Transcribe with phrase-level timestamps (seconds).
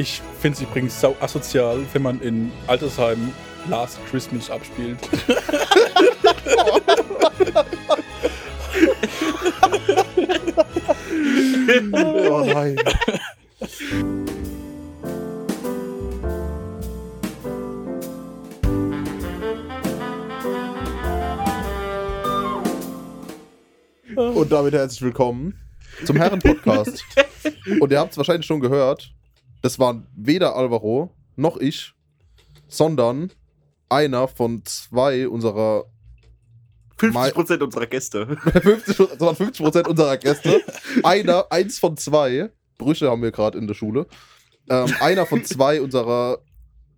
[0.00, 3.34] Ich finde es übrigens sau asozial, wenn man in Altersheim
[3.68, 4.96] Last Christmas abspielt.
[11.92, 12.76] Oh nein.
[24.16, 25.60] Und damit herzlich willkommen
[26.06, 27.04] zum Herren-Podcast.
[27.80, 29.12] Und ihr habt es wahrscheinlich schon gehört,
[29.62, 31.94] das waren weder Alvaro noch ich,
[32.68, 33.30] sondern
[33.88, 35.84] einer von zwei unserer
[36.98, 38.26] 50% unserer Gäste.
[38.36, 40.60] 50, das waren 50% unserer Gäste.
[41.02, 44.06] Einer, eins von zwei, Brüche haben wir gerade in der Schule.
[44.68, 46.38] Ähm, einer von zwei unserer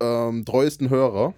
[0.01, 1.33] ähm, treuesten Hörer.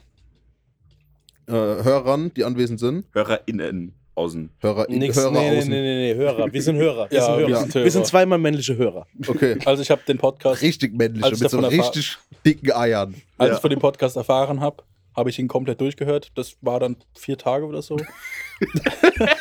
[1.48, 3.06] Äh, Hörern, die anwesend sind.
[3.14, 4.50] HörerInnen außen.
[4.60, 5.70] Hörer, Nix, Hörer nee, nee, außen.
[5.70, 6.52] nee, nee, nee, Hörer.
[6.52, 7.10] Wir sind Hörer.
[7.12, 7.60] Wir, Ja, sind, wir Hörer.
[7.62, 8.04] sind wir sind Hörer.
[8.10, 9.06] zweimal männliche Hörer.
[9.28, 9.58] Okay.
[9.66, 13.16] Also ich habe den Podcast, Richtig männliche, mit so richtig dicken Eiern.
[13.38, 13.56] als Ja.
[13.56, 14.84] ich von dem Podcast erfahren habe,
[15.16, 16.32] habe ich ihn komplett durchgehört.
[16.36, 17.98] Das war dann vier Tage oder so.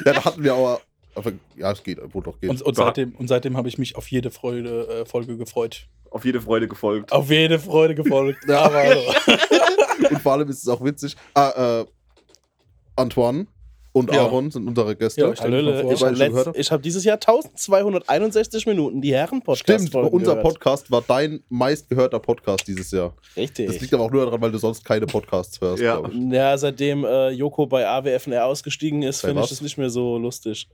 [0.04, 0.80] Ja, da hatten wir aber.
[1.56, 2.50] ja, es geht, wohl doch geht.
[2.50, 5.86] Und, und seitdem, und seitdem habe ich mich auf jede Freude, äh, Folge gefreut.
[6.10, 7.12] Auf jede Freude gefolgt.
[7.12, 8.40] Auf jede Freude gefolgt.
[8.48, 9.00] Ja, aber hallo.
[10.10, 11.16] Und vor allem ist es auch witzig.
[11.34, 11.86] Ah, äh,
[12.96, 13.46] Antoine
[13.94, 14.22] und Ja.
[14.22, 15.20] Aaron sind unsere Gäste.
[15.20, 15.52] Ja, ich ich habe
[16.30, 16.82] gehört hab.
[16.82, 23.14] dieses Jahr 1261 Minuten die Herren-Podcast Stimmt, unser Podcast war dein meistgehörter Podcast dieses Jahr.
[23.22, 23.80] Das Richtig.
[23.80, 26.02] liegt aber auch nur daran, weil du sonst keine Podcasts hörst, Ja.
[26.12, 30.68] Ja, seitdem äh, Joko bei AWFNR ausgestiegen ist, finde ich das nicht mehr so lustig.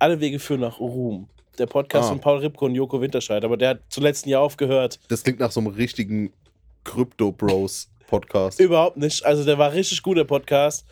[0.00, 1.28] Alle Wege führen nach Ruhm.
[1.58, 2.08] Der Podcast Ah.
[2.08, 4.98] von Paul Ripko und Joko Winterscheid, aber der hat zuletzt ein Jahr aufgehört.
[5.08, 6.32] Das klingt nach so einem richtigen
[6.84, 8.60] Crypto-Bros-Podcast.
[8.60, 9.24] Überhaupt nicht.
[9.24, 10.84] Also der war richtig gut, der Podcast.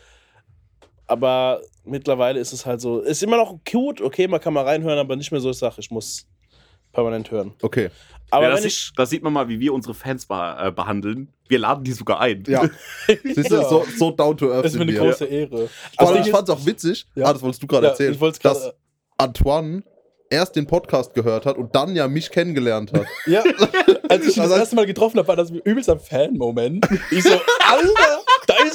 [1.07, 2.99] Aber mittlerweile ist es halt so.
[2.99, 5.77] Ist immer noch cute, okay, man kann mal reinhören, aber nicht mehr so, ich sag,
[5.77, 6.27] ich muss
[6.91, 7.53] permanent hören.
[7.61, 7.89] Okay.
[8.29, 8.91] Aber ja, das, ich.
[8.97, 11.31] das sieht man mal, wie wir unsere Fans beh- äh, behandeln.
[11.47, 12.43] Wir laden die sogar ein.
[12.45, 12.63] Ja.
[13.23, 13.69] Siehst du, Ja.
[13.69, 14.99] so, so down to earth Das ist mir eine wir.
[14.99, 15.69] große Ehre.
[15.95, 17.27] Aber Das ich fand es auch witzig, Ja.
[17.27, 18.73] ah, das wolltest du gerade Ja, erzählen, ich wollt's dass
[19.17, 19.83] Antoine
[20.29, 23.05] erst den Podcast gehört hat und dann ja mich kennengelernt hat.
[23.27, 23.43] Ja,
[24.09, 26.85] als ich ihn das Also- erste Mal getroffen habe, war das übelst ein Fan-Moment.
[27.11, 28.19] Ich so, Alter,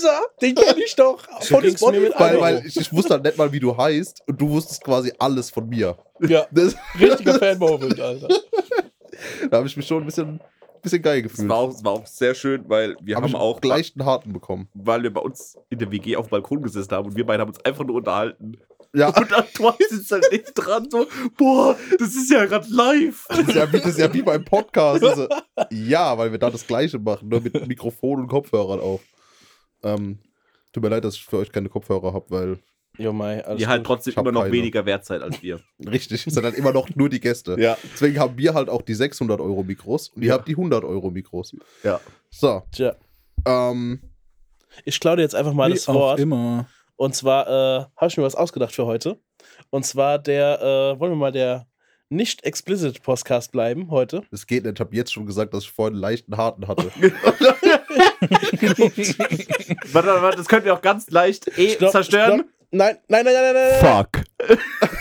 [0.03, 1.23] da ist er, den kenne ich doch.
[1.41, 4.49] So mit weil weil ich, ich wusste halt nicht mal, wie du heißt und du
[4.51, 5.97] wusstest quasi alles von mir.
[6.21, 8.29] Ja, Das, richtiger Fan-Moment, Alter.
[9.51, 10.41] da habe ich mich schon ein bisschen,
[10.83, 11.49] bisschen geil gefühlt.
[11.49, 14.33] war, auch, das war auch sehr schön, weil wir Hab haben auch, gleich einen harten
[14.33, 14.69] bekommen.
[14.75, 17.41] weil wir bei uns in der WG auf dem Balkon gesessen haben und wir beide
[17.43, 18.59] haben uns einfach nur unterhalten.
[18.95, 21.07] Ja, Und Antoine sitzt halt nicht dran, so,
[21.39, 23.25] boah, das ist ja gerade live.
[23.31, 25.03] das ist ja, wie, das ist ja wie beim Podcast.
[25.13, 25.29] Also,
[25.71, 29.01] ja, weil wir da das Gleiche machen, nur mit Mikrofon und Kopfhörern auf.
[29.83, 30.19] Ähm,
[30.73, 32.59] tut mir leid, dass ich für euch keine Kopfhörer habe, weil
[32.99, 33.87] Jo, Mai, alles Die halt gut.
[33.87, 34.53] trotzdem immer noch keine.
[34.53, 35.61] weniger wert seid als wir.
[35.87, 37.57] richtig, sind dann immer noch nur die Gäste.
[37.59, 37.79] Ja.
[37.95, 40.35] Deswegen haben wir halt auch die 600 Euro Mikros und ihr Ja.
[40.35, 41.57] habt die 100 Euro Mikros.
[41.83, 42.01] Ja.
[42.31, 42.95] So, Tja,
[43.47, 44.01] ähm,
[44.85, 46.21] ich klaue dir jetzt einfach mal Wie das auch Wort.
[46.21, 46.67] immer.
[46.97, 49.19] Und zwar äh, habe ich mir was ausgedacht für heute.
[49.71, 51.67] Und zwar der, äh, wollen wir mal der
[52.11, 54.23] nicht explicit Podcast bleiben heute.
[54.31, 54.75] es geht nicht.
[54.75, 56.91] Ich habe jetzt schon gesagt, dass ich vorhin einen leichten harten hatte.
[59.93, 62.41] Warte, warte, das könnt ihr auch ganz leicht eh Stopp, zerstören.
[62.41, 62.47] stopp.
[62.71, 64.05] Nein, nein, nein, nein, nein, nein.
[64.05, 64.25] Fuck.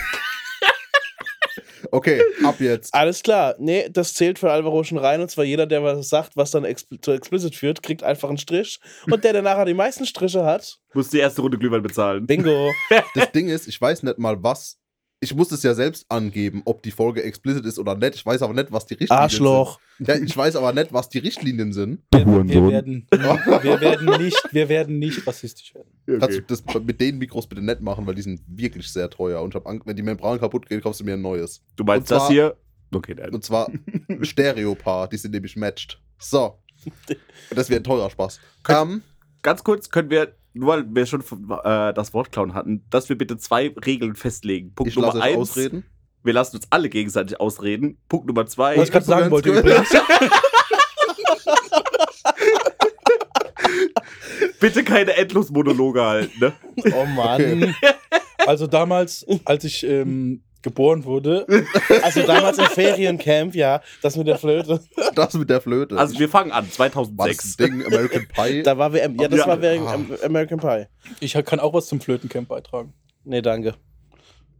[1.94, 2.94] Okay, ab jetzt.
[2.94, 3.54] Alles klar.
[3.58, 5.20] Nee, das zählt für Alvaro schon rein.
[5.20, 8.38] Und zwar jeder, der was sagt, was dann expl zu explicit führt, kriegt einfach einen
[8.38, 8.80] Strich.
[9.10, 12.26] Und der, der nachher die meisten Striche hat, Muss die erste Runde Glühwein bezahlen.
[12.26, 12.70] bingo.
[13.14, 14.78] Das Ding ist, ich weiß nicht mal, was.
[15.22, 18.16] Ich muss es ja selbst angeben, ob die Folge explicit ist oder nicht.
[18.16, 19.78] Ich weiß aber nicht, was die Richtlinien Arschloch.
[19.96, 20.08] sind.
[20.08, 22.02] Ja, ich weiß aber nicht, was die Richtlinien sind.
[22.12, 26.18] Wir, wir, werden, wir, werden nicht, wir werden nicht rassistisch werden.
[26.20, 29.40] Kannst du das mit den Mikros bitte nicht machen, weil die sind wirklich sehr teuer.
[29.42, 31.62] Und ich Angst, wenn die Membran kaputt geht, kaufst du mir ein neues.
[31.76, 32.56] Du meinst Und das zwar- hier?
[32.92, 33.30] Okay, nein.
[33.30, 33.70] Und zwar
[34.22, 36.00] Stereopaar, die sind nämlich matched.
[36.18, 36.58] So.
[36.84, 38.40] Und das wäre ein teurer Spaß.
[38.68, 39.02] Ähm,
[39.42, 43.16] Ganz kurz können wir, nur weil wir schon äh, das Wort klauen hatten, dass wir
[43.16, 44.74] bitte zwei Regeln festlegen.
[44.74, 45.84] Punkt ich Nummer eins, ausreden.
[46.22, 47.98] wir lassen uns alle gegenseitig ausreden.
[48.08, 49.88] Punkt Nummer zwei, Was ich gerade sagen wollte übrigens.
[54.60, 56.38] bitte keine Endlosmonologe halten.
[56.40, 56.52] Ne?
[56.94, 57.74] Oh Mann.
[58.46, 61.46] Also damals, als ich ähm, geboren wurde,
[62.02, 64.80] Also damals im Feriencamp, ja, das mit der Flöte.
[65.14, 65.96] Das mit der Flöte.
[65.98, 67.56] Also wir fangen an, war das 2006.
[67.56, 68.62] Ding American Pie?
[68.62, 69.16] Da war WM.
[69.20, 69.46] Ja, das Ja.
[69.46, 69.94] war während Ah.
[69.94, 70.86] Am- American Pie.
[71.20, 72.94] ich kann auch was zum Flötencamp beitragen.
[73.24, 73.74] Nee, danke.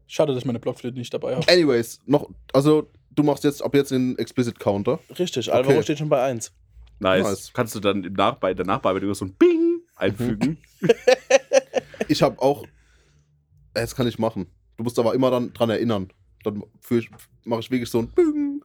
[0.07, 1.47] Schade, dass ich meine Blockflöte nicht dabei habe.
[1.51, 4.99] Anyways, noch, also du machst jetzt ab jetzt den Explicit Counter.
[5.19, 5.83] Richtig, Alvaro Okay.
[5.85, 6.53] steht schon bei 1.
[6.99, 7.25] Nice.
[7.25, 7.51] Nice.
[7.55, 10.59] Kannst du dann im Nachbe der Nachbearbeitung so ein Bing einfügen?
[12.09, 12.65] Ich habe auch.
[12.65, 12.67] Äh,
[13.75, 14.47] Das kann ich machen.
[14.77, 16.13] Du musst aber immer dann dran erinnern.
[16.45, 16.63] Dann
[17.45, 18.63] mache ich wirklich so ein Bing.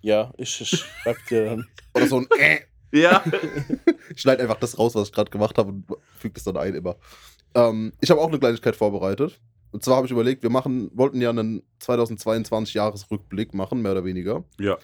[0.00, 1.66] Ja, ich, ich schreib dir dann.
[1.94, 2.60] Oder so ein äh.
[2.92, 3.22] Ja.
[4.14, 5.86] Ich schneide einfach das raus, was ich gerade gemacht habe und
[6.18, 6.96] füge das dann ein immer.
[7.54, 9.40] Ähm, ich habe auch eine Kleinigkeit vorbereitet.
[9.70, 14.04] Und zwar habe ich überlegt, wir machen, wollten ja einen 2022 Jahresrückblick machen, mehr oder
[14.04, 14.44] weniger.
[14.60, 14.76] Ja.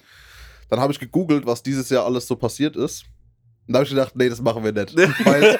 [0.69, 3.05] Dann habe ich gegoogelt, was dieses Jahr alles so passiert ist.
[3.67, 4.95] Und da habe ich gedacht, nee, das machen wir nicht.
[5.25, 5.59] weil,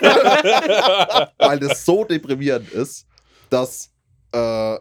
[1.38, 3.06] weil das so deprimierend ist,
[3.52, 3.92] dass.
[4.32, 4.80] Äh,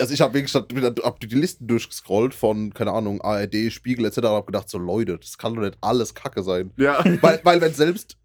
[0.00, 4.18] also ich habe wirklich hab die Listen durchgescrollt von, keine Ahnung, ARD, Spiegel etc.
[4.18, 6.70] und habe gedacht, so Leute, das kann doch nicht alles Kacke sein.
[6.78, 7.04] Ja.
[7.22, 8.16] Weil, weil wenn selbst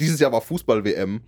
[0.00, 1.22] dieses Jahr war Fußball-WM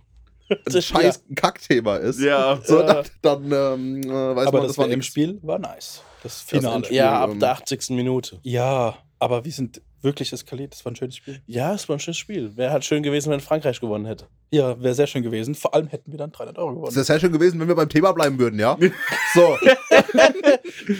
[0.49, 2.59] ein Das- scheiß Kackthema ist, Ja.
[2.63, 3.03] so, Ja.
[3.21, 5.01] dann, dann ähm, äh, weiß Aber man, das, das war im.
[5.01, 6.01] Spiel war nice.
[6.23, 6.75] Das Das Finale.
[6.77, 6.97] Endspiel.
[6.97, 7.89] Ja, ab ähm, der 80.
[7.91, 8.39] Minute.
[8.43, 10.73] ja, aber wir sind wirklich eskaliert.
[10.73, 11.41] Das war ein schönes Spiel.
[11.45, 12.55] Ja, es war ein schönes Spiel.
[12.55, 14.27] Wäre halt schön gewesen, wenn Frankreich gewonnen hätte.
[14.51, 15.55] Ja, wäre sehr schön gewesen.
[15.55, 16.95] Vor allem hätten wir dann 300 Euro Es gewonnen.
[16.95, 18.77] wäre sehr schön gewesen, wenn wir beim Thema bleiben würden, ja?
[19.33, 19.57] So,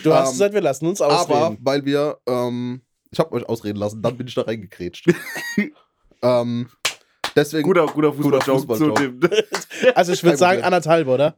[0.03, 1.57] Du hast Ähm, gesagt, wir lassen uns aber ausreden.
[1.61, 5.07] weil wir, ähm, ich habe euch ausreden lassen, dann bin ich da reingekrätscht.
[6.21, 6.69] ähm,
[7.35, 9.11] deswegen, Guter, guter Fußballjoke zu Fußballjoke.
[9.13, 9.29] dem.
[9.95, 11.33] Also ich würde sagen anderthalb, oder?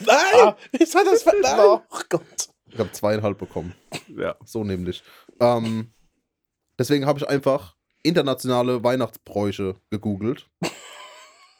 [0.00, 0.54] Nein!
[0.72, 1.58] Ich war das Nein.
[1.58, 2.43] Oh Gott.
[2.74, 3.74] Ich habe zweieinhalb bekommen.
[4.08, 4.36] Ja.
[4.44, 5.02] So nämlich.
[5.40, 5.92] Ähm,
[6.78, 10.50] deswegen habe ich einfach internationale Weihnachtsbräuche gegoogelt.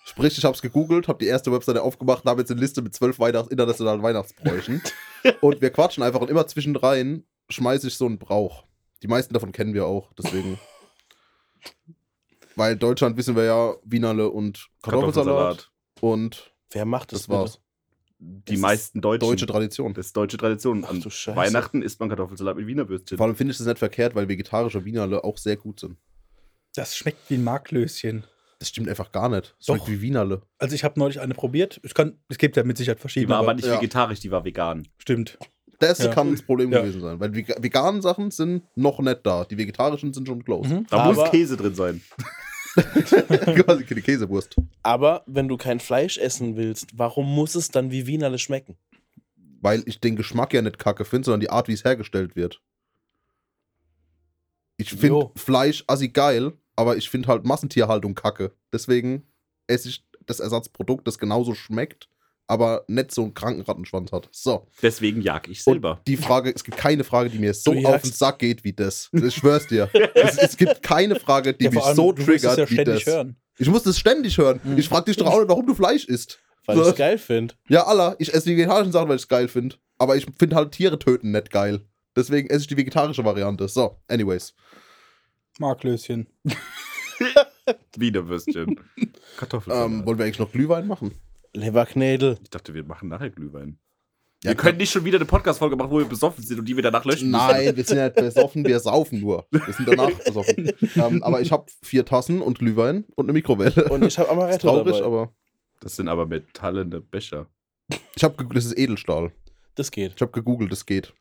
[0.05, 2.82] Sprich, ich habe es gegoogelt, habe die erste Webseite aufgemacht und habe jetzt eine Liste
[2.82, 4.82] mit zwölf Weihnachts internationalen Weihnachtsbräuchen.
[5.40, 8.64] und wir quatschen einfach und immer zwischendrin schmeiße ich so einen Brauch.
[9.02, 10.58] Die meisten davon kennen wir auch, deswegen.
[12.56, 15.70] Weil Deutschland wissen wir ja, Wienerle und Kartoffelsalat.
[16.00, 17.60] Und Wer macht das, das war's.
[18.49, 19.29] Die meisten Deutschen.
[19.29, 19.94] Deutsche Tradition.
[19.94, 20.85] Das ist deutsche Tradition.
[20.85, 21.37] An du Scheiße.
[21.37, 23.19] Weihnachten isst man Kartoffelsalat mit Wiener Würstchen.
[23.19, 25.97] Vor allem finde ich das nicht verkehrt, weil vegetarische Wienerle auch sehr gut sind.
[26.75, 28.25] Das schmeckt wie ein Marklöschen.
[28.59, 29.55] Das stimmt einfach gar nicht.
[29.59, 29.76] Das Doch.
[29.76, 30.43] schmeckt wie Wienerle.
[30.59, 31.81] Also ich habe neulich eine probiert.
[31.82, 33.31] Ich kann, es gibt ja mit Sicherheit Die verschiedene.
[33.35, 33.76] war aber nicht ja.
[33.76, 34.88] vegetarisch, die war vegan.
[34.99, 35.38] Stimmt.
[35.81, 36.11] Das Ja.
[36.15, 36.81] kann das Problem Ja.
[36.81, 37.20] gewesen sein.
[37.20, 39.44] Weil die vega- veganen Sachen sind noch nicht da.
[39.44, 40.73] Die vegetarischen sind schon close.
[40.73, 40.87] Mhm.
[40.88, 42.00] Da Aber- muss Käse drin sein.
[43.65, 44.56] Quasi die Käsewurst.
[44.82, 48.76] Aber wenn du kein Fleisch essen willst, warum muss es dann wie Wienerle schmecken?
[49.61, 52.61] Weil ich den Geschmack ja nicht kacke finde, sondern die Art, wie es hergestellt wird.
[54.76, 55.31] Ich finde.
[55.37, 58.53] Fleisch assi geil, aber ich finde halt Massentierhaltung kacke.
[58.73, 59.23] Deswegen
[59.67, 62.09] esse ich das Ersatzprodukt, das genauso schmeckt,
[62.46, 64.29] aber nicht so einen kranken Rattenschwanz hat.
[64.32, 64.67] So.
[64.82, 66.00] Deswegen jag ich Und selber.
[66.06, 69.08] die Frage, es gibt keine Frage, die mir so auf den Sack geht wie das.
[69.12, 69.88] Ich schwör's dir.
[70.14, 72.70] es, es gibt keine Frage, die Ja, mich allem, so du wirst es triggert ja
[72.70, 73.14] wie ständig das.
[73.14, 73.37] hören.
[73.58, 74.61] Ich muss das ständig hören.
[74.62, 74.79] Mhm.
[74.79, 76.41] Ich frag dich doch auch nicht, warum du Fleisch isst.
[76.67, 76.82] Weil So.
[76.82, 77.55] ich es geil finde.
[77.69, 79.76] Ja, Allah, ich esse die vegetarischen Sachen, weil ich es geil finde.
[79.99, 81.81] Aber ich finde halt Tiere töten nicht geil.
[82.17, 83.69] Deswegen esse ich die vegetarische Variante.
[83.69, 84.55] So, anyways.
[85.58, 86.26] Marklöschen.
[87.96, 88.81] Wiener Würstchen.
[89.37, 89.87] Kartoffelsalat.
[89.87, 91.14] Ähm, wollen wir eigentlich noch Glühwein machen?
[91.55, 92.39] Leberknädel.
[92.43, 93.79] ich dachte, wir machen nachher Glühwein.
[94.43, 96.77] Ja, wir können nicht schon wieder eine Podcast-Folge machen, wo wir besoffen sind und die
[96.77, 97.47] wir danach löschen müssen.
[97.47, 99.47] Nein, wir sind ja nicht besoffen, wir saufen nur.
[99.51, 100.71] Wir sind danach besoffen.
[100.97, 103.85] ähm, aber ich habe vier Tassen und Glühwein und eine Mikrowelle.
[103.89, 105.06] Und ich habe ist Amaretto traurig, dabei.
[105.06, 105.33] aber
[105.81, 107.47] Das sind aber metallene Becher.
[108.15, 109.33] ich habe das ist Edelstahl.
[109.77, 110.12] Das geht.
[110.15, 111.15] Ich habe gegoogelt, das geht.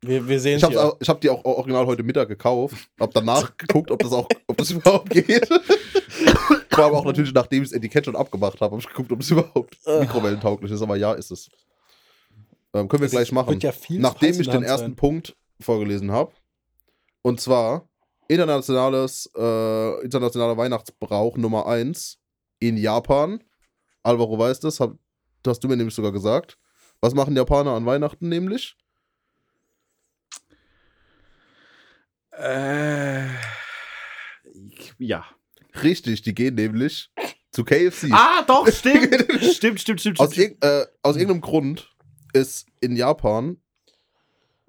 [0.00, 2.76] Wir, wir sehen Ich es habe hab die auch original heute Mittag gekauft.
[2.98, 5.48] Hab danach geguckt, ob das auch, ob das überhaupt geht.
[6.76, 9.20] War aber auch natürlich, nachdem ich das Etikett schon abgemacht habe, habe ich geguckt, ob
[9.20, 10.82] es überhaupt mikrowellentauglich ist.
[10.82, 11.48] Aber ja, ist es.
[12.72, 13.58] Ähm, können wir gleich machen.
[13.60, 14.96] Ja Nachdem ich den ersten sein.
[14.96, 16.32] Punkt vorgelesen habe.
[17.22, 17.88] Und zwar
[18.28, 22.18] internationales, äh, internationaler Weihnachtsbrauch Nummer 1
[22.58, 23.42] in Japan.
[24.02, 24.96] Alvaro weiß das, hab,
[25.42, 26.58] das hast du mir nämlich sogar gesagt.
[27.00, 28.76] Was machen Japaner an Weihnachten nämlich?
[32.32, 33.26] Äh.
[34.98, 35.24] Ja.
[35.82, 37.10] Richtig, die gehen nämlich
[37.50, 38.10] zu KFC.
[38.12, 39.14] Ah, doch, stimmt.
[39.52, 40.20] stimmt, stimmt, stimmt.
[40.20, 40.62] aus, stimmt.
[40.62, 41.90] irg äh, aus irgendeinem Grund
[42.32, 43.58] ist in Japan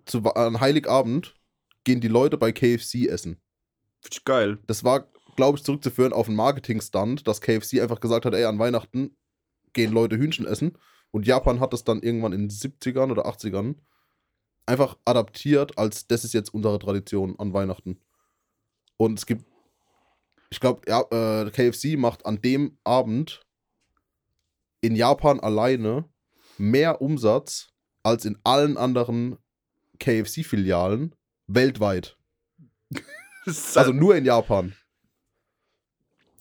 [0.05, 1.35] zu, an Heiligabend
[1.83, 3.41] gehen die Leute bei KFC essen.
[4.01, 4.59] Find ich geil.
[4.67, 8.59] Das war, glaube ich, zurückzuführen auf einen Marketing-Stunt, dass KFC einfach gesagt hat, ey, an
[8.59, 9.15] Weihnachten
[9.73, 10.77] gehen Leute Hühnchen essen.
[11.11, 13.75] Und Japan hat das dann irgendwann in den 70ern oder 80ern
[14.65, 17.99] einfach adaptiert, als das ist jetzt unsere Tradition an Weihnachten.
[18.97, 19.45] Und es gibt,
[20.55, 23.41] ich glaube, ja, äh, KFC macht an dem Abend
[24.79, 26.05] in Japan alleine
[26.57, 29.37] mehr Umsatz als in allen anderen
[29.99, 31.13] KFC-Filialen
[31.47, 32.17] weltweit.
[33.75, 34.73] Also nur in Japan.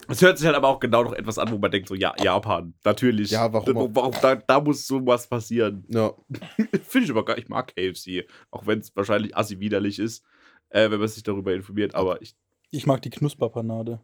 [0.09, 2.15] Es hört sich halt aber auch genau noch etwas an, wo man denkt, so, ja,
[2.19, 3.31] Japan, natürlich.
[3.33, 3.91] Ja, warum auch?
[3.93, 5.85] warum da, da muss sowas passieren.
[5.89, 6.15] Ja,
[6.85, 8.27] Finde ich aber gar nicht, ich mag KFC.
[8.51, 10.25] Auch wenn es wahrscheinlich assi widerlich ist,
[10.71, 11.95] äh, wenn man sich darüber informiert.
[11.95, 12.35] Aber ich,
[12.75, 14.01] Ich mag die Knusperpanade.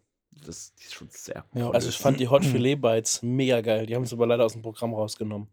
[0.47, 1.65] das die ist schon sehr Ja.
[1.67, 1.75] toll.
[1.75, 3.87] Also ich fand die Hot Filet Bites mega geil.
[3.87, 5.49] Die haben es aber leider aus dem Programm rausgenommen.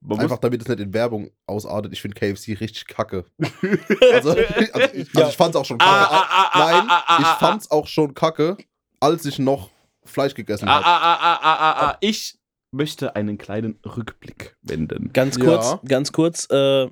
[0.00, 1.92] Man Einfach damit es nicht in Werbung ausartet.
[1.92, 3.24] Ich finde KFC richtig kacke.
[4.12, 5.28] Also, also, ich, also Ja.
[5.28, 6.14] ich fand's auch schon Ah, kacke.
[6.14, 8.56] ah, ah, ah, Nein, ah, ah, ich fand's auch schon kacke,
[9.00, 9.70] als ich noch
[10.04, 10.84] Fleisch gegessen Ah, habe.
[10.86, 11.96] ah, ah, ah, ah, ah, ah.
[12.00, 12.38] Ich
[12.70, 15.10] möchte einen kleinen Rückblick wenden.
[15.12, 15.44] Ganz Ja.
[15.44, 16.44] kurz, ganz kurz.
[16.50, 16.88] Äh,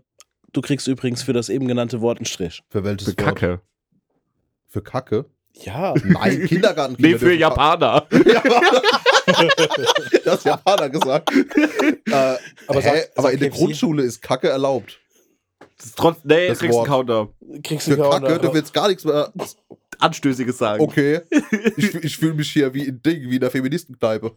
[0.53, 2.63] du kriegst übrigens für das eben genannte Wort einen Strich.
[2.71, 3.51] Für welches Für Kacke.
[3.51, 3.61] Wort?
[4.69, 5.27] Für Kacke?
[5.63, 5.95] Ja.
[6.05, 6.97] Nein, Kindergarten.
[6.99, 8.07] Nee, für Japaner.
[10.25, 11.31] das hat Japaner gesagt.
[12.07, 12.37] äh,
[12.67, 13.51] Aber sag- aber in der?
[13.51, 14.99] Grundschule ist Kacke erlaubt.
[15.79, 16.89] Das ist trotz, nee, Das kriegst Wort.
[16.89, 17.29] einen Counter.
[17.63, 19.33] Kriegst Für du Kacke dürfen wir jetzt gar nichts mehr.
[19.99, 20.83] Anstößiges sagen.
[20.83, 21.21] Okay.
[21.77, 24.33] Ich, ich fühle mich hier wie in Ding, wie in der Feministenkneipe.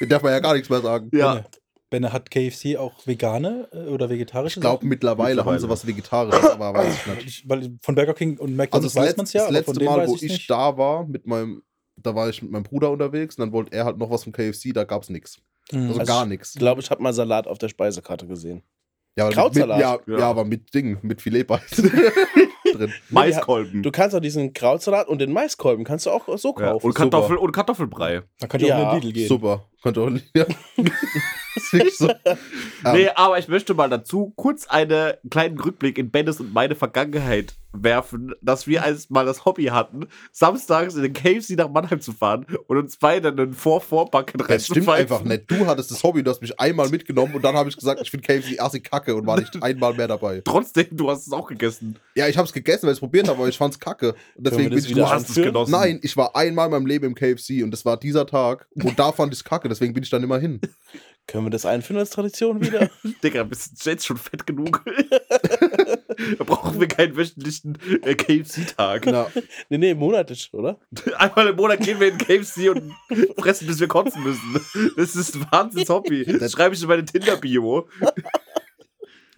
[0.00, 1.10] Da darf man ja gar nichts mehr sagen.
[1.14, 1.44] Ja.
[1.90, 2.12] Benne.
[2.12, 4.88] Hat KFC auch vegane äh, oder vegetarische Ich glaube, Sachen?
[4.88, 5.70] mittlerweile, haben sie Mittlerweile.
[5.72, 7.26] was Vegetarisches, aber weiß ich nicht.
[7.26, 9.84] Ich, weil von Burger King und Also McDonald's das, weiß man es ja, das letzte
[9.84, 10.50] Mal, wo ich ich nicht.
[10.50, 11.62] da war, mit meinem,
[11.96, 14.32] da war ich mit meinem Bruder unterwegs und dann wollte er halt noch was vom
[14.32, 15.38] KFC, da gab's nichts.
[15.72, 15.88] Mhm.
[15.88, 16.54] Also, Also gar nichts.
[16.54, 18.62] Ich glaube, ich habe mal Salat auf der Speisekarte gesehen.
[19.18, 19.76] Ja, aber Krautsalat.
[19.78, 20.18] Mit, ja, Ja.
[20.20, 20.28] ja.
[20.28, 21.82] aber mit Ding, mit Filetbeiß
[22.76, 22.92] drin.
[23.10, 23.82] Maiskolben.
[23.82, 26.86] Du kannst auch diesen Krautsalat und den Maiskolben kannst du auch so Ja, kaufen.
[26.86, 28.22] und, Kartoffel, und Kartoffelbrei.
[28.40, 29.28] Man könnte auch Ja, in den Lidl gehen.
[29.28, 29.64] Super.
[29.82, 30.46] Könnte auch ja.
[31.96, 32.10] so.
[32.92, 37.54] Nee, aber ich möchte mal dazu kurz einen kleinen Rückblick in Bennes und meine Vergangenheit
[37.82, 42.12] werfen, dass wir als mal das Hobby hatten, samstags in den KFC nach Mannheim zu
[42.12, 45.50] fahren und uns beide einen Vor-Vorbacken Das stimmt einfach nicht.
[45.50, 48.10] Du hattest das Hobby, du hast mich einmal mitgenommen und dann habe ich gesagt, ich
[48.10, 50.42] finde KFC assig kacke und war nicht einmal mehr dabei.
[50.44, 51.98] Trotzdem, du hast es auch gegessen.
[52.14, 54.14] Ja, ich habe es gegessen, weil ich es probiert habe, aber ich fand's kacke.
[54.34, 55.70] Und deswegen bin das ich wieder nur hast es genossen.
[55.70, 58.98] Nein, ich war einmal in meinem Leben im KFC und das war dieser Tag und
[58.98, 60.60] da fand ich es kacke, deswegen bin ich dann immer hin.
[61.26, 62.88] Können wir das einführen als Tradition wieder?
[63.22, 64.84] Digga, bist du jetzt schon fett genug?
[66.38, 69.06] da brauchen wir keinen wöchentlichen äh, KFC-Tag.
[69.06, 69.26] Na,
[69.68, 70.78] nee, nee, monatlich, oder?
[71.18, 72.92] Einmal im Monat gehen wir in KFC und
[73.38, 74.60] fressen, bis wir kotzen müssen.
[74.96, 76.24] Das ist ein Wahnsinns-Hobby.
[76.46, 77.88] Das schreibe ich in meine Tinder-Bio.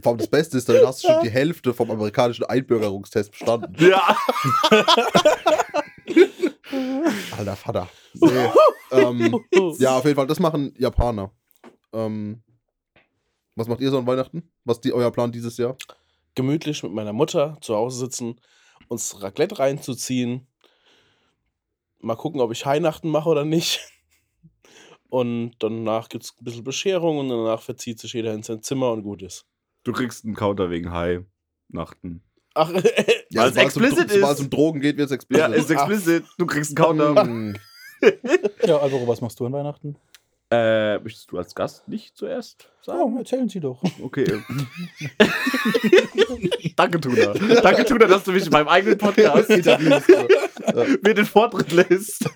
[0.03, 3.75] vor allem das Beste ist, dann hast du schon die Hälfte vom amerikanischen Einbürgerungstest bestanden.
[3.79, 4.17] Ja.
[7.37, 7.89] Alter Vater.
[8.15, 8.49] Nee.
[8.91, 9.45] ähm,
[9.79, 11.31] ja, auf jeden Fall, das machen Japaner.
[11.93, 12.43] Ähm,
[13.59, 14.49] was macht ihr so an Weihnachten?
[14.65, 15.77] Was ist euer Plan dieses Jahr?
[16.39, 18.41] Gemütlich mit meiner Mutter zu Hause sitzen,
[18.87, 20.47] uns Raclette reinzuziehen.
[22.01, 23.81] Mal gucken, ob ich Weihnachten mache oder nicht.
[25.09, 28.93] Und danach gibt es ein bisschen Bescherung und danach verzieht sich jeder in sein Zimmer
[28.93, 29.47] und gut ist.
[29.85, 32.23] Du kriegst einen Counter wegen High-Nachten.
[32.55, 32.71] Ach,
[33.31, 34.41] Ja, Weil es um- explicit Sobald es ist.
[34.45, 35.57] um Drogen geht, wird es Ja, explicit.
[35.59, 36.25] ist explicit.
[36.39, 37.59] Du kriegst einen Counter.
[38.65, 39.97] Ja, Alvaro, was machst du an Weihnachten?
[40.51, 43.19] Äh, möchtest du als Gast nicht zuerst Oh, sagen?
[43.19, 43.83] erzählen Sie doch.
[44.03, 44.25] Okay.
[46.77, 47.35] Danke, Tuna.
[47.63, 52.31] Danke, Tuna, dass du mich in meinem eigenen Podcast mir den Vortritt lässt.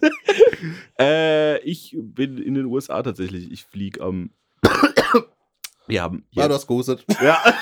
[1.00, 3.50] äh, ich bin in den USA tatsächlich.
[3.50, 4.30] Ich fliege am.
[5.86, 6.26] Wir haben.
[6.30, 7.04] Ja, du hast gehustet.
[7.22, 7.38] ja.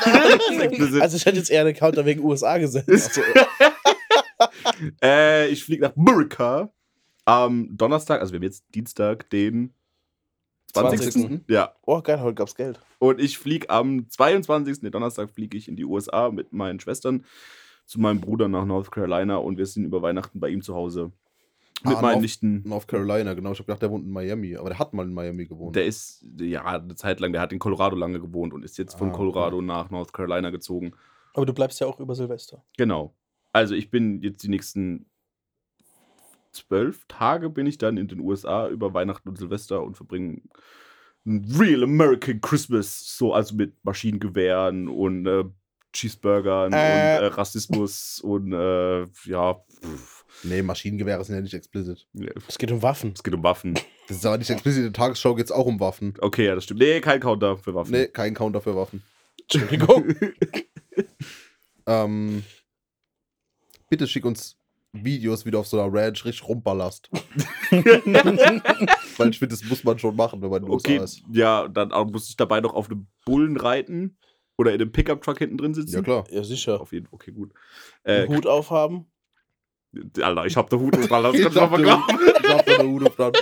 [1.01, 3.19] Also ich hätte jetzt eher einen Counter wegen USA gesetzt.
[3.19, 4.51] Also,
[5.03, 6.71] äh, ich fliege nach Amerika
[7.25, 9.75] am Donnerstag, also wir haben jetzt Dienstag, den
[10.73, 11.11] 20.
[11.13, 11.41] 20..
[11.49, 11.75] Ja.
[11.87, 12.81] oh, geil, heute gab's Geld.
[12.99, 14.81] Und ich fliege am 22.
[14.81, 17.25] Den Donnerstag fliege ich in die USA mit meinen Schwestern
[17.87, 21.11] zu meinem Bruder nach North Carolina und wir sind über Weihnachten bei ihm zu Hause.
[21.83, 22.63] Mit Ah, meinen North- Nichten.
[22.67, 23.53] North Carolina, genau.
[23.53, 25.75] Ich habe gedacht, der wohnt in Miami, aber der hat mal in Miami gewohnt.
[25.75, 28.99] Der ist, ja, eine Zeit lang, der hat in Colorado lange gewohnt und ist jetzt
[28.99, 30.93] von Ah, Colorado nach North Carolina gezogen.
[31.35, 32.63] Aber du bleibst ja auch über Silvester.
[32.77, 33.15] Genau.
[33.53, 35.07] Also ich bin jetzt die nächsten
[36.53, 40.41] zwölf Tage bin ich dann in den USA über Weihnachten und Silvester und verbringe
[41.27, 45.45] ein Real American Christmas, so also mit Maschinengewehren und äh,
[45.93, 46.77] Cheeseburgern Äh.
[46.77, 52.07] und äh, Rassismus und äh, ja, pff, nee, Maschinengewehre sind ja nicht explicit.
[52.15, 53.13] ja, Es geht um Waffen.
[53.15, 53.75] es geht um Waffen.
[54.09, 54.79] Das ist aber nicht explicit.
[54.79, 56.15] In der Tagesschau geht es auch um Waffen.
[56.21, 56.81] Okay, ja, das stimmt.
[56.81, 57.93] Nee, kein Counter für Waffen.
[57.93, 59.03] Nee, kein Counter für Waffen.
[59.43, 60.15] Entschuldigung.
[61.87, 62.45] Ähm,
[63.89, 64.57] bitte schick uns
[64.93, 67.09] Videos, wie du auf so einer Ranch richtig rumballerst.
[67.71, 71.23] Weil ich finde, das muss man schon machen, wenn man in den Okay, USA ist.
[71.33, 74.17] ja, dann muss ich dabei noch auf einem Bullen reiten
[74.59, 75.95] oder in einem Pickup-Truck hinten drin sitzen.
[75.97, 76.25] Ja, klar.
[76.31, 76.81] Ja, sicher.
[76.81, 77.53] Auf jeden Fall, okay, gut.
[78.03, 79.07] Äh, Hut aufhaben.
[80.21, 82.05] Alter, ich hab den Hut auf, Alter, das Ich kannst du den- glauben.
[82.43, 83.33] ich hab da eine Hut auf dran.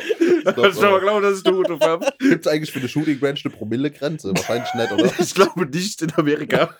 [0.44, 2.18] Das kannst du mal glauben, dass ich den Hut auf hab.
[2.18, 4.30] Gibt es eigentlich für eine Shooting Ranch eine Promille-Grenze?
[4.34, 5.12] Wahrscheinlich nicht, oder?
[5.20, 6.74] Ich glaube nicht in Amerika.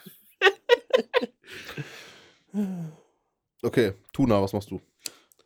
[3.63, 4.81] Okay, Tuna, was machst du?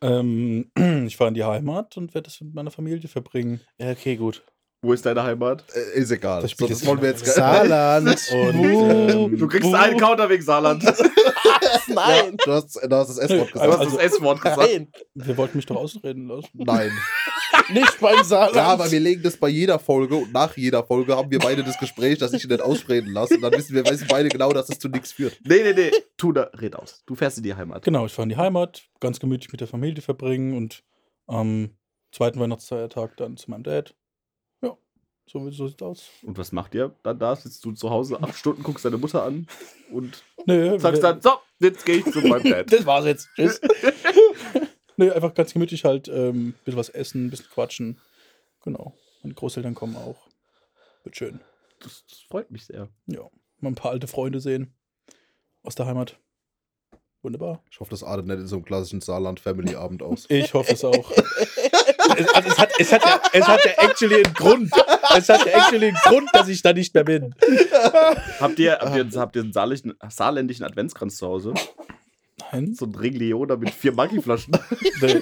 [0.00, 0.71] Ähm,
[1.07, 3.61] ich fahre in die Heimat und werde das mit meiner Familie verbringen.
[3.78, 4.42] Ja, okay, gut.
[4.85, 5.64] Wo ist deine Heimat?
[5.75, 6.42] Äh, ist egal.
[6.42, 7.35] Das So, das jetzt wollen wir nicht jetzt.
[7.37, 8.28] Saarland.
[8.33, 10.83] Und, ähm, Du kriegst einen Counter wegen Saarland.
[10.83, 10.88] Du
[11.95, 12.37] Nein.
[12.45, 13.78] Du hast, du hast das S-Wort Also- gesagt.
[13.78, 14.59] hast das S-Wort gesagt.
[14.61, 14.92] Nein.
[15.14, 16.49] Wir wollten mich doch ausreden lassen.
[16.54, 16.90] Nein.
[17.71, 18.57] Nicht beim Saarland.
[18.57, 21.62] Ja, aber wir legen das bei jeder Folge und nach jeder Folge haben wir beide
[21.62, 23.35] das Gespräch, dass ich ihn nicht ausreden lasse.
[23.37, 25.38] Und dann wissen wir wissen beide genau, dass es zu nichts führt.
[25.45, 25.90] Nee, nee, nee.
[26.16, 27.02] Tu da, red aus.
[27.07, 27.83] Du fährst in die Heimat.
[27.85, 30.83] Genau, ich fahre in die Heimat, ganz gemütlich mit der Familie verbringen und
[31.26, 31.71] am
[32.12, 33.95] zweiten Weihnachtsfeiertag dann zu meinem Dad.
[34.62, 34.76] Ja,
[35.26, 36.09] so, so sieht's aus.
[36.23, 37.35] Und was macht ihr dann da?
[37.37, 39.47] Sitzt du zu Hause acht Stunden, guckst deine Mutter an
[39.90, 42.73] und Nee, sagst dann, so, jetzt gehe ich zu meinem Dad.
[42.73, 43.28] Das war's jetzt.
[43.37, 43.61] Tschüss.
[44.96, 48.00] Nee, einfach ganz gemütlich halt ähm, ein bisschen was essen, ein bisschen quatschen.
[48.62, 48.94] Genau.
[49.22, 50.28] Meine Großeltern kommen auch.
[51.04, 51.40] Wird schön.
[51.80, 52.88] Das, das freut mich sehr.
[53.06, 53.28] Ja.
[53.61, 54.75] Mal ein paar alte Freunde sehen.
[55.62, 56.18] Aus der Heimat.
[57.22, 57.62] Wunderbar.
[57.70, 60.26] Ich hoffe, das artet nicht in so einem klassischen Saarland-Family-Abend aus.
[60.28, 61.11] Ich hoffe es auch.
[62.16, 64.72] es, also es, hat, es, hat ja, es hat ja actually einen Grund.
[65.16, 67.32] Es hat ja actually einen Grund, dass ich da nicht mehr bin.
[68.40, 71.54] Habt ihr, habt ihr, habt ihr einen saarländischen, saarländischen Adventskranz zu Hause?
[72.52, 74.54] Nein, So ein Ring Leona mit vier Maggi-Flaschen.
[75.00, 75.21] nee.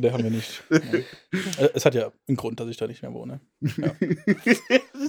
[0.00, 0.62] nee, haben wir nicht.
[0.70, 1.04] Nein.
[1.58, 3.40] Äh, Es hat ja einen Grund, dass ich da nicht mehr wohne.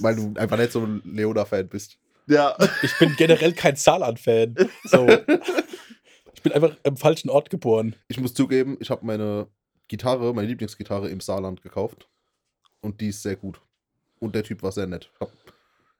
[0.00, 1.98] Weil du einfach nicht so ein Leona-Fan bist.
[2.26, 2.56] ja.
[2.82, 4.54] Ich bin generell kein Saarland-Fan.
[4.84, 5.08] So.
[6.34, 7.94] Ich bin einfach am falschen Ort geboren.
[8.08, 9.46] Ich muss zugeben, ich habe meine
[9.88, 12.08] Gitarre, meine Lieblingsgitarre im Saarland gekauft.
[12.80, 13.60] Und die ist sehr gut.
[14.20, 15.10] Und der Typ war sehr nett.
[15.20, 15.30] Hab,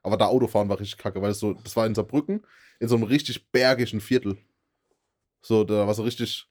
[0.03, 2.43] aber da Autofahren war richtig kacke, weil es so, das war in Saarbrücken,
[2.79, 4.39] in so einem richtig bergischen Viertel.
[5.43, 6.47] So, da war so richtig.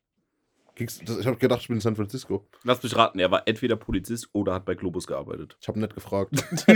[0.76, 2.48] Ich habe gedacht, ich bin in San Francisco.
[2.64, 5.58] Lass mich raten, er war entweder Polizist oder hat bei Globus gearbeitet.
[5.60, 6.32] Ich habe nicht gefragt.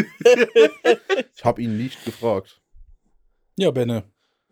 [1.36, 2.62] ich habe ihn nicht gefragt.
[3.58, 4.04] Ja, Benne,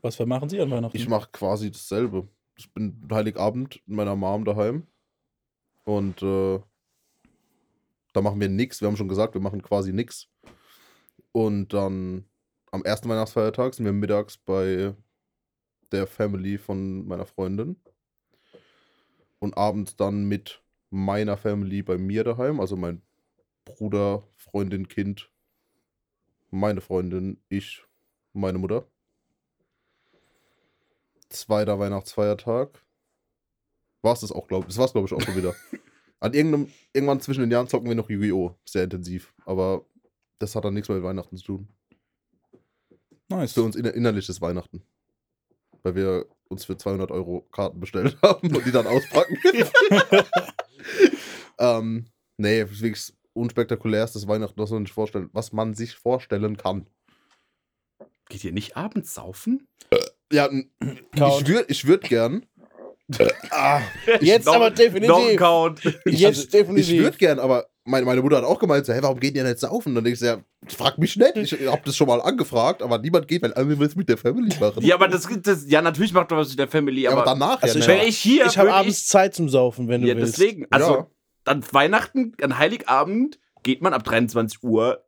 [0.01, 0.95] was machen Sie an Weihnachten?
[0.95, 2.29] Ich mache quasi dasselbe.
[2.55, 4.87] Ich bin Heiligabend mit meiner Mom daheim.
[5.83, 6.59] Und äh,
[8.13, 8.81] da machen wir nichts.
[8.81, 10.29] Wir haben schon gesagt, wir machen quasi nichts.
[11.31, 12.25] Und dann
[12.71, 14.95] am ersten Weihnachtsfeiertag sind wir mittags bei
[15.91, 17.77] der Family von meiner Freundin.
[19.39, 22.59] Und abends dann mit meiner Family bei mir daheim.
[22.59, 23.01] Also mein
[23.65, 25.31] Bruder, Freundin, Kind,
[26.51, 27.83] meine Freundin, ich,
[28.33, 28.85] meine Mutter
[31.31, 32.83] zweiter Weihnachtsfeiertag.
[34.01, 34.67] War es das auch, glaube ich.
[34.67, 35.55] Das war es, glaube ich, auch schon wieder.
[36.19, 38.55] An irgendeinem, irgendwann zwischen den Jahren zocken wir noch Yu-Gi-Oh!
[38.65, 39.33] Sehr intensiv.
[39.45, 39.85] Aber
[40.39, 41.67] das hat dann nichts mehr mit Weihnachten zu tun.
[43.29, 43.53] Nice.
[43.53, 44.83] für uns inner innerliches Weihnachten.
[45.83, 49.37] Weil wir uns für 200 Euro Karten bestellt haben und die dann auspacken.
[51.59, 52.05] ähm,
[52.37, 56.87] nee, das ist wirklich unspektakulärstes Weihnachten, was man, sich vorstellen, was man sich vorstellen kann.
[58.29, 59.67] Geht ihr nicht abends saufen?
[60.31, 60.69] Ja, n-
[61.17, 61.41] Count.
[61.41, 62.45] ich würde ich würd gern.
[63.49, 63.81] ah,
[64.21, 65.37] Jetzt aber definitiv.
[65.37, 65.83] Count.
[66.05, 66.93] Jetzt Also, definitiv.
[66.93, 69.43] Ich würde gern, aber meine, meine Mutter hat auch gemeint, so, hey, warum geht ihr
[69.43, 69.95] nicht saufen?
[69.95, 71.35] Dann denke ich, so, ja, frag mich nicht.
[71.37, 74.53] Ich habe das schon mal angefragt, aber niemand geht, weil alle was mit der Family
[74.59, 74.83] machen.
[74.83, 77.31] Ja, aber das, das ja, natürlich macht man was mit der Family, Ja, aber, aber
[77.31, 80.15] danach Also ja wenn ich hier ich habe abends Zeit zum Saufen, wenn du ja,
[80.15, 80.37] willst.
[80.37, 81.07] deswegen, also Ja.
[81.45, 85.03] an Weihnachten, an Heiligabend geht man ab 23 Uhr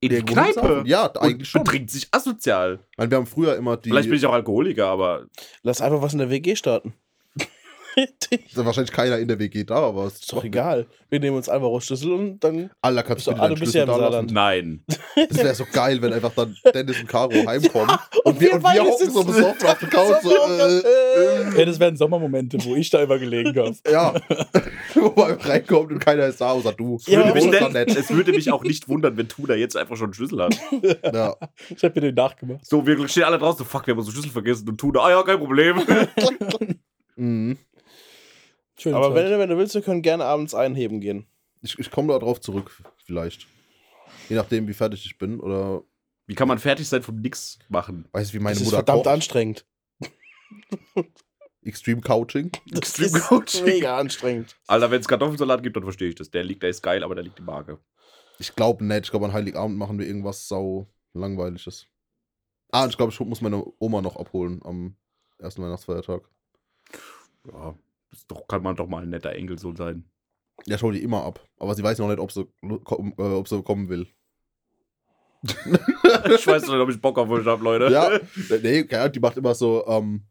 [0.00, 0.82] in die Kneipe.
[0.86, 1.64] Ja, und eigentlich schon.
[1.64, 2.80] betrinkt sich asozial.
[2.92, 3.88] Ich meine, wir haben früher immer die.
[3.90, 5.26] Vielleicht bin ich auch Alkoholiker, aber
[5.62, 6.94] Lass einfach was in der WG starten.
[7.96, 10.86] Ist ja wahrscheinlich keiner in der WG da, aber es Ist doch egal.
[11.08, 12.70] Wir nehmen uns einfach Schlüssel und dann.
[12.82, 14.28] Alter, kannst du alle bisher da lassen?
[14.32, 14.84] nein.
[15.28, 18.62] Das wäre so geil, wenn einfach dann Dennis und Caro heimkommen und, wir wir, und
[18.64, 20.22] wir hocken so besoffen auf der Couch.
[20.22, 23.74] So, äh, Ja, das wären Sommermomente, wo ich da immer gelegen habe.
[23.90, 24.14] ja,
[24.94, 26.98] wo man reinkommt und keiner ist da, außer du.
[27.06, 30.06] Ja, Würde ist denn, es würde mich auch nicht wundern, wenn Tuna jetzt einfach schon
[30.06, 30.56] einen Schlüssel hat.
[31.14, 31.34] Ja.
[31.74, 32.66] Ich habe mir den nachgemacht.
[32.66, 35.10] So, wir stehen alle draußen, so, fuck, wir haben unseren Schlüssel vergessen und Tuna, ah
[35.10, 35.80] ja, kein Problem.
[37.16, 37.56] Mhm.
[38.78, 38.94] Schön.
[38.94, 41.26] Aber wenn, du- wenn du willst, wir können gerne abends einheben gehen.
[41.62, 43.46] Ich, ich komme da drauf zurück, vielleicht.
[44.28, 45.82] Je nachdem, wie fertig ich bin oder
[46.26, 48.08] Wie kann man fertig sein von nix machen?
[48.12, 49.12] weiß wie meine das ist Mutter verdammt kocht.
[49.14, 49.66] anstrengend.
[51.62, 52.50] Extreme Couching.
[52.72, 53.64] Extreme das ist Coaching.
[53.64, 54.56] mega anstrengend.
[54.66, 56.30] Alter, wenn es Kartoffelsalat gibt, dann verstehe ich das.
[56.30, 57.78] Der liegt, der ist geil, aber der liegt die Marke.
[58.38, 59.04] Ich glaube nicht.
[59.06, 61.86] Ich glaube, an Heiligabend machen wir irgendwas sau langweiliges.
[62.70, 64.96] Ah, ich glaube, ich muss meine Oma noch abholen am
[65.38, 66.22] ersten Weihnachtsfeiertag.
[67.50, 67.76] Ja,
[68.10, 70.04] das doch, kann man doch mal ein netter Enkelsohn sein.
[70.64, 71.46] Ja, hole die immer ab.
[71.58, 74.06] Aber sie weiß noch nicht, ob sie, äh, ob sie kommen will.
[76.34, 77.92] Ich weiß nicht, ob ich Bock auf euch habe, Leute.
[77.92, 78.18] Ja,
[78.62, 80.22] nee, die macht immer so, ähm,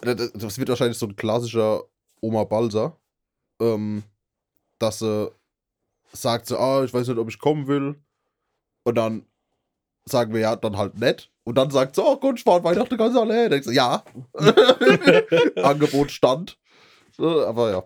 [0.00, 1.82] das das wird wahrscheinlich so ein klassischer
[2.20, 2.98] Oma Balser,
[3.60, 4.02] ähm,
[4.78, 5.30] dass sie
[6.12, 7.96] sagt so, ah, ich weiß nicht, ob ich kommen will.
[8.84, 9.26] Und dann
[10.10, 11.30] sagen wir ja, dann halt nett.
[11.44, 13.50] Und dann sagt sie, oh an Weihnachten ganz allein.
[13.50, 14.04] Denkst du, ja.
[15.56, 16.58] Angebot stand.
[17.18, 17.84] Aber ja.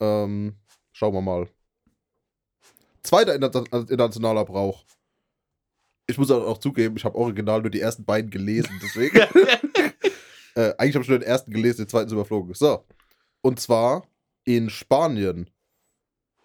[0.00, 0.56] Ähm,
[0.92, 1.48] schauen wir mal.
[3.02, 4.84] Zweiter interna- internationaler Brauch.
[6.06, 9.16] Ich muss auch zugeben, ich habe original nur die ersten beiden gelesen, deswegen.
[10.54, 12.54] äh, eigentlich habe ich nur den ersten gelesen, den zweiten ist überflogen.
[12.54, 12.84] So.
[13.40, 14.06] Und zwar
[14.44, 15.48] in Spanien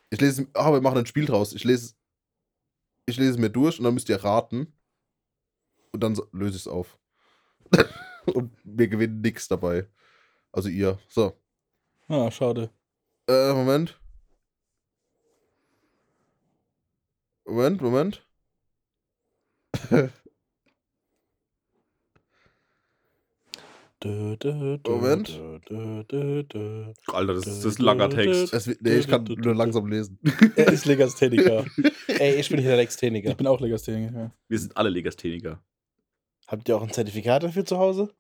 [0.10, 1.53] Ich lese, ah, wir machen ein Spiel draus.
[1.53, 1.95] Ich lese,
[3.06, 4.73] ich lese mir durch und dann müsst ihr raten.
[5.91, 6.97] Und dann löse ich es auf.
[8.26, 9.88] und wir gewinnen nichts dabei.
[10.52, 11.00] Also ihr.
[11.10, 11.34] So.
[12.08, 12.69] Ah, schade.
[13.28, 14.00] Äh, Moment.
[17.45, 18.28] Moment, Moment.
[24.86, 25.41] Moment.
[27.08, 28.54] Alter, das ist, das ist ein langer Text.
[28.54, 30.19] Es, nee, ich kann nur langsam lesen.
[30.56, 31.65] Er ist Legastheniker.
[32.08, 33.32] Ey, ich bin hier der Exteniker.
[33.32, 34.32] ich bin auch Legastheniker.
[34.47, 35.63] Wir sind alle Legastheniker.
[36.48, 38.14] Habt ihr auch ein Zertifikat dafür zu Hause?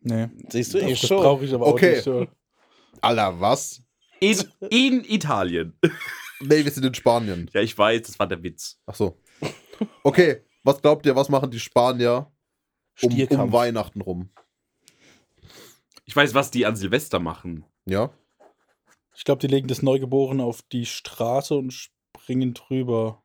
[0.00, 0.28] Nee.
[0.48, 1.18] Siehst du, Das, ich das schon.
[1.22, 1.90] brauche ich aber Okay.
[1.90, 2.04] auch nicht.
[2.04, 2.26] So.
[3.00, 3.82] Alter, was?
[4.20, 4.38] In,
[4.70, 5.78] in Italien.
[6.40, 7.48] Nee, wir sind in Spanien.
[7.54, 8.78] Ja, ich weiß, das war der Witz.
[8.86, 9.18] Ach so.
[10.02, 12.30] Okay, was glaubt ihr, was machen die Spanier
[13.00, 13.52] um, um.
[13.52, 14.30] Weihnachten rum?
[16.04, 17.64] Ich weiß, was die an Silvester machen.
[17.86, 18.10] Ja?
[19.16, 23.22] Ich glaube, die legen das Neugeborene auf die Straße und springen drüber.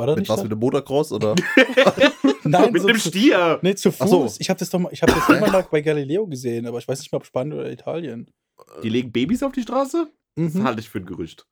[0.00, 0.42] War das Mit nicht was, da?
[0.44, 1.34] mit dem Motocross oder?
[2.44, 3.58] Nein, Mit so dem zu- Stier.
[3.62, 4.22] Nee, zu Ach so.
[4.22, 4.40] Fuß.
[4.40, 6.88] Ich habe das doch mal, ich habe das immer mal bei Galileo gesehen, aber ich
[6.88, 8.30] weiß nicht mehr, ob Spanien oder Italien.
[8.82, 10.10] Die legen Babys auf die Straße?
[10.36, 10.64] Das Mhm.
[10.64, 11.46] halte ich für ein Gerücht.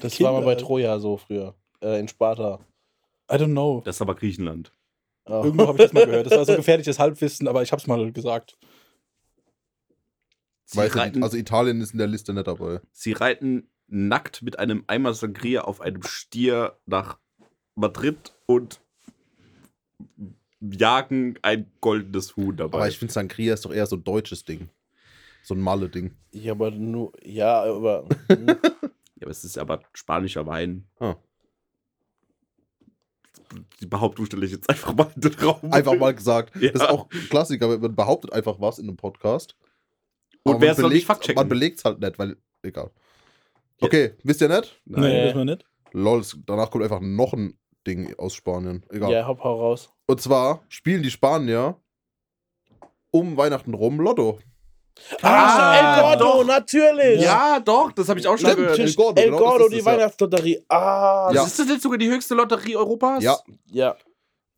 [0.00, 0.66] Das war mal bei Kinder.
[0.66, 1.54] Troja so früher.
[1.82, 2.60] Äh, in Sparta.
[3.30, 3.82] I don't know.
[3.84, 4.72] Das ist aber Griechenland.
[5.26, 5.42] Ah.
[5.44, 6.26] Irgendwo habe ich das mal gehört.
[6.26, 8.56] Das war so gefährliches Halbwissen, aber ich habe es mal gesagt.
[10.76, 11.22] Reiten.
[11.22, 12.80] Also Italien ist in der Liste nicht dabei.
[12.92, 17.18] sie reiten nackt mit einem Eimer Sangria auf einem Stier nach
[17.76, 18.80] Madrid und
[20.60, 22.78] jagen ein goldenes Huhn dabei.
[22.78, 24.68] Aber ich finde Sangria ist doch eher so ein deutsches Ding.
[25.42, 26.14] So ein Malle-Ding.
[26.32, 27.12] Ja, aber nur.
[27.22, 28.06] Ja, aber.
[28.28, 28.46] hm.
[28.48, 28.54] ja,
[29.22, 30.86] aber es ist aber spanischer Wein.
[30.98, 31.16] Ah.
[33.80, 35.70] Die Behauptung stelle ich jetzt einfach mal in den Raum.
[35.70, 36.54] Einfach mal gesagt.
[36.60, 36.70] Ja.
[36.72, 39.56] Das ist auch ein Klassiker, wenn man behauptet einfach was in einem Podcast.
[40.44, 41.40] Und wer man es noch nicht belegt- faktchecken?
[41.40, 42.36] Man belegt es halt nicht, weil.
[42.62, 42.90] Egal.
[43.80, 43.86] Ja.
[43.86, 44.80] Okay, wisst ihr nicht?
[44.86, 45.24] Nee, Nee.
[45.26, 45.66] wissen wir nicht.
[45.92, 48.84] Lol, danach kommt einfach noch ein Ding aus Spanien.
[48.90, 49.12] Egal.
[49.12, 49.90] ja, hopp, hau raus.
[50.06, 51.76] Und zwar spielen die Spanier
[53.10, 54.38] um Weihnachten rum Lotto.
[55.22, 56.46] Ah, El Gordo, doch.
[56.46, 57.20] natürlich!
[57.20, 58.78] Ja, doch, das habe ich auch schon Stimmt, gehört.
[58.78, 59.92] El El Gordo, Gordo, genau, das ist die das, ja.
[59.92, 60.64] Weihnachtslotterie.
[60.68, 61.44] Ah, Ja.
[61.44, 63.22] Ist das jetzt sogar die höchste Lotterie Europas?
[63.22, 63.36] Ja.
[63.72, 63.96] ja.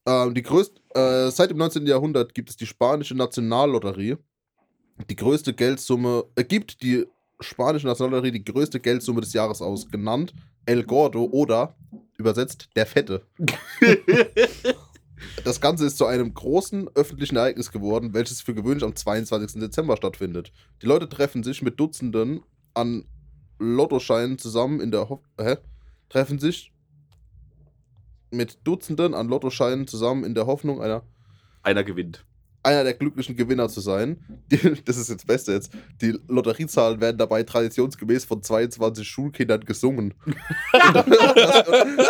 [0.07, 1.87] Ähm, die größte, äh, seit dem 19.
[1.87, 4.17] Jahrhundert gibt es die spanische Nationallotterie.
[5.11, 7.07] Die größte Geldsumme, äh, gibt die
[7.41, 10.33] spanische Nationallotterie die größte Geldsumme des Jahres aus, genannt
[10.65, 11.77] El Gordo oder
[12.17, 13.27] übersetzt der Fette.
[15.45, 19.61] Das Ganze ist zu einem großen öffentlichen Ereignis geworden, welches für gewöhnlich am 22.
[19.61, 20.53] Dezember stattfindet.
[20.83, 22.43] Die Leute treffen sich mit Dutzenden
[22.75, 23.05] an
[23.59, 25.57] Lottoscheinen zusammen in der Hoff hä?
[26.09, 26.73] treffen sich
[28.31, 31.03] mit Dutzenden an Lottoscheinen zusammen in der Hoffnung, einer,
[31.63, 32.27] Einer gewinnt.
[32.67, 34.19] Einer der glücklichen Gewinner zu sein.
[34.51, 35.73] Die, das ist jetzt das Beste jetzt.
[36.03, 40.15] Die Lotteriezahlen werden dabei traditionsgemäß von 22 Schulkindern gesungen.
[40.95, 41.65] das,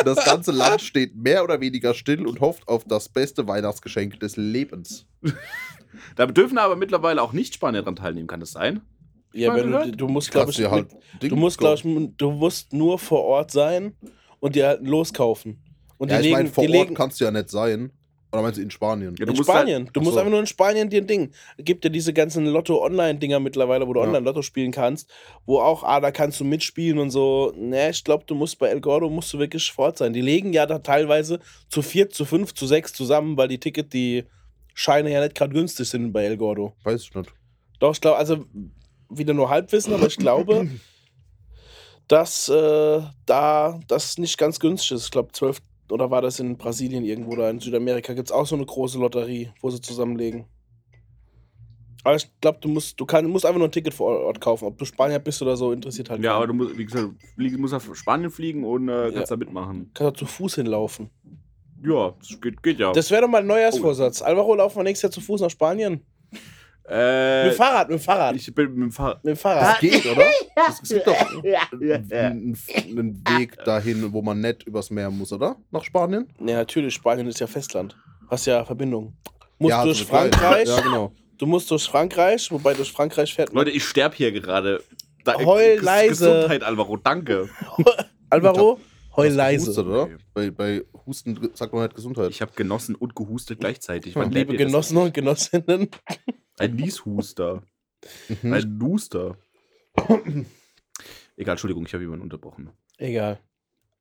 [0.04, 4.36] das ganze Land steht mehr oder weniger still und hofft auf das beste Weihnachtsgeschenk des
[4.36, 5.06] Lebens.
[6.16, 8.80] Da dürfen aber mittlerweile auch Nicht-Spanier dran teilnehmen, kann das sein?
[9.32, 10.88] Ja, wenn du, du musst, glaube ich, halt
[11.20, 12.04] du musst, kaufen.
[12.04, 13.94] ich, du musst nur vor Ort sein
[14.40, 15.62] und dir halt loskaufen.
[15.98, 17.92] Und Ja, die ich meine, vor die Ort legen kannst du ja nicht sein.
[18.36, 19.14] Oder meinst du in Spanien?
[19.18, 19.84] Ja, du in musst Spanien.
[19.86, 20.18] halt- du musst so.
[20.18, 21.32] einfach nur in Spanien dir ein Ding.
[21.56, 24.06] Es gibt ja diese ganzen Lotto-Online-Dinger mittlerweile, wo du Ja.
[24.06, 25.10] Online-Lotto spielen kannst,
[25.46, 27.52] wo auch, ah, da kannst du mitspielen und so.
[27.56, 30.12] Ne, ich glaube, du musst bei El Gordo musst du wirklich fort sein.
[30.12, 33.92] Die legen ja da teilweise zu vier, zu fünf, zu sechs zusammen, weil die Ticket,
[33.92, 34.24] die
[34.74, 36.74] Scheine ja nicht gerade günstig sind bei El Gordo.
[36.84, 37.30] Weiß ich nicht.
[37.78, 38.44] Doch, ich glaube, also
[39.08, 40.68] wieder nur Halbwissen, aber ich glaube,
[42.08, 45.04] dass äh, da das nicht ganz günstig ist.
[45.06, 45.60] Ich glaube, 12
[45.92, 48.98] oder war das in Brasilien irgendwo oder in Südamerika gibt es auch so eine große
[48.98, 50.46] Lotterie, wo sie zusammenlegen.
[52.04, 54.66] Aber ich glaube, du musst, du kann, musst einfach nur ein Ticket vor Ort kaufen.
[54.66, 56.58] Ob du Spanier bist oder so, interessiert halt Ja, aber keinen.
[56.58, 59.90] du musst, wie gesagt, fliegen, musst nach Spanien fliegen und äh, kannst da mitmachen.
[59.92, 61.10] kannst auch zu Fuß hinlaufen.
[61.84, 62.92] Ja, das geht, geht ja.
[62.92, 64.22] Das wäre doch mal ein Neujahrsvorsatz.
[64.22, 66.00] Alvaro, laufen wir nächstes Jahr zu Fuß nach Spanien.
[66.88, 68.36] Äh, mit dem Fahrrad, mit dem Fahrrad.
[68.36, 69.24] ich bin mit dem Fahrrad.
[69.24, 69.80] mit dem Das Fahrrad.
[69.80, 70.24] geht, oder?
[70.68, 71.14] Es es gibt doch
[72.12, 75.56] einen, einen- Weg dahin, wo man nicht übers Meer muss, oder?
[75.70, 76.26] Nach Spanien?
[76.40, 77.96] Ja, natürlich, Spanien ist ja Festland.
[78.28, 79.16] Hast ja Verbindung.
[79.58, 80.04] Musst ja, durch.
[80.04, 80.68] Frankreich.
[80.68, 81.12] Ja, genau.
[81.38, 83.64] Du musst durch Frankreich, wobei durch Frankreich fährt man.
[83.64, 84.82] Leute, ich sterbe hier gerade.
[85.24, 86.08] Da, Heul Ges- leise.
[86.30, 87.48] Gesundheit, Alvaro, danke.
[88.30, 88.78] Alvaro,
[89.16, 89.66] heul leise.
[89.66, 90.08] Gehustet, oder?
[90.34, 92.30] Bei, bei Husten sagt man halt Gesundheit.
[92.30, 94.14] Ich habe genossen und gehustet gleichzeitig.
[94.14, 95.88] Ja, Man Liebe das Genossen und Genossinnen.
[96.58, 97.62] Ein Nieshuster.
[98.42, 98.52] Mhm.
[98.52, 99.36] Ein Nuster.
[101.36, 102.70] Egal, Entschuldigung, ich habe jemanden unterbrochen.
[102.98, 103.40] Egal.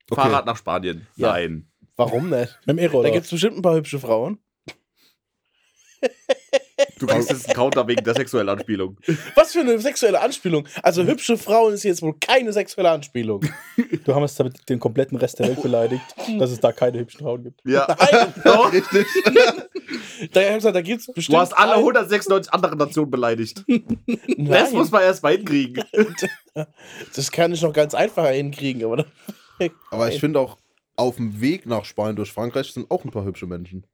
[0.10, 0.22] Okay.
[0.22, 1.08] Fahrrad nach Spanien.
[1.16, 1.32] Ja.
[1.32, 1.72] Nein.
[1.96, 2.60] Warum nicht?
[2.66, 3.10] Mit dem E-Roller.
[3.10, 4.40] Da gibt es bestimmt ein paar hübsche Frauen.
[7.00, 8.98] Du kriegst jetzt einen Counter wegen der sexuellen Anspielung.
[9.36, 10.68] Was für eine sexuelle Anspielung.
[10.82, 13.46] Also hübsche Frauen ist jetzt wohl keine sexuelle Anspielung.
[14.06, 16.04] Du hast damit den kompletten Rest der Welt beleidigt,
[16.40, 17.62] dass es da keine hübschen Frauen gibt.
[17.66, 17.88] Ja.
[18.00, 18.72] Nein, Doch.
[18.72, 19.06] Richtig.
[20.32, 21.36] da, da gibt es bestimmt.
[21.36, 23.64] Du hast alle ein- 196 anderen Nationen beleidigt.
[23.68, 23.78] Das
[24.38, 25.84] Nein, muss man erst mal hinkriegen.
[27.16, 29.06] das kann ich noch ganz einfach hinkriegen, aber
[29.92, 30.58] Aber ich finde auch,
[30.96, 33.86] auf dem Weg nach Spanien durch Frankreich sind auch ein paar hübsche Menschen.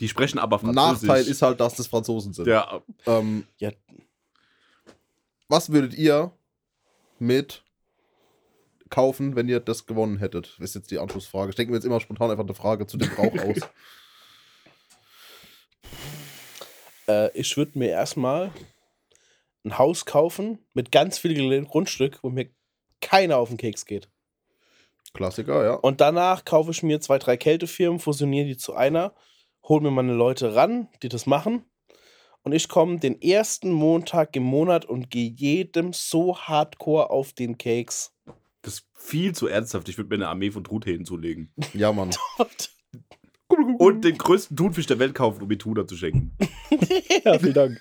[0.00, 1.08] Die sprechen aber Französisch.
[1.08, 2.46] Nachteil ist halt, dass das Franzosen sind.
[2.46, 3.70] Ja, Ähm, Ja.
[5.48, 6.32] Was würdet ihr
[7.18, 7.62] mit
[8.90, 10.56] kaufen, wenn ihr das gewonnen hättet?
[10.58, 11.50] Ist jetzt die Anschlussfrage.
[11.50, 13.58] Ich denke mir jetzt immer spontan einfach eine Frage zu dem Brauch aus.
[17.08, 18.50] äh, ich würde mir erstmal
[19.64, 22.48] ein Haus kaufen mit ganz viel Grundstück, wo mir
[23.00, 24.08] keiner auf den Keks geht.
[25.12, 25.74] Klassiker, ja.
[25.74, 29.14] Und danach kaufe ich mir zwei, drei Kältefirmen, fusioniere die zu einer,
[29.68, 31.64] hole mir meine Leute ran, die das machen.
[32.42, 37.56] Und ich komme den ersten Montag im Monat und gehe jedem so hardcore auf den
[37.56, 38.12] Keks.
[38.62, 39.88] das ist viel zu ernsthaft.
[39.88, 41.52] Ich würde mir eine Armee von Truthähnen zulegen.
[41.72, 42.10] Ja, Mann.
[43.78, 46.32] Und den größten Thunfisch der Welt kaufen, um mir Tuna zu schenken.
[47.24, 47.80] Ja, vielen Dank.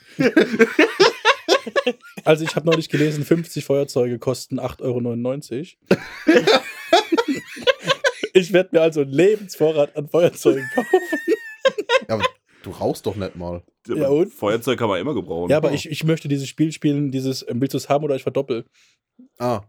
[2.23, 5.75] Also ich habe neulich gelesen, 50 Feuerzeuge kosten 8,99
[6.27, 6.43] Euro.
[8.33, 10.99] Ich werde mir also einen Lebensvorrat an Feuerzeugen kaufen.
[12.07, 12.25] Ja, aber
[12.63, 13.63] du rauchst doch nicht mal.
[13.87, 14.33] Ja, und?
[14.33, 15.49] Feuerzeug kann man immer gebrauchen.
[15.49, 18.15] Ja, aber ich, ich möchte dieses Spiel spielen, dieses ähm, willst du es haben oder
[18.15, 18.65] ich verdoppel.
[19.37, 19.61] Ah,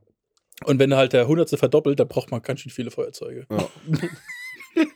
[0.65, 3.47] Und wenn halt der Hundertste verdoppelt, dann braucht man ganz schön viele Feuerzeuge.
[3.51, 3.69] ja.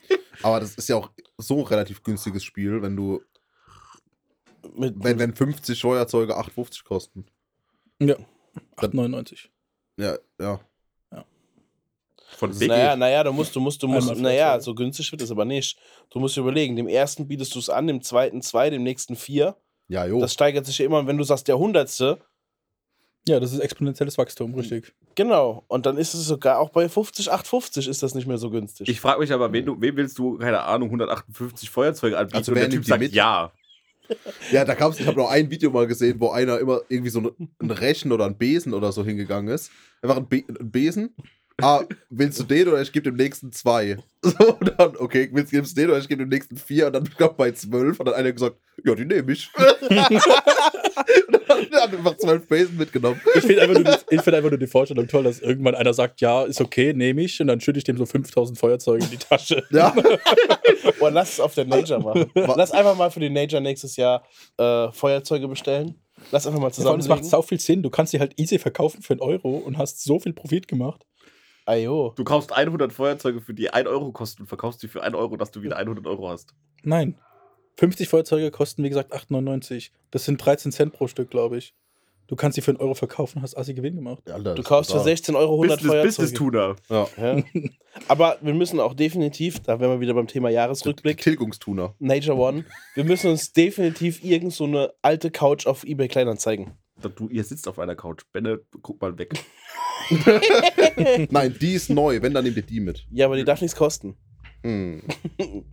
[0.41, 3.21] aber das ist ja auch so ein relativ günstiges Spiel, wenn du,
[4.73, 7.25] Mit, wenn, wenn 50 Feuerzeuge 8,50 kosten.
[8.01, 8.15] Ja,
[8.77, 9.49] 8,99.
[9.97, 10.59] Ja, ja.
[12.37, 12.67] Von Biggie.
[12.67, 15.77] naja, naja, du musst, du musst, du musst, naja, so günstig wird es aber nicht.
[16.09, 19.15] Du musst dir überlegen, dem ersten bietest du es an, dem zweiten zwei, dem nächsten
[19.15, 19.55] vier.
[19.87, 20.19] Ja, jo.
[20.21, 22.19] Das steigert sich ja immer, wenn du sagst, der Hundertste,
[23.27, 24.93] Ja, das ist exponentielles Wachstum, richtig.
[25.15, 25.63] genau.
[25.67, 28.87] Und dann ist es sogar auch bei 50, 850 ist das nicht mehr so günstig.
[28.87, 32.37] Ich frage mich aber, wen, du, wem willst du, keine Ahnung, 158 Feuerzeuge anbieten?
[32.37, 33.13] Also und der Typ sagt mit?
[33.13, 33.51] ja.
[34.51, 37.19] Ja, da gab's, ich habe noch ein Video mal gesehen, wo einer immer irgendwie so
[37.19, 39.69] ein, ein Rechen oder ein Besen oder so hingegangen ist.
[40.01, 41.13] Einfach ein, Be ein Besen.
[41.61, 43.97] Ah, willst du den oder ich gebe dem nächsten zwei?
[44.21, 46.87] So, und dann, okay, willst du den oder ich gebe dem nächsten vier?
[46.87, 49.49] Und dann kam bei zwölf und dann einer gesagt, ja, die nehme ich.
[49.57, 53.21] und dann hat er einfach zwölf Besen mitgenommen.
[53.35, 56.19] Ich finde einfach, nur ich find einfach nur die Vorstellung toll, dass irgendwann einer sagt,
[56.19, 57.39] ja, ist okay, nehme ich.
[57.39, 59.63] Und dann schütte ich dem so 5000 Feuerzeuge in die Tasche.
[59.71, 59.95] Ja,
[60.99, 62.29] Oder lass es auf der Nature machen.
[62.33, 64.23] lass einfach mal für die Nature nächstes Jahr
[64.57, 65.95] äh, Feuerzeuge bestellen.
[66.31, 67.81] Lass einfach mal Vor allem, es macht sau viel Sinn.
[67.81, 71.05] Du kannst die halt easy verkaufen für einen Euro und hast so viel Profit gemacht.
[71.69, 72.13] Ajo.
[72.15, 75.37] Du kaufst 100 Feuerzeuge, für die 1 Euro kosten und verkaufst die für 1 Euro,
[75.37, 76.53] dass du wieder 100 Euro hast.
[76.83, 77.15] Nein.
[77.77, 79.91] 50 Feuerzeuge kosten, wie gesagt, 8,99.
[80.11, 81.73] Das sind 13 Cent pro Stück, glaube ich.
[82.27, 84.29] Du kannst sie für einen Euro verkaufen, hast assi Gewinn gemacht.
[84.29, 85.15] Alter, Du kaufst für ist brutal.
[85.17, 86.75] 16 Euro 100 Business, Business Feuerzeuge.
[86.87, 87.07] Tuner.
[87.17, 87.35] Ja.
[87.37, 87.43] Ja.
[88.07, 91.95] Aber wir müssen auch definitiv, da wären wir wieder beim Thema Jahresrückblick, Tilgungstuner.
[91.97, 96.73] Nature One, wir müssen uns definitiv irgend so eine alte Couch auf eBay Kleinanzeigen.
[97.15, 98.23] Du, ihr sitzt auf einer Couch.
[98.33, 99.33] Benne, guck mal weg.
[101.29, 102.21] Nein, die ist neu.
[102.21, 103.05] Wenn, dann nehmt ihr die mit.
[103.11, 104.17] Ja, aber die darf nichts kosten.
[104.63, 105.01] Hm.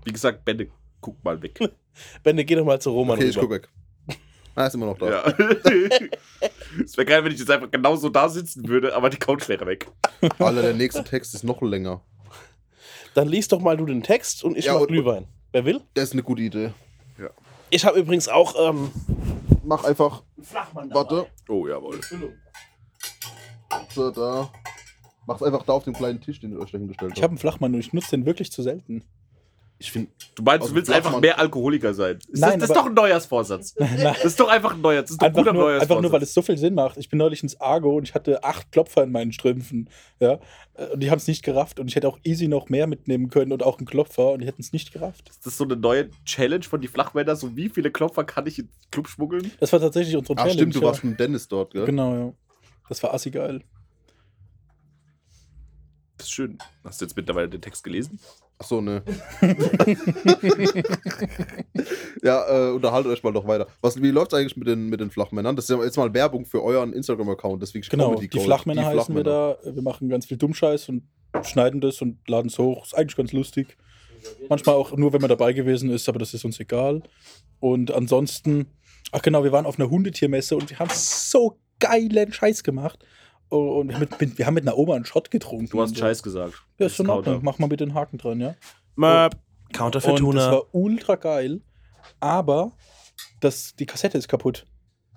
[0.04, 0.68] Wie gesagt, Benne,
[1.00, 1.58] guck mal weg.
[2.22, 3.54] Bende, geh doch mal zu Roman Okay, ich guck rüber.
[3.56, 3.68] weg.
[4.54, 5.10] Ah, ist immer noch da.
[5.10, 5.34] Ja.
[6.84, 9.66] Es wäre geil, wenn ich jetzt einfach genauso da sitzen würde, aber die Couch wäre
[9.66, 9.90] weg.
[10.38, 12.02] Alter, der nächste Text ist noch länger.
[13.14, 15.26] Dann liest doch mal du den Text und ich Ja, mach und- Glühwein.
[15.52, 15.80] Wer will?
[15.94, 16.72] Das ist eine gute Idee.
[17.70, 18.90] Ich habe übrigens auch ähm,
[19.66, 22.00] Mach einfach, Flachmann warte, Oh, jawohl.
[23.90, 24.48] so da.
[25.26, 27.38] Mach's einfach da auf dem kleinen Tisch, den ihr euch da hingestellt Ich habe einen
[27.38, 29.02] Flachmann und ich nutze den wirklich zu selten.
[29.78, 32.18] Ich finde, Du meinst, du willst einfach mehr Alkoholiker sein.
[32.28, 33.74] Ist Nein, das, das ist doch ein Neujahrsvorsatz.
[34.02, 35.02] Das ist doch einfach ein Neujahr.
[35.02, 35.90] Das ist doch ein Einfach guter nur, Neujahrsvorsatz.
[35.90, 36.98] einfach nur, weil es so viel Sinn macht.
[36.98, 39.88] Ich bin neulich ins Argo und ich hatte acht Klopfer in meinen Strümpfen.
[40.20, 40.38] Ja?
[40.74, 41.80] Äh, Und die haben es nicht gerafft.
[41.80, 44.46] Und ich hätte auch easy noch mehr mitnehmen können und auch einen Klopfer und die
[44.46, 45.30] hätten es nicht gerafft.
[45.30, 47.34] Ist das so eine neue Challenge von die Flachmänner?
[47.36, 49.50] So, wie viele Klopfer kann ich in den Club schmuggeln?
[49.60, 50.54] Das war tatsächlich unsere ach Challenge.
[50.60, 50.86] stimmt, du ja.
[50.86, 51.86] warst mit Dennis dort, gell?
[51.86, 52.32] Genau, ja.
[52.88, 53.62] Das war assi geil.
[56.26, 56.58] Ist schön.
[56.82, 58.18] Hast du jetzt mittlerweile den Text gelesen?
[58.58, 59.04] Ach so, ne.
[62.20, 63.68] ja, äh, unterhaltet euch mal noch weiter.
[63.80, 65.54] Was, wie läuft's eigentlich mit den, mit den Flachmännern?
[65.54, 68.44] Das ist jetzt mal Werbung für euren Instagram-Account, deswegen Genau, die Gold.
[68.44, 69.56] Flachmänner Die heißen wir da.
[69.62, 71.04] Wir machen ganz viel Dummscheiß und
[71.42, 72.84] schneiden das und laden es hoch.
[72.84, 73.76] Ist eigentlich ganz lustig.
[74.48, 77.04] Manchmal auch nur, wenn man dabei gewesen ist, aber das ist uns egal.
[77.60, 78.66] Und ansonsten,
[79.12, 83.04] ach genau, wir waren auf einer Hundetiermesse und wir haben so geilen Scheiß gemacht.
[83.48, 85.68] Oh, Und wir haben mit, mit, wir haben mit einer Oma einen Shot getrunken.
[85.68, 86.00] Du hast so.
[86.00, 86.54] Scheiß gesagt.
[86.78, 87.10] Ja, ist schon in.
[87.12, 87.40] Ordnung.
[87.42, 88.54] Mach mal bitte den Haken dran, ja.
[88.96, 89.36] Möp.
[89.72, 90.52] Counter für Und das Tuna.
[90.52, 91.60] war ultra geil.
[92.20, 92.72] Aber
[93.40, 94.66] das, die Kassette ist kaputt.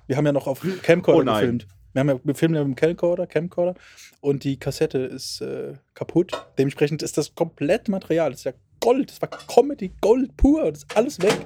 [0.08, 1.40] Wir haben ja noch auf Camcorder Oh nein.
[1.42, 1.68] gefilmt.
[1.94, 3.76] Wir, haben ja, wir filmen ja mit dem Camcorder, Camcorder
[4.22, 6.32] und die Kassette ist äh, kaputt.
[6.58, 10.84] Dementsprechend ist das komplette Material, das ist ja Gold, das war Comedy, Gold pur, das
[10.84, 11.38] ist alles weg.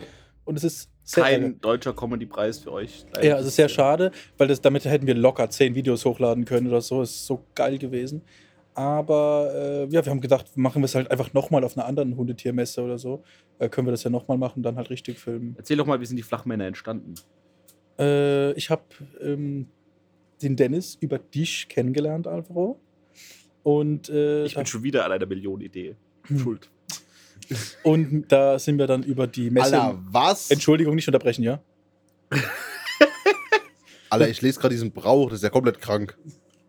[0.46, 1.24] Und es ist sehr.
[1.24, 3.06] Kein deutscher Comedy-Preis für euch.
[3.14, 3.28] leider.
[3.28, 6.68] Ja, es ist sehr schade, weil das, damit hätten wir locker zehn Videos hochladen können
[6.68, 7.02] oder so.
[7.02, 8.22] Es ist so geil gewesen.
[8.76, 12.18] Aber äh, ja, wir haben gedacht, machen wir es halt einfach nochmal auf einer anderen
[12.18, 13.24] Hundetiermesse oder so.
[13.60, 15.54] Äh, können wir das ja nochmal machen, dann halt richtig filmen.
[15.58, 17.14] Erzähl doch mal, wie sind die Flachmänner entstanden?
[18.00, 18.84] Äh, ich habe
[19.22, 19.68] ähm,
[20.42, 22.80] den Dennis über dich kennengelernt, Alvaro.
[23.62, 25.96] Und, äh, Ich bin schon wieder an einer Millionenidee.
[26.28, 26.40] Hm.
[26.40, 26.70] Schuld.
[27.84, 29.80] Und da sind wir dann über die Messe.
[29.82, 30.50] Alter, was?
[30.52, 31.60] Entschuldigung, nicht unterbrechen, ja?
[34.10, 36.18] Alter, ich lese gerade diesen Brauch, das ist ja komplett krank.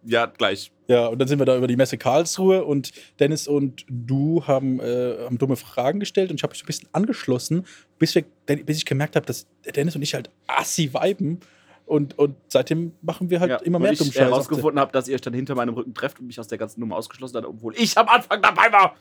[0.07, 0.71] Ja, gleich.
[0.87, 4.81] Ja, und dann sind wir da über die Messe Karlsruhe und Dennis und du haben,
[4.81, 7.67] äh, haben dumme Fragen gestellt und ich habe mich so ein bisschen angeschlossen,
[7.99, 11.41] bis, wir, bis ich gemerkt habe, dass Dennis und ich halt assi viben
[11.87, 13.57] und, und seitdem machen wir halt ja.
[13.59, 14.11] immer mehr ich Scheiß.
[14.11, 16.59] der- herausgefunden habe, dass ihr euch dann hinter meinem Rücken trefft und mich aus der
[16.59, 18.97] ganzen Nummer ausgeschlossen hat, obwohl ich am Anfang dabei war.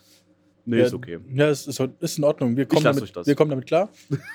[0.66, 1.20] Nee, ja, ist okay.
[1.34, 2.56] Ja, ist, ist, ist in Ordnung.
[2.56, 3.28] Wir kommen, damit, euch das.
[3.28, 3.90] wir kommen damit klar.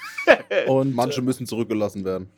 [0.66, 2.28] und Manche müssen zurückgelassen werden.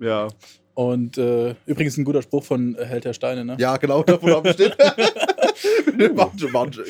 [0.00, 0.28] Ja.
[0.74, 3.56] und äh, übrigens ein guter Spruch von äh, Held der Steine, ne?
[3.60, 4.58] Ja, genau, davon habe ich
[6.14, 6.82] manche, manche.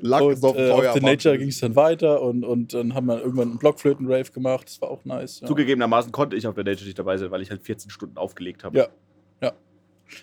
[0.00, 0.90] Lack Und ist auf dem äh, Feuer.
[0.90, 1.28] auf The manche.
[1.28, 4.66] Nature ging es dann weiter und, und dann haben wir irgendwann einen Blockflöten-Rave gemacht.
[4.66, 5.40] Das war auch nice.
[5.40, 5.46] Ja.
[5.46, 8.64] Zugegebenermaßen konnte ich auf der Nature nicht dabei sein, weil ich halt 14 Stunden aufgelegt
[8.64, 8.78] habe.
[8.78, 8.88] Ja.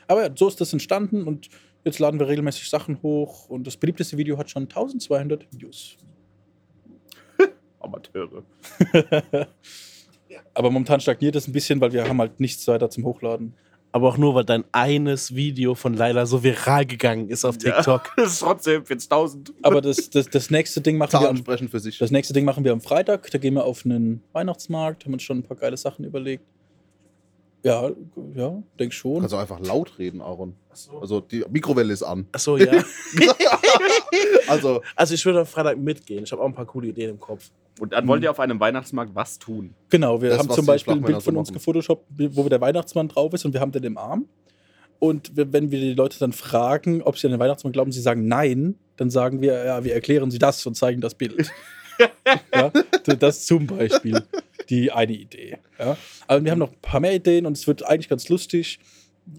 [0.07, 1.49] Aber ja, so ist das entstanden und
[1.83, 5.97] jetzt laden wir regelmäßig Sachen hoch und das beliebteste Video hat schon 1200 Views.
[7.79, 8.43] Amateure.
[10.53, 13.53] Aber momentan stagniert es ein bisschen, weil wir haben halt nichts weiter zum Hochladen.
[13.93, 17.73] Aber auch nur, weil dein eines Video von Laila so viral gegangen ist auf Ja.
[17.73, 18.11] TikTok.
[18.15, 19.51] Das ist trotzdem 40.000.
[19.63, 21.97] Aber das, das, das nächste Ding machen wir am, sprechen für sich.
[21.97, 23.29] das nächste Ding machen wir am Freitag.
[23.31, 26.45] Da gehen wir auf einen Weihnachtsmarkt, haben uns schon ein paar geile Sachen überlegt.
[27.63, 27.91] Ja,
[28.35, 29.19] ja, denk schon.
[29.19, 30.55] Kannst du einfach laut reden, Aaron.
[30.99, 32.25] Also die Mikrowelle ist an.
[32.31, 32.71] Achso, ja.
[34.47, 36.23] Also, Also ich würde am Freitag mitgehen.
[36.23, 37.49] Ich habe auch ein paar coole Ideen im Kopf.
[37.79, 39.73] Und dann wollt ihr auf einem Weihnachtsmarkt was tun?
[39.89, 43.07] Genau, wir Das, haben zum Beispiel ein Bild von so uns gefotoshoppt, wo der Weihnachtsmann
[43.07, 44.25] drauf ist und wir haben den im Arm.
[44.99, 48.01] Und wir- wenn wir die Leute dann fragen, ob sie an den Weihnachtsmann glauben, sie
[48.01, 51.49] sagen nein, dann sagen wir, ja, wir erklären sie das und zeigen das Bild.
[52.53, 52.71] ja,
[53.15, 54.23] das zum Beispiel
[54.69, 55.57] die eine Idee.
[55.77, 55.97] Ja.
[56.27, 58.79] Aber wir haben noch ein paar mehr Ideen und es wird eigentlich ganz lustig.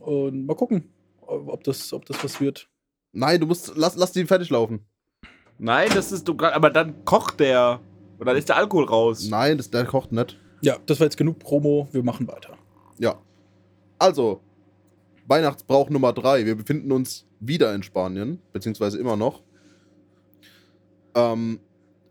[0.00, 2.68] Und mal gucken, ob das, ob das was wird.
[3.12, 4.86] nein, du musst, lass, lass die fertig laufen.
[5.58, 7.80] Nein, das ist du aber dann kocht der.
[8.18, 9.28] Und dann ist der Alkohol raus.
[9.28, 10.38] Nein, das, der kocht nicht.
[10.60, 12.56] Ja, das war jetzt genug Promo, wir machen weiter.
[12.98, 13.20] Ja.
[13.98, 14.40] Also,
[15.26, 16.44] Weihnachtsbrauch Nummer drei.
[16.46, 19.42] Wir befinden uns wieder in Spanien, beziehungsweise immer noch.
[21.14, 21.60] Ähm,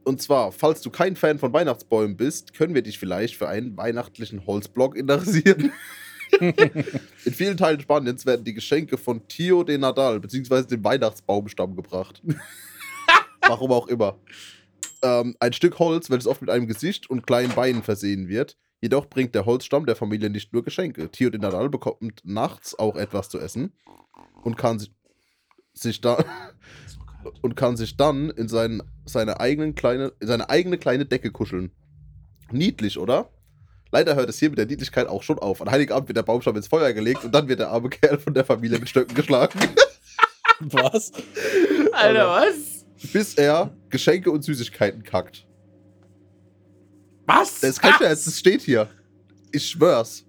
[0.04, 3.78] und zwar, falls du kein Fan von Weihnachtsbäumen bist, können wir dich vielleicht für einen
[3.78, 5.72] weihnachtlichen Holzblock interessieren.
[6.40, 12.22] in vielen Teilen Spaniens werden die Geschenke von Tio de Nadal, beziehungsweise dem Weihnachtsbaumstamm gebracht.
[13.42, 14.18] Warum auch immer.
[15.04, 18.58] Ähm, ein Stück Holz, welches oft mit einem Gesicht und kleinen Beinen versehen wird.
[18.82, 21.10] Jedoch bringt der Holzstamm der Familie nicht nur Geschenke.
[21.12, 23.74] Tio de Nadal bekommt nachts auch etwas zu essen
[24.44, 24.92] und kann sich,
[25.74, 26.24] sich da
[27.42, 31.72] und kann sich dann in seinen, seine, eigenen kleine, in seine eigene kleine Decke kuscheln.
[32.52, 33.30] Niedlich, oder?
[33.92, 35.62] Leider hört es hier mit der Niedlichkeit auch schon auf.
[35.62, 38.34] An Heiligabend wird der Baumstamm ins Feuer gelegt und dann wird der arme Kerl von
[38.34, 39.60] der Familie mit Stöcken geschlagen,
[40.60, 41.12] Was?
[41.92, 42.86] Alter, was?
[43.12, 45.48] bis er Geschenke und Süßigkeiten kackt.
[47.26, 47.62] Was?
[47.62, 48.88] Das ist kein Scherz, das steht hier.
[49.52, 50.26] Ich schwör's.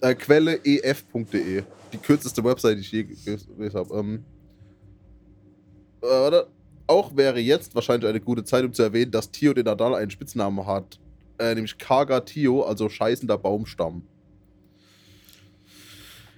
[0.00, 1.62] Äh, Quelle ef.de.
[1.92, 3.94] Die kürzeste Website, die ich je gelesen habe.
[3.98, 4.24] Ähm,
[6.02, 6.46] äh, warte.
[6.88, 10.10] Auch wäre jetzt wahrscheinlich eine gute Zeit, um zu erwähnen, dass Tio de Nadal einen
[10.10, 11.00] Spitznamen hat.
[11.38, 14.02] Äh, nämlich Kaga Tio, also scheißender Baumstamm.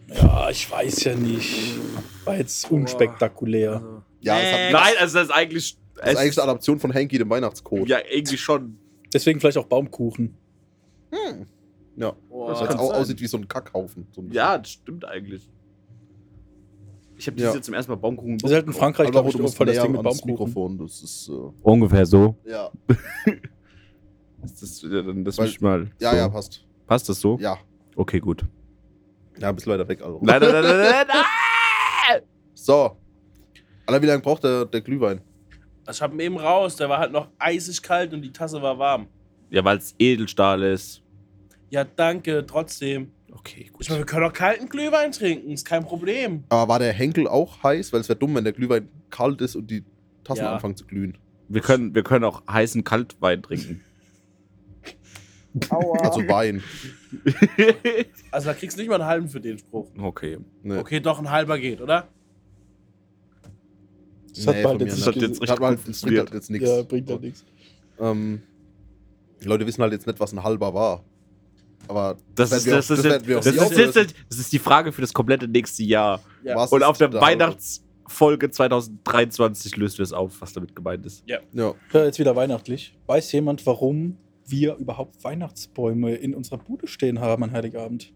[0.09, 1.77] Ja, ich weiß ja nicht.
[2.25, 3.75] War jetzt unspektakulär.
[3.75, 5.77] Also, Ja, das, hat, Nein, also das ist eigentlich.
[5.97, 7.89] das ist eigentlich eine Adaption von Hanky, dem Weihnachtscode.
[7.89, 8.79] Ja, irgendwie schon.
[9.13, 10.35] Deswegen vielleicht auch Baumkuchen.
[11.11, 11.47] Hm.
[11.97, 12.15] Ja.
[12.29, 12.51] boah.
[12.51, 13.01] Das jetzt auch sein.
[13.01, 14.07] aussieht wie so ein Kackhaufen.
[14.13, 15.49] So ein Ja, das stimmt eigentlich.
[17.19, 17.55] Ich habe dieses Ja.
[17.55, 18.39] Jahr zum ersten Mal Baumkuchen.
[18.39, 20.31] Das ist halt in Frankreich, glaube ich, du musst voll das Ding mit Baumkuchen.
[20.31, 20.79] Mikrofon.
[20.79, 22.37] Das ist, äh, Ungefähr so.
[22.47, 22.71] ja.
[24.41, 25.91] Das, ist, ja, dann- das Weil- mal.
[26.01, 26.17] Ja, so.
[26.17, 26.65] ja, passt.
[26.87, 27.37] Passt das so?
[27.41, 27.59] Ja.
[27.97, 28.45] Okay, gut.
[29.39, 30.01] Ja, bist leider weg.
[30.01, 32.23] Nein, nein, nein, nein, nein, nein.
[32.55, 32.97] So.
[33.87, 35.21] Alter, wie lange braucht der, der Glühwein?
[35.91, 38.79] Ich hab ihn eben raus, der war halt noch eisig kalt und die Tasse war
[38.79, 39.09] warm.
[39.51, 41.03] Ja, weil es Edelstahl ist.
[41.71, 43.11] Ja, danke, trotzdem.
[43.33, 46.45] Okay, Ich meine, wir können auch kalten Glühwein trinken, ist kein Problem.
[46.49, 47.93] Aber war der Henkel auch heiß?
[47.93, 49.85] Weil es wäre dumm, wenn der Glühwein kalt ist und die
[50.25, 50.55] Tassen Ja.
[50.55, 51.17] anfangen zu glühen.
[51.49, 53.81] Wir können, wir können auch heißen Kaltwein trinken.
[55.71, 55.99] Aua.
[56.01, 56.63] Also Wein.
[58.31, 59.89] Also da kriegst du nicht mal einen halben für den Spruch.
[59.99, 60.37] okay.
[60.63, 60.77] Nee.
[60.77, 62.09] Okay, doch ein halber geht, oder?
[64.35, 64.99] Das hat Nee, bald von mir jetzt.
[65.01, 66.69] Das hat jetzt Das richtig hat halt, gut das bringt halt jetzt nichts.
[66.69, 67.45] Ja, bringt ja nichts.
[67.99, 68.43] Ähm,
[69.43, 71.03] die Leute wissen halt jetzt nicht, was ein halber war.
[71.89, 74.07] Aber Das, ist, das, auch- ist, das, auch ist, nie das, ist, auflösen.
[74.29, 76.21] das ist die Frage für das komplette nächste Jahr.
[76.45, 76.63] Ja.
[76.65, 77.13] Und auf der?
[77.13, 81.25] Weihnachtsfolge 2023 löst wir es auf, was damit gemeint ist.
[81.27, 81.39] Ja.
[81.53, 82.97] Ja, jetzt wieder weihnachtlich.
[83.07, 84.17] Weiß jemand, warum
[84.47, 88.13] wir überhaupt Weihnachtsbäume in unserer Bude stehen haben an Heiligabend?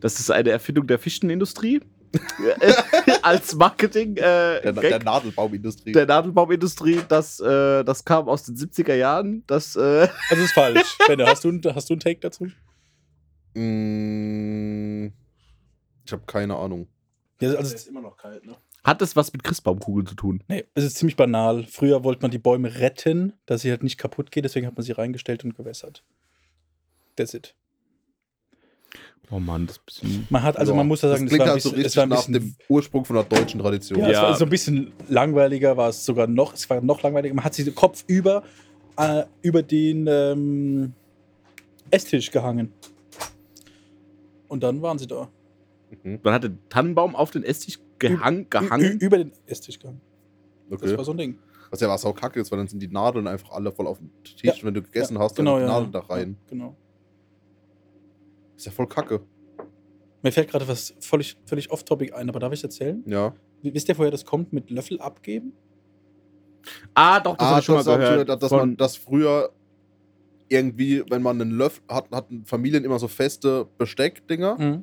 [0.00, 1.80] Das ist eine Erfindung der Fichtenindustrie.
[3.22, 4.16] Als Marketing.
[4.16, 5.92] Äh, Der, der Nadelbaumindustrie.
[5.92, 9.42] der Nadelbaumindustrie, das, äh, das kam aus den 70er Jahren.
[9.46, 10.96] Das, äh, Also ist falsch.
[11.08, 12.46] Benne, hast du, hast du einen Take dazu?
[13.54, 15.12] Mm,
[16.04, 16.86] ich habe keine Ahnung.
[17.40, 18.54] Ja, Also also, ist immer noch kalt, ne?
[18.84, 20.42] hat das was mit Christbaumkugeln zu tun?
[20.48, 21.64] nee, es ist ziemlich banal.
[21.64, 24.84] Früher wollte man die Bäume retten, dass sie halt nicht kaputt geht, deswegen hat man
[24.84, 26.02] sie reingestellt und gewässert.
[27.16, 27.54] That's it.
[29.30, 30.26] Oh Mann, das ist ein bisschen.
[30.28, 31.70] Man hat, also Ja, man muss ja sagen, das es klingt war ein halt so
[31.70, 33.98] bisschen, es richtig war ein nach dem Ursprung von der deutschen Tradition.
[34.00, 34.22] Ja, es Ja.
[34.22, 37.34] war so ein bisschen langweiliger, war es sogar noch, es war noch langweiliger.
[37.34, 38.42] Man hat sie Kopf über,
[38.98, 40.92] äh, über den ähm,
[41.90, 42.72] Esstisch gehangen.
[44.54, 45.28] Und dann waren sie da.
[46.04, 46.20] Mhm.
[46.22, 48.98] Man hat den Tannenbaum auf den Esstisch gehang, Ü- gehangen.
[49.00, 50.00] über den Esstisch gehangen.
[50.70, 50.96] Das Okay.
[50.96, 51.38] war so ein Ding.
[51.70, 53.98] Was ja was auch kacke ist, weil dann sind die Nadeln einfach alle voll auf
[53.98, 54.40] dem Tisch.
[54.42, 54.54] Ja.
[54.62, 55.68] Wenn du gegessen Ja, hast, dann genau, die ja.
[55.68, 56.36] Nadeln da rein.
[56.44, 56.76] Ja, genau.
[58.56, 59.22] Ist ja voll kacke.
[60.22, 63.02] Mir fällt gerade was völlig, völlig off-topic ein, aber darf ich erzählen?
[63.08, 63.34] Ja.
[63.62, 65.52] Wisst ihr, woher das kommt mit Löffel abgeben?
[66.94, 68.28] Ah, doch, das ah, habe ich schon mal das gehört.
[68.42, 69.50] dass Von- man das früher
[70.48, 74.58] irgendwie, wenn man einen Löffel hat, hatten Familien immer so feste Besteckdinger.
[74.58, 74.82] Mhm.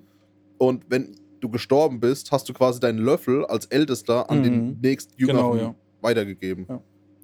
[0.58, 4.44] Und wenn du gestorben bist, hast du quasi deinen Löffel als Ältester an Mhm.
[4.44, 5.76] den nächsten Jüngeren Genau, ja.
[6.02, 6.66] weitergegeben.
[6.70, 6.82] Ja.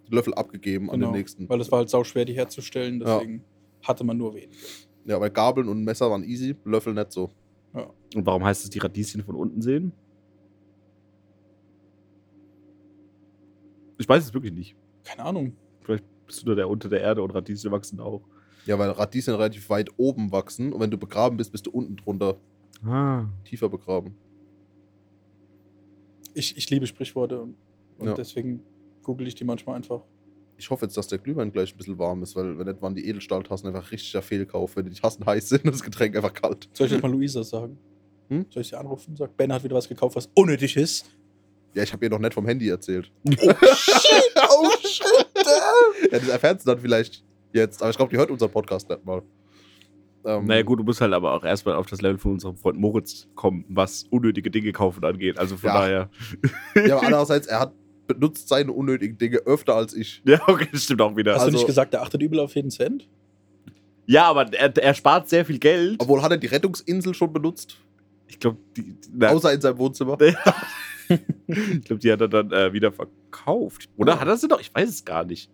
[0.08, 1.12] Den Löffel abgegeben an Genau.
[1.12, 1.48] den nächsten.
[1.50, 3.18] Weil es war halt sauschwer, die herzustellen, Ja.
[3.20, 3.44] deswegen
[3.84, 4.56] hatte man nur wenige.
[5.06, 7.30] Ja, weil Gabeln und Messer waren easy, Löffel nicht so.
[8.16, 9.92] Und warum heißt es die Radieschen von unten sehen?
[13.98, 14.76] Ich weiß es wirklich nicht.
[15.04, 15.54] Keine Ahnung.
[15.82, 18.21] Vielleicht bist du nur der unter der Erde und Radieschen wachsen auch.
[18.65, 21.95] Ja, weil Radieschen relativ weit oben wachsen und wenn du begraben bist, bist du unten
[21.95, 22.36] drunter
[22.86, 23.25] Ah.
[23.45, 24.13] tiefer begraben.
[26.34, 27.55] Ich, ich liebe Sprichworte und,
[27.97, 28.13] und Ja.
[28.13, 28.61] deswegen
[29.03, 30.01] google ich die manchmal einfach.
[30.57, 32.95] Ich hoffe jetzt, dass der Glühwein gleich ein bisschen warm ist, weil wenn nicht, waren
[32.95, 36.67] die Edelstahltassen einfach richtiger Fehlkauf, wenn die Tassen heiß sind und das Getränk einfach kalt.
[36.73, 37.78] Soll ich das mal Luisa sagen?
[38.30, 38.45] Hm?
[38.49, 39.15] Soll ich sie anrufen?
[39.15, 41.05] Sag, Ben hat wieder was gekauft, was unnötig ist.
[41.73, 43.11] Ja, ich habe ihr noch nicht vom Handy erzählt.
[43.25, 44.34] Oh shit!
[44.49, 45.26] Oh shit!
[46.12, 49.05] Ja, das erfährt sie dann vielleicht jetzt, aber ich glaube, die hört unseren Podcast nicht
[49.05, 49.22] mal.
[50.26, 52.78] Ähm, Naja, gut, du musst halt aber auch erstmal auf das Level von unserem Freund
[52.80, 55.38] Moritz kommen, was unnötige Dinge kaufen angeht.
[55.38, 55.80] Also von Ja.
[55.80, 56.10] daher.
[56.76, 57.74] Ja, aber andererseits, er hat
[58.08, 60.22] benutzt seine unnötigen Dinge öfter als ich.
[60.26, 61.34] Ja, okay, das stimmt auch wieder.
[61.34, 63.08] Hast du Also- nicht gesagt, der achtet übel auf jeden Cent?
[64.05, 66.01] ja, aber er, er spart sehr viel Geld.
[66.01, 67.78] Obwohl, hat er die Rettungsinsel schon benutzt?
[68.28, 70.18] Ich glaube, die, na, Außer in seinem Wohnzimmer.
[71.47, 73.88] ich glaub, die hat er dann äh, wieder verkauft.
[73.97, 74.20] Oder Ja.
[74.20, 74.60] hat er sie noch?
[74.60, 75.49] Ich weiß es gar nicht.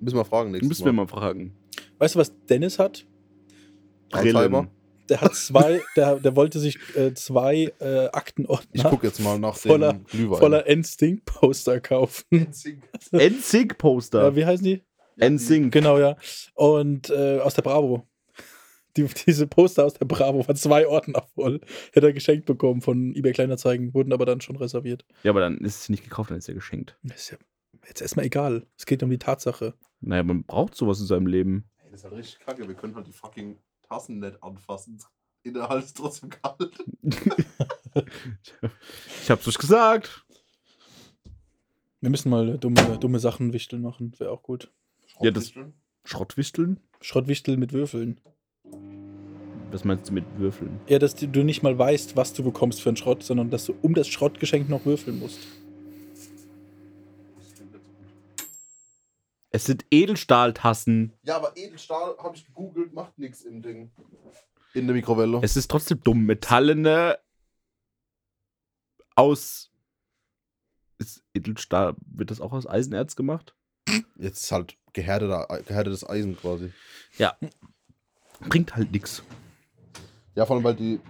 [0.00, 1.56] Müssen wir fragen nächstes Müssen wir mal fragen.
[1.98, 3.06] Weißt du, was Dennis hat?
[4.12, 4.68] Alzheimer?
[5.08, 9.38] Der hat zwei, der, der wollte sich äh, zwei äh, Ich Aktenordner gucke jetzt mal
[9.38, 10.38] nach Voller- dem Glühwein.
[10.38, 12.24] voller NSYNC-Poster kaufen.
[13.12, 14.22] NSYNC-Poster.
[14.24, 14.82] Ja, wie heißen die?
[15.20, 15.72] NSYNC.
[15.72, 16.16] Genau, ja.
[16.54, 18.06] Und äh, aus der Bravo.
[18.96, 21.60] Die, diese Poster aus der Bravo waren zwei Ordner voll.
[21.92, 25.04] Hätte er geschenkt bekommen von eBay Kleinanzeigen, wurden aber dann schon reserviert.
[25.22, 26.96] Ja, aber dann ist es nicht gekauft, dann ist es ja geschenkt.
[27.02, 27.38] Das ist ja
[27.86, 28.66] jetzt erstmal egal.
[28.76, 29.74] Es geht um die Tatsache.
[30.00, 31.64] Naja, man braucht sowas in seinem Leben.
[31.84, 32.66] Ey, das ist halt richtig kacke.
[32.68, 33.58] Wir können halt die fucking
[33.88, 34.98] Tassen nicht anfassen.
[35.42, 36.84] Innerhalb ist trotzdem kalt.
[39.22, 40.24] Ich hab's euch gesagt.
[42.00, 44.12] Wir müssen mal dumme, dumme Sachen wichteln machen.
[44.18, 44.70] Wäre auch gut.
[45.20, 45.52] Ja, das-
[46.04, 46.80] Schrottwichteln?
[47.00, 48.20] Schrottwichtel mit Würfeln.
[49.70, 50.80] Was meinst du mit Würfeln?
[50.88, 53.74] Ja, dass du nicht mal weißt, was du bekommst für einen Schrott, sondern dass du
[53.82, 55.40] um das Schrottgeschenk noch würfeln musst.
[59.50, 61.14] Es sind Edelstahltassen.
[61.22, 63.90] Ja, aber Edelstahl habe ich gegoogelt, macht nichts im Ding.
[64.74, 65.40] In der Mikrowelle.
[65.42, 66.26] Es ist trotzdem dumm.
[66.26, 67.18] Metallene
[69.14, 69.70] aus.
[70.98, 73.54] Ist Edelstahl, wird das auch aus Eisenerz gemacht?
[74.16, 76.72] Jetzt ist halt gehärteter, gehärtetes Eisen quasi.
[78.40, 79.22] Bringt halt nichts.
[80.34, 81.00] Ja, vor allem, weil die.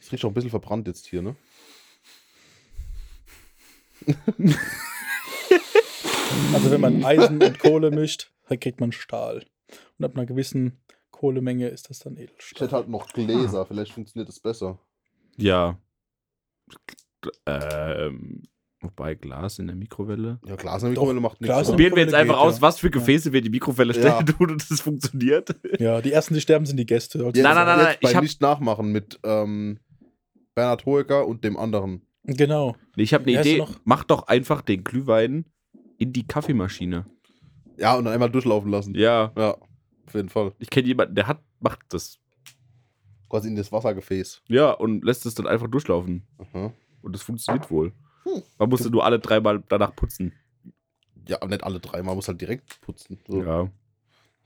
[0.00, 1.36] Es riecht auch ein bisschen verbrannt jetzt hier, ne?
[6.54, 9.44] Also wenn man Eisen und Kohle mischt, dann kriegt man Stahl.
[9.98, 10.80] Und ab einer gewissen
[11.10, 12.66] Kohlemenge ist das dann Ich Edelstahl.
[12.66, 14.78] hätte halt noch Gläser, vielleicht funktioniert das besser.
[15.36, 15.78] Ja.
[17.46, 18.42] Ähm,
[18.82, 20.38] Wobei Glas in der Mikrowelle.
[20.46, 21.52] Ja, Glas in der Mikrowelle macht nichts.
[21.54, 21.68] Glas?
[21.68, 22.62] Probieren wir jetzt einfach geht, aus, ja.
[22.62, 24.22] was für Gefäße wir in die Mikrowelle stellen Ja.
[24.22, 25.56] tun und es funktioniert.
[25.80, 27.18] Ja, die ersten, die sterben, sind die Gäste.
[27.24, 29.80] Also Nein, nein, nein, nein, ich hab- nicht nachmachen mit ähm,
[30.54, 32.02] Bernhard Hoeker und dem anderen.
[32.24, 32.76] Genau.
[32.96, 33.58] Nee, ich habe eine Idee.
[33.58, 33.80] noch?
[33.84, 35.46] Mach doch einfach den Glühwein
[35.98, 37.06] in die Kaffeemaschine.
[37.78, 38.94] Ja, und dann einmal durchlaufen lassen.
[38.94, 39.56] Ja, Ja,
[40.06, 40.52] auf jeden Fall.
[40.58, 42.18] ich kenne jemanden, der hat, macht das.
[43.28, 44.42] Quasi in das Wassergefäß.
[44.48, 46.26] Ja, und lässt es dann einfach durchlaufen.
[46.38, 46.72] Aha.
[47.02, 47.92] Und das funktioniert wohl.
[48.22, 48.42] Hm.
[48.58, 50.32] Man musste nur alle dreimal danach putzen.
[51.28, 52.02] Ja, aber nicht alle drei.
[52.02, 53.18] Man muss halt direkt putzen.
[53.26, 53.42] So.
[53.42, 53.70] Ja.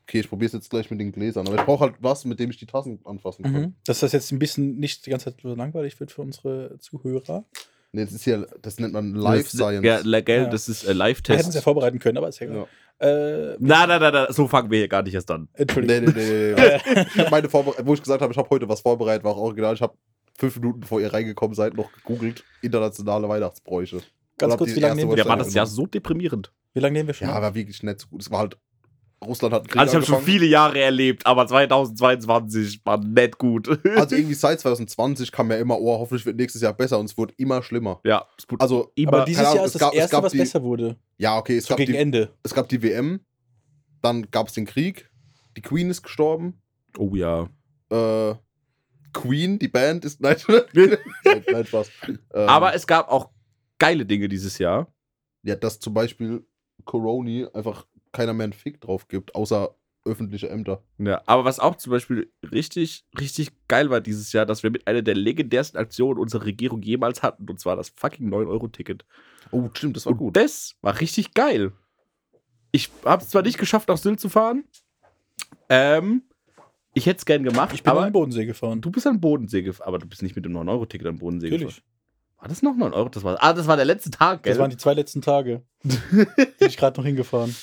[0.05, 1.47] Okay, ich probiere es jetzt gleich mit den Gläsern.
[1.47, 3.53] Aber ich brauche halt was, mit dem ich die Tassen anfassen kann.
[3.53, 3.75] Mhm.
[3.85, 7.45] Dass das jetzt ein bisschen nicht die ganze Zeit so langweilig wird für unsere Zuhörer.
[7.93, 9.85] Nee, das ist hier, das nennt man Life das, Science.
[9.85, 10.49] Ja, gell, Ja.
[10.49, 11.49] das ist äh, Wir hätten Live-Test.
[11.49, 12.67] es ja vorbereiten können, aber ist ja egal.
[13.01, 15.49] Äh, Na, na, na, na, so fangen wir hier gar nicht erst an.
[15.55, 16.05] Entschuldigung.
[16.05, 17.01] Nee, nee, nee.
[17.17, 17.25] nee.
[17.31, 19.75] meine Vorbere wo ich gesagt habe, ich habe heute was vorbereitet, war auch original.
[19.75, 19.95] Ich habe
[20.39, 22.45] fünf Minuten bevor ihr reingekommen seid, noch gegoogelt.
[22.61, 24.01] Internationale Weihnachtsbräuche.
[24.39, 26.53] Ganz kurz, wie lange nehmen wir Ja, war das ja so deprimierend.
[26.75, 27.29] Wie lange nehmen wir schon?
[27.29, 28.23] Ja, war wirklich nicht so gut.
[28.23, 28.57] Es war halt,
[29.25, 33.39] Russland hat einen Krieg Also ich habe schon viele Jahre erlebt, aber 2022 war nicht
[33.39, 33.69] gut.
[33.97, 37.17] Also irgendwie seit 2020 kam ja immer, oh, hoffentlich wird nächstes Jahr besser und es
[37.19, 38.01] wurde immer schlimmer.
[38.05, 40.17] ja, es wurde Also, immer, aber dieses Ahnung, Jahr es ist das gab- es erste,
[40.17, 40.97] gab was die- besser wurde.
[41.19, 42.31] ja, okay, es So gab, gegen die, Ende.
[42.43, 43.21] es gab die WM,
[44.03, 45.11] dann gab es den Krieg,
[45.57, 46.61] die Queen ist gestorben,
[46.97, 47.49] oh ja.
[47.91, 48.35] äh,
[49.13, 50.37] Queen, die Band ist, nein,
[50.73, 50.97] nein,
[51.53, 51.91] nein Spaß.
[52.09, 53.31] Ähm, Aber es gab auch
[53.79, 54.87] geile Dinge dieses Jahr.
[55.43, 56.47] Ja, dass zum Beispiel
[56.85, 60.83] Coroni einfach keiner mehr einen Fick drauf gibt, außer öffentliche Ämter.
[60.99, 64.87] Ja, aber was auch zum Beispiel richtig, richtig geil war dieses Jahr, dass wir mit
[64.87, 69.05] einer der legendärsten Aktionen unserer Regierung jemals hatten, und zwar das fucking 9-Euro-Ticket.
[69.51, 70.37] Oh, stimmt, das war Und gut.
[70.37, 71.73] das war richtig geil.
[72.73, 74.65] Ich habe es zwar nicht geschafft, nach Sylt zu fahren.
[75.69, 76.23] Ähm,
[76.95, 78.81] ich hätte es gern gemacht, Ich bin an aber den Bodensee gefahren.
[78.81, 79.89] du bist an den Bodensee gefahren.
[79.89, 81.77] Aber du bist nicht mit dem 9-Euro-Ticket am Bodensee Natürlich.
[81.77, 81.85] gefahren.
[82.39, 83.09] War das noch 9 Euro?
[83.11, 84.53] Das war, ah, das war der letzte Tag, gell?
[84.55, 85.63] Das waren die zwei letzten Tage.
[85.83, 86.27] Bin
[86.61, 87.55] ich gerade noch hingefahren.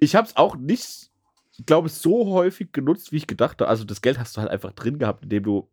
[0.00, 1.10] Ich habe es auch nicht,
[1.56, 3.68] ich glaube, so häufig genutzt, wie ich gedacht habe.
[3.68, 5.68] Also das Geld hast du halt einfach drin gehabt, indem du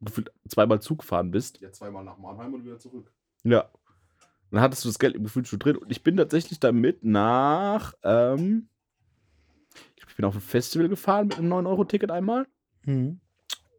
[0.00, 1.60] gefühlt zweimal Zug gefahren bist.
[1.60, 3.12] Ja, zweimal nach Mannheim und wieder zurück.
[3.44, 3.68] Ja.
[4.50, 5.76] Dann hattest du das Geld im Gefühl schon drin.
[5.76, 8.68] Und ich bin tatsächlich damit nach, ähm,
[9.74, 12.46] ich glaub, ich bin auf ein Festival gefahren mit einem 9-Euro-Ticket einmal.
[12.84, 13.20] Mhm.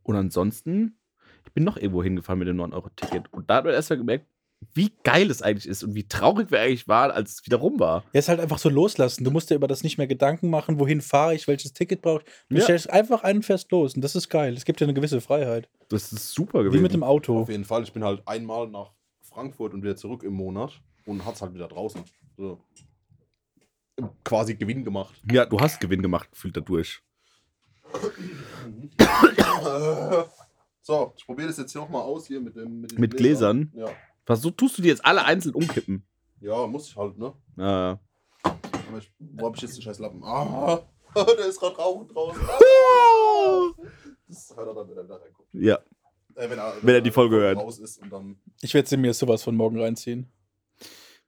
[0.02, 0.98] Und ansonsten,
[1.46, 3.32] ich bin noch irgendwo hingefahren mit dem 9-Euro-Ticket.
[3.32, 4.26] Und da hat man erst mal gemerkt,
[4.74, 7.80] wie geil es eigentlich ist und wie traurig wir eigentlich waren, als es wieder rum
[7.80, 8.04] war.
[8.14, 9.24] Ja, ist halt einfach so loslassen.
[9.24, 12.20] Du musst dir über das nicht mehr Gedanken machen, wohin fahre ich, welches Ticket brauche
[12.26, 12.32] ich.
[12.50, 12.64] Du Ja.
[12.64, 14.54] stellst einfach einen fest los und das ist geil.
[14.56, 15.70] Es gibt dir eine gewisse Freiheit.
[15.90, 16.80] Das ist super gewesen.
[16.80, 17.42] Wie mit dem Auto.
[17.42, 17.84] Auf jeden Fall.
[17.84, 18.92] Ich bin halt einmal nach
[19.22, 22.02] Frankfurt und wieder zurück im Monat und hat's halt wieder draußen.
[22.38, 22.60] So.
[24.24, 25.14] Quasi Gewinn gemacht.
[25.32, 27.02] ja, du hast Gewinn gemacht, gefühlt dadurch.
[30.82, 33.72] so, ich probiere das jetzt hier nochmal aus hier mit dem den Mit Gläsern?
[33.76, 33.88] Ja.
[34.26, 36.06] Was, so tust du die jetzt alle einzeln umkippen?
[36.40, 37.34] ja, muss ich halt, ne?
[37.58, 40.24] Äh, Aber ich, wo hab ich jetzt den scheiß Lappen?
[40.24, 40.82] Ah,
[41.16, 42.42] der ist gerade rauchend draußen.
[42.42, 43.72] Ah!
[44.28, 45.50] Das hört er dann, wenn er da reinguckt.
[45.54, 45.80] ja.
[46.36, 47.58] Äh, wenn, er, Wenn er die Folge hört.
[47.60, 48.40] raus ist und dann.
[48.62, 50.32] Ich werde sie mir sowas von morgen reinziehen.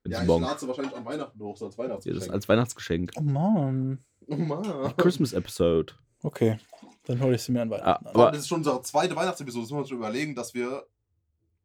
[0.01, 0.43] Wenn Ja, sie ich morgen.
[0.43, 2.17] lade sie wahrscheinlich an Weihnachten hoch, so als Ja, Weihnachtsgeschenk.
[2.19, 3.11] das ist als Weihnachtsgeschenk.
[3.15, 4.03] Oh Mann.
[4.27, 4.97] oh Mann.
[4.97, 5.93] Christmas Episode.
[6.23, 6.57] Okay.
[7.05, 9.61] Dann hole ich sie mir an Weihnachten Ah, aber das ist schon unsere zweite Weihnachtsepisode.
[9.61, 10.87] Das müssen wir uns schon überlegen, dass wir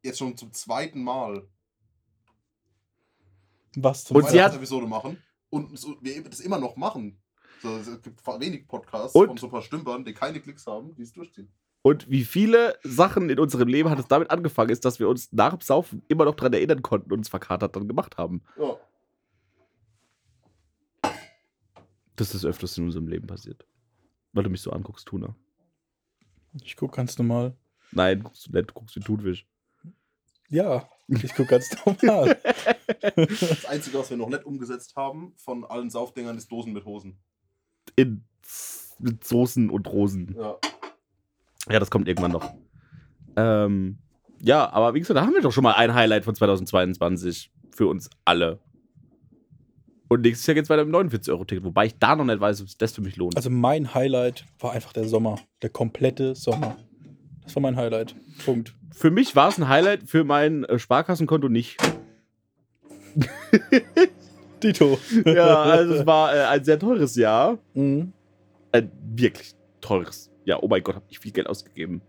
[0.03, 1.47] jetzt schon zum zweiten Mal
[3.77, 4.53] Was zum Und sie hat-
[4.89, 5.23] machen.
[5.49, 7.21] Und so, wir das immer noch machen.
[7.63, 10.95] So, es gibt wenig Podcasts Und- von so ein paar Stümpern, die keine Klicks haben,
[10.95, 11.53] die es durchziehen.
[11.83, 15.33] Und wie viele Sachen in unserem Leben hat es damit angefangen, ist, dass wir uns
[15.33, 18.43] nach dem Saufen immer noch daran erinnern konnten und uns verkatert dann gemacht haben.
[18.59, 18.77] Ja.
[22.17, 23.67] Das ist öfters in unserem Leben passiert.
[24.33, 25.35] Weil du mich so anguckst, Tuna.
[26.63, 27.57] Ich gucke ganz normal.
[27.93, 29.47] Nein, guckst du nicht, guckst wie Thunfisch.
[30.51, 32.39] Ja, ich gucke ganz normal.
[33.17, 37.19] Das Einzige, was wir noch nicht umgesetzt haben von allen Saufdingern, ist Dosen mit Hosen.
[37.97, 38.25] In,
[38.99, 40.37] mit Soßen und Rosen.
[40.37, 40.57] Ja.
[41.71, 42.53] Ja, das kommt irgendwann noch.
[43.37, 43.99] Ähm,
[44.43, 47.87] ja, aber wie gesagt, da haben wir doch schon mal ein Highlight von 2022 für
[47.87, 48.59] uns alle.
[50.09, 52.69] Und nächstes Jahr geht es weiter mit 49-Euro-Ticket, wobei ich da noch nicht weiß, ob
[52.69, 53.37] sich das für mich lohnt.
[53.37, 55.39] Also mein Highlight war einfach der Sommer.
[55.63, 56.77] Der komplette Sommer.
[57.51, 58.15] Das war mein Highlight.
[58.45, 58.77] Punkt.
[58.95, 61.79] für mich war es ein Highlight, für mein äh, Sparkassenkonto nicht.
[64.63, 65.01] Dito.
[65.25, 67.59] Ja, also es war äh, ein sehr teures Jahr.
[67.75, 68.13] Mhm.
[68.71, 70.63] Ein wirklich teures Jahr.
[70.63, 72.03] Oh mein Gott, habe ich viel Geld ausgegeben.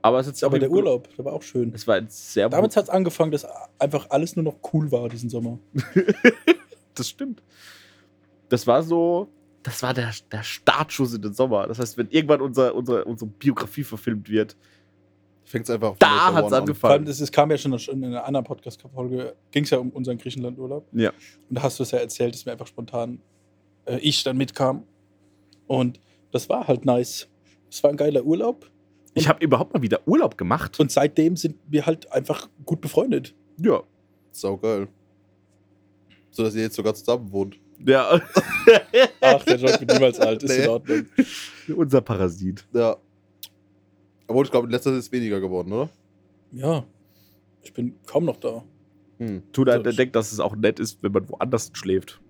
[0.00, 1.74] Aber es ist Aber der Urlaub, der war auch schön.
[1.74, 3.46] Es war ein sehr Damit hat es angefangen, dass
[3.78, 5.58] einfach alles nur noch cool war diesen Sommer.
[6.94, 7.42] Das stimmt.
[8.48, 9.28] Das war so,
[9.62, 11.66] das war der, der Startschuss in den Sommer.
[11.66, 14.56] Das heißt, wenn irgendwann unser, unsere, unsere Biografie verfilmt wird,
[15.48, 16.34] Fängt es einfach von Da an.
[16.34, 17.04] Vor allem, angefangen.
[17.06, 20.86] das, es kam ja schon in einer anderen Podcast-Folge, ging es ja um unseren Griechenland-Urlaub.
[20.92, 21.08] Ja.
[21.48, 23.22] Und da hast du es ja erzählt, dass mir einfach spontan
[23.86, 24.84] äh, ich dann mitkam.
[25.66, 26.00] Und
[26.32, 27.28] das war halt nice.
[27.70, 28.70] Es war ein geiler Urlaub.
[29.14, 30.78] Ich habe überhaupt mal wieder Urlaub gemacht.
[30.80, 33.34] Und seitdem sind wir halt einfach gut befreundet.
[33.56, 33.82] ja.
[34.30, 34.88] Sau geil.
[36.30, 37.58] So dass ihr jetzt sogar zusammen wohnt.
[37.86, 38.20] Ja.
[39.20, 40.64] Ach, der Joke wird niemals alt, ist Nee.
[40.64, 41.06] in Ordnung.
[41.76, 42.66] Unser Parasit.
[42.72, 42.96] Ja.
[44.26, 45.88] Obwohl, ich glaube, in letzter Zeit ist es weniger geworden, oder?
[46.52, 46.84] Ja,
[47.62, 48.64] ich bin kaum noch da.
[49.18, 49.42] Hm.
[49.52, 52.20] Tuna So, denkt, dass es auch nett ist, wenn man woanders schläft.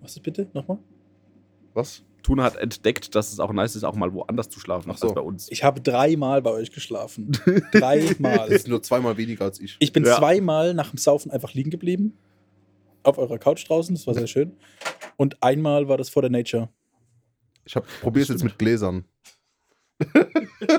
[0.00, 0.48] Was ist bitte?
[0.52, 0.78] Nochmal?
[1.74, 2.02] Was?
[2.22, 5.06] Tuna hat entdeckt, dass es auch nice ist, auch mal woanders zu schlafen, Ach so.
[5.06, 5.48] als bei uns.
[5.50, 7.32] Ich habe dreimal bei euch geschlafen.
[7.72, 8.48] Das dreimal.
[8.50, 9.76] ist nur zweimal weniger als ich.
[9.78, 10.16] Ich bin Ja.
[10.16, 12.16] zweimal nach dem Saufen einfach liegen geblieben.
[13.08, 14.52] Auf eurer Couch draußen, das war sehr schön.
[15.16, 16.68] Und einmal war das vor der Nature.
[17.64, 19.04] Ich hab, probier's jetzt mit Gläsern.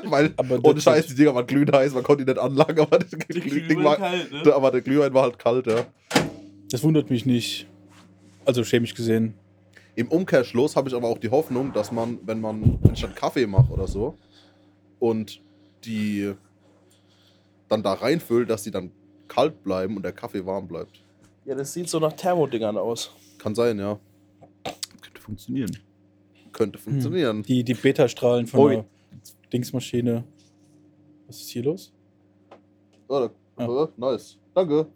[0.06, 2.80] Weil, Aber ohne das- Scheiß, die Dinger waren glühend heiß, man konnte die nicht anlangen,
[2.80, 5.86] aber, das Ding war, kalt, aber der Glühwein war halt kalt, ja.
[6.72, 7.68] Das wundert mich nicht.
[8.46, 9.34] Also chemisch gesehen.
[9.96, 13.14] Im Umkehrschluss habe ich aber auch die Hoffnung, dass man, wenn man, wenn ich dann
[13.16, 14.18] Kaffee mache oder so
[15.00, 15.42] und
[15.84, 16.34] die
[17.68, 18.92] dann da reinfüllt, dass die dann
[19.28, 21.04] kalt bleiben und der Kaffee warm bleibt.
[21.46, 23.12] Ja, das sieht so nach Thermodingern aus.
[23.38, 24.00] Kann sein, ja.
[25.02, 25.78] Könnte funktionieren.
[26.52, 27.44] Könnte funktionieren.
[27.44, 28.86] Die, die Beta-Strahlen von Oh, der
[29.54, 30.24] Dingsmaschine.
[31.28, 31.94] Was ist hier los?
[33.08, 34.38] Oh, da, äh, nice.
[34.56, 34.88] Danke.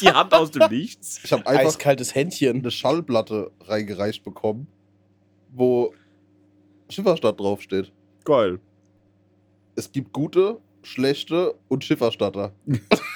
[0.00, 1.20] Die Hand aus dem Nichts.
[1.24, 2.58] Ich habe einfach Eiskaltes Händchen.
[2.58, 4.66] eine Schallplatte reingereicht bekommen,
[5.50, 5.94] wo
[6.90, 7.92] Schifferstadt draufsteht.
[8.24, 8.60] Geil.
[9.76, 12.52] Es gibt gute, schlechte und Schifferstatter.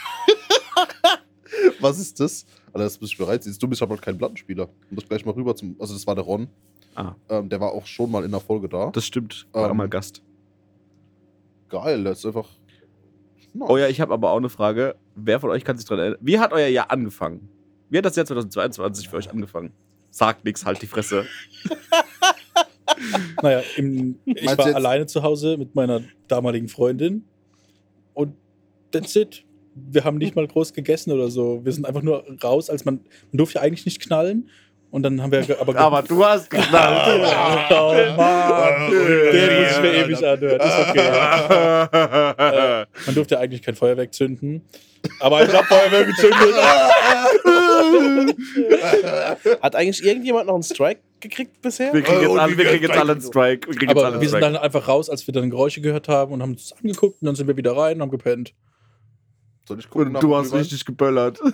[1.83, 2.47] Was ist das?
[2.69, 3.55] Alter, das muss ich bereit sein.
[3.61, 4.67] Du bist aber kein Plattenspieler.
[4.89, 5.77] Du musst gleich mal rüber zum.
[5.79, 6.49] Also, das war der Ron.
[6.95, 8.91] Ah, Ähm, der war auch schon mal in der Folge da.
[8.91, 9.47] das stimmt.
[9.53, 9.77] War Ähm.
[9.77, 10.23] mal Gast.
[11.69, 12.49] Geil, das ist einfach.
[13.55, 13.69] nice.
[13.71, 14.95] Oh ja, ich habe aber auch eine Frage.
[15.15, 16.19] Wer von euch kann sich dran erinnern?
[16.21, 17.49] Wie hat euer Jahr angefangen?
[17.89, 19.73] Wie hat das Jahr 2022 für euch angefangen?
[20.11, 21.25] Sagt nix, halt die Fresse.
[23.43, 27.25] Naja, im, ich Meinst war alleine zu Hause mit meiner damaligen Freundin.
[28.15, 28.35] Und
[28.93, 29.45] that's it.
[29.75, 31.65] Wir haben nicht mal groß gegessen oder so.
[31.65, 32.97] Wir sind einfach nur raus, als man.
[33.31, 34.49] Man durfte ja eigentlich nicht knallen.
[34.91, 35.75] Und dann haben wir aber.
[35.77, 37.25] Aber du hast geknallt.
[37.71, 38.91] oh Mann!
[38.91, 40.61] Der muss ich mir ewig anhören.
[40.61, 41.11] Ist okay.
[43.07, 44.61] Man durfte ja eigentlich kein Feuerwerk zünden.
[45.19, 46.55] Aber ich hab Feuerwerk gezündet.
[49.63, 51.93] Hat eigentlich irgendjemand noch einen Strike gekriegt bisher?
[51.95, 53.69] Wir kriegen Oh, jetzt alle, wir kriegen jetzt alle einen Strike.
[53.69, 54.53] Wir Aber einen wir sind Strike.
[54.53, 57.35] dann einfach raus, als wir dann Geräusche gehört haben und haben uns angeguckt und dann
[57.35, 58.55] sind wir wieder rein und haben gepennt.
[59.73, 60.15] Soll ich gucken?
[60.15, 61.39] Und du hast richtig geböllert.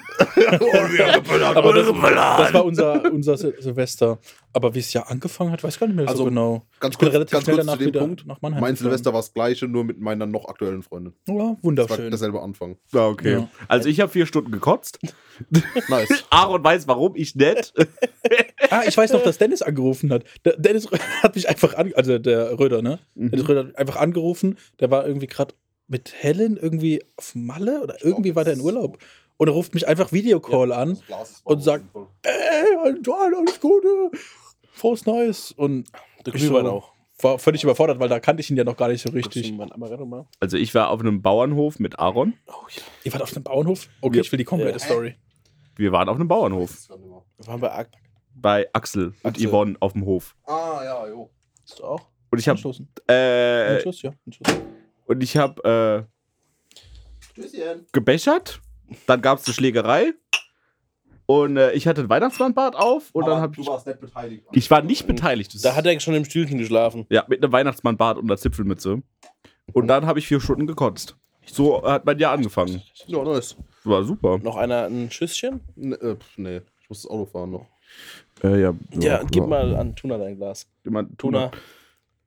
[0.61, 1.57] Oh, wir haben geböllert.
[1.57, 4.19] Aber das, das war unser, unser Sil- Silvester.
[4.53, 6.63] Aber wie es ja angefangen hat, weiß ich gar nicht mehr Also, so genau.
[6.81, 8.27] Ganz kurz, relativ ganz schnell kurz danach zu dem Punkt.
[8.27, 8.77] nach Mannheim Mein.
[8.77, 11.13] Silvester war das gleiche, nur mit meiner noch aktuellen Freundin.
[11.27, 12.11] Ja, Das war wunderschön.
[12.11, 12.77] derselbe Anfang.
[12.93, 13.33] Ja, okay.
[13.33, 13.49] Ja.
[13.67, 14.99] Also ich habe vier Stunden gekotzt.
[15.89, 16.25] Nice.
[16.31, 17.73] Aaron weiß, warum ich nicht.
[18.71, 20.25] Ah, ich weiß noch, dass Dennis angerufen hat.
[20.45, 20.89] Der Dennis
[21.23, 22.99] hat mich einfach an, also der Röder, ne?
[23.15, 24.57] Dennis Röder hat einfach angerufen.
[24.81, 25.55] Der war irgendwie gerade
[25.89, 28.99] mit Helen irgendwie auf Malle oder irgendwie war der in Urlaub.
[29.37, 30.99] Und er ruft mich einfach Videocall an
[31.45, 31.85] und sagt,
[32.23, 34.11] ey, Antoine, alles Gute,
[34.73, 35.53] frohes Neues.
[35.53, 35.89] Und
[36.27, 36.93] Der ich Glühwein so, auch.
[37.23, 39.55] war völlig überfordert, weil da kannte ich ihn ja noch gar nicht so Richtig.
[40.41, 42.35] Also ich war auf einem Bauernhof mit Aaron.
[42.49, 42.83] Oh ja.
[43.05, 43.89] Ihr wart auf einem Bauernhof?
[44.01, 44.23] Okay, Ja.
[44.23, 44.85] ich will die komplette Ja.
[44.85, 45.15] Story.
[45.77, 46.89] Wir waren auf einem Bauernhof.
[46.89, 47.91] Wir waren bei Ak
[48.35, 49.49] Bei Axel und Axel.
[49.49, 50.35] Yvonne auf dem Hof.
[50.47, 51.31] Ah, ja, jo.
[51.65, 52.09] Bist du auch?
[52.31, 52.59] Und ich habe
[53.09, 54.13] äh, Anstoß, ja.
[54.27, 54.55] Anstoß.
[55.09, 56.07] Und ich habe
[57.37, 57.43] äh,
[57.93, 58.61] gebechert.
[59.07, 60.15] Dann gab es eine Schlägerei.
[61.27, 63.67] Und äh, ich hatte ein Weihnachtsmannbart auf und dann habe du ich.
[63.67, 64.45] warst nicht beteiligt.
[64.53, 65.55] Ich war nicht beteiligt.
[65.55, 67.05] Das Da hat er schon im Stühlchen geschlafen.
[67.11, 69.03] ja, mit einem Weihnachtsmannbart und einer Zipfelmütze.
[69.75, 71.17] Und dann habe ich vier Stunden gekotzt.
[71.45, 72.83] So hat mein Jahr angefangen.
[73.07, 73.57] Ja, nice.
[73.85, 74.39] War super.
[74.39, 75.61] Noch einer ein Schüsschen?
[75.77, 77.67] Ne, äh, pf, nee, ich muss das Auto fahren noch.
[78.43, 80.67] Äh, ja, Ja, gib mal an Tuna dein Glas.
[80.85, 81.47] Jemand, Tuna.
[81.47, 81.53] Noch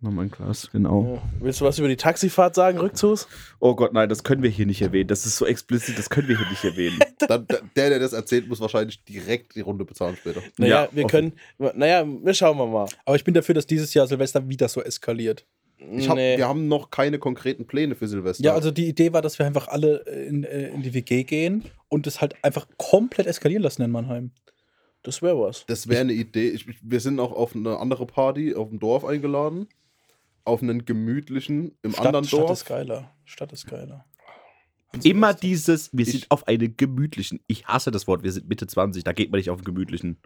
[0.09, 1.15] mein Glas, genau.
[1.15, 1.21] Ja.
[1.41, 3.27] Willst du was über die Taxifahrt sagen, Rückzugs?
[3.59, 5.07] Oh Gott, nein, das können wir hier nicht erwähnen.
[5.07, 6.97] Das ist so explizit, das können wir hier nicht erwähnen.
[7.27, 7.45] Dann,
[7.75, 10.41] der, der das erzählt, muss wahrscheinlich direkt die Runde bezahlen später.
[10.57, 11.33] Naja, Ja, wir offen.
[11.59, 11.73] können.
[11.77, 12.87] Naja, wir schauen wir mal.
[13.05, 15.45] Aber ich bin dafür, dass dieses Jahr Silvester wieder so eskaliert.
[15.97, 16.37] Ich hab, Nee.
[16.37, 18.43] Wir haben noch keine konkreten Pläne für Silvester.
[18.43, 19.97] Ja, also die Idee war, dass wir einfach alle
[20.27, 24.31] in, äh, in die WG gehen und es halt einfach komplett eskalieren lassen in Mannheim.
[25.03, 25.65] Das wäre was.
[25.65, 26.49] Das wäre eine Idee.
[26.49, 29.67] Ich- wir sind auch auf eine andere Party auf dem Dorf eingeladen.
[30.43, 32.51] Auf einen gemütlichen im Stadt, anderen Stadt Dorf.
[32.51, 33.15] ist geiler.
[33.25, 34.05] Stadt ist geiler.
[35.03, 37.39] Immer dieses, wir Ich- sind auf einen gemütlichen.
[37.47, 40.17] Ich hasse das Wort, wir sind Mitte 20, da geht man nicht auf einen gemütlichen.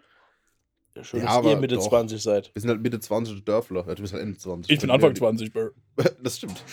[1.02, 1.88] Schön, Ja, dass aber ihr Mitte doch.
[1.88, 2.50] 20 seid.
[2.54, 3.84] Wir sind halt Mitte 20 Dörfler.
[3.86, 4.72] Ja, du bist halt Ende 20.
[4.72, 5.70] Ich bin Anfang 20, Bro.
[6.22, 6.64] Das stimmt.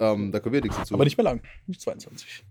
[0.00, 0.94] Ähm, da können wir nichts dazu.
[0.94, 1.42] Aber nicht mehr lang.
[1.66, 2.44] Nicht 22.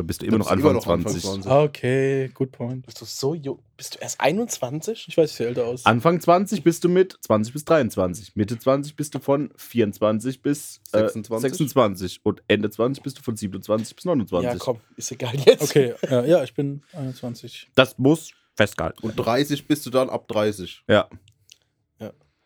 [0.00, 1.22] Da bist du immer noch bist du Anfang 20.
[1.22, 1.52] 20.
[1.52, 2.86] Okay, good point.
[2.86, 3.58] Bist du so jung?
[3.76, 5.04] Bist du erst 21?
[5.08, 5.84] Ich weiß, ich sehe älter aus.
[5.84, 8.34] Anfang 20 bist du mit 20 bis 23.
[8.34, 11.50] Mitte 20 bist du von 24 bis äh, 26.
[11.50, 12.20] 26.
[12.22, 14.50] Und Ende 20 bist du von 27 bis 29.
[14.50, 15.64] Ja, komm, ist egal jetzt.
[15.64, 17.68] Okay, ja, ja, ich bin 21.
[17.74, 19.02] Das muss festgehalten.
[19.02, 20.84] Und 30 bist du dann ab 30.
[20.88, 21.10] ja.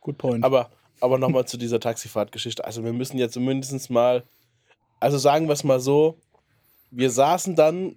[0.01, 0.45] Good point.
[0.45, 2.65] Aber, aber nochmal zu dieser Taxifahrtgeschichte.
[2.65, 4.25] Also wir müssen jetzt mindestens mal,
[4.99, 6.19] also sagen wir es mal so,
[6.97, 7.97] wir saßen dann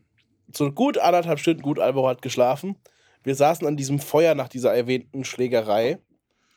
[0.54, 2.78] so gut anderthalb Stunden, gut Alvaro hat geschlafen.
[3.24, 6.00] Wir saßen an diesem Feuer nach dieser erwähnten Schlägerei.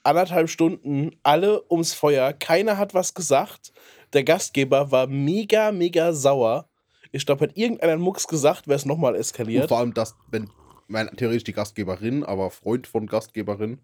[0.02, 2.32] Anderthalb Stunden, alle ums Feuer.
[2.32, 3.72] Keiner hat was gesagt.
[4.12, 6.68] Der Gastgeber war mega, mega sauer.
[7.12, 9.68] Ich glaube, hat irgendeiner Mucks gesagt, wäre es nochmal Und eskaliert.
[9.68, 10.48] vor allem, dass, wenn,
[10.86, 13.80] mein, theoretisch die Gastgeberin, aber Freund von Gastgeberin,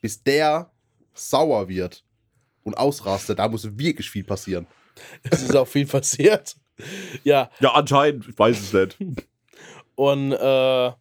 [0.00, 0.70] bis der
[1.12, 2.04] sauer wird
[2.62, 4.66] und ausrastet, da muss wirklich viel passieren.
[5.28, 6.56] Es ist auch viel passiert.
[7.24, 8.28] Ja, Ja, anscheinend.
[8.28, 9.26] Ich weiß es nicht.
[9.94, 10.92] Und äh,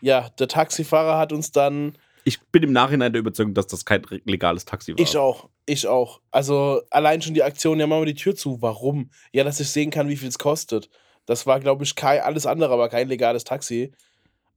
[0.00, 4.02] ja, der Taxifahrer hat uns dann, Ich bin im Nachhinein der Überzeugung, dass das kein
[4.24, 5.00] legales Taxi war.
[5.00, 6.20] ich auch, ich auch.
[6.30, 8.62] Also allein schon die Aktion, ja, machen wir die Tür zu.
[8.62, 9.10] Warum?
[9.32, 10.88] Ja, dass ich sehen kann, wie viel es kostet.
[11.26, 13.92] Das war, glaube ich, kein, alles andere, aber kein legales Taxi.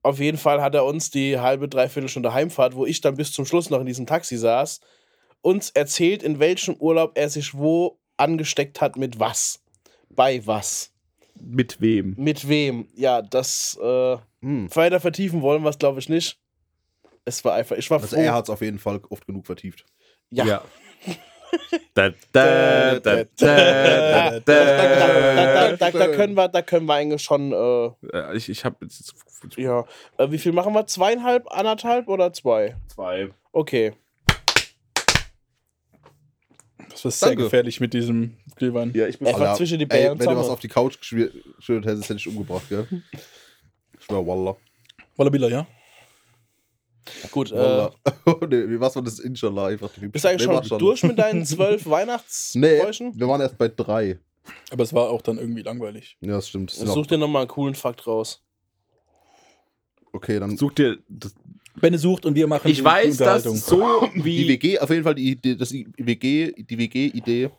[0.03, 3.31] Auf jeden Fall hat er uns die halbe, dreiviertel Stunde Heimfahrt, wo ich dann bis
[3.33, 4.79] zum Schluss noch in diesem Taxi saß,
[5.41, 9.60] uns erzählt, in welchem Urlaub er sich wo angesteckt hat, mit was.
[10.15, 10.91] Bei was.
[11.39, 12.13] Mit wem?
[12.17, 12.87] Mit wem.
[12.95, 14.73] Ja, das äh, Hm.
[14.75, 16.37] weiter vertiefen wollen wir es, glaube ich, nicht.
[17.25, 18.21] Es war einfach, ich war Also froh.
[18.23, 19.85] er hat es auf jeden Fall oft genug vertieft.
[20.29, 20.61] ja.
[21.93, 25.75] Da, da, da, da, Da, da, da, da.
[25.75, 29.13] da, da, können wir, da können wir eigentlich schon, Äh, Ich, ich habe jetzt
[29.57, 29.83] ja.
[30.17, 30.87] Äh, wie viel machen wir?
[30.87, 32.77] Zweieinhalb, anderthalb oder zwei?
[32.87, 33.31] zwei.
[33.51, 33.91] Okay.
[36.91, 37.43] Das war sehr Danke.
[37.43, 38.91] gefährlich mit diesem Glühwein.
[38.93, 42.09] Ja, ich bin Einfach zwischen die Bären wenn du was auf die Couch geschüttet hättest,
[42.09, 42.87] hätte ich umgebracht, gell?
[43.97, 44.55] Ich schwör, Wallah.
[45.15, 45.67] Wallabilla, ja?
[47.31, 47.89] Gut, äh,
[48.49, 49.67] nee, wie was war das Inshallah?
[49.67, 53.19] Einfach die bist du eigentlich Nee, schon, war durch mit deinen zwölf Nee, Weihnachtsbräuchen?
[53.19, 54.19] wir waren erst bei drei.
[54.69, 56.17] Aber es war auch dann irgendwie langweilig.
[56.21, 56.71] Ja, das stimmt.
[56.79, 58.43] Das Such dir nochmal einen coolen Fakt raus.
[60.13, 60.97] Okay, dann Such dir.
[61.07, 61.33] Das,
[61.79, 64.47] Benne sucht und wir machen ich die weiß, dass so die wie.
[64.47, 67.49] WG, auf jeden Fall die, Idee, das WG, die WG-Idee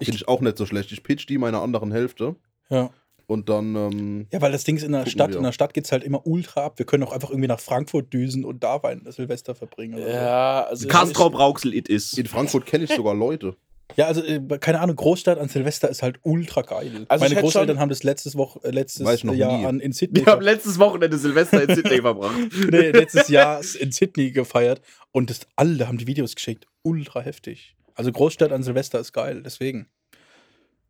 [0.00, 0.90] finde ich auch nicht so schlecht.
[0.92, 2.36] Ich pitch die meiner anderen Hälfte
[2.68, 2.90] Ja.
[3.26, 5.30] und dann, ähm, ja, weil das Ding ist in der Stadt.
[5.30, 5.36] wir.
[5.38, 6.78] In der Stadt geht es halt immer ultra ab.
[6.78, 9.98] Wir können auch einfach irgendwie nach Frankfurt düsen und da Wein Silvester verbringen.
[9.98, 10.06] so.
[10.08, 10.88] Ja, also.
[10.88, 12.12] Kastrop Rauxel it is.
[12.14, 13.56] in Frankfurt kenne ich sogar Leute.
[13.94, 17.06] Ja, also äh, keine Ahnung, Großstadt an Silvester ist halt ultra geil.
[17.08, 19.64] Also Meine Großeltern haben das letztes Woche, äh, letztes Jahr nie.
[19.64, 22.34] an, in Sydney, Wir haben letztes Wochenende Silvester in Sydney verbracht.
[22.70, 24.82] nee, letztes Jahr in Sydney gefeiert
[25.12, 26.66] und das, alle haben die Videos geschickt.
[26.82, 27.76] Ultra heftig.
[27.94, 29.88] Also Großstadt an Silvester ist geil, deswegen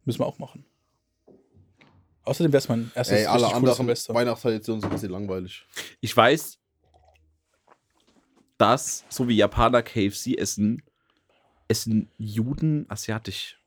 [0.04, 0.64] müssen wir auch machen.
[2.24, 4.14] Außerdem wäre es mein erstes Ey, alle anderen Silvester.
[4.14, 5.64] Weihnachtstraditionen sind ein bisschen langweilig.
[6.00, 6.58] Ich weiß,
[8.58, 10.82] dass, so wie Japaner KFC essen,
[11.68, 13.58] essen Juden asiatisch.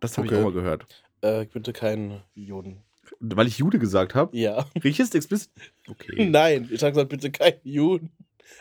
[0.00, 0.36] Das habe Okay.
[0.36, 0.86] ich auch mal gehört.
[1.22, 2.82] Äh, bitte keinen Juden.
[3.20, 4.36] Weil ich Jude gesagt habe.
[4.36, 4.66] Ja.
[4.84, 5.50] Riechest explizit?
[5.88, 6.26] Okay.
[6.30, 8.10] Nein, ich sag gesagt, bitte keinen Juden.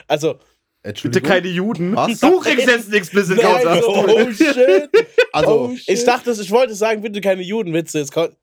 [0.08, 0.40] Also,
[1.04, 1.96] Bitte keine Juden.
[1.98, 2.20] Was?
[2.22, 3.88] Du kriegst jetzt einen explicit Nein, Counter.
[3.88, 4.90] oh shit.
[5.34, 8.00] Also, oh, ich dachte, ich wollte sagen, bitte keine Judenwitze.
[8.00, 8.36] Es kommt-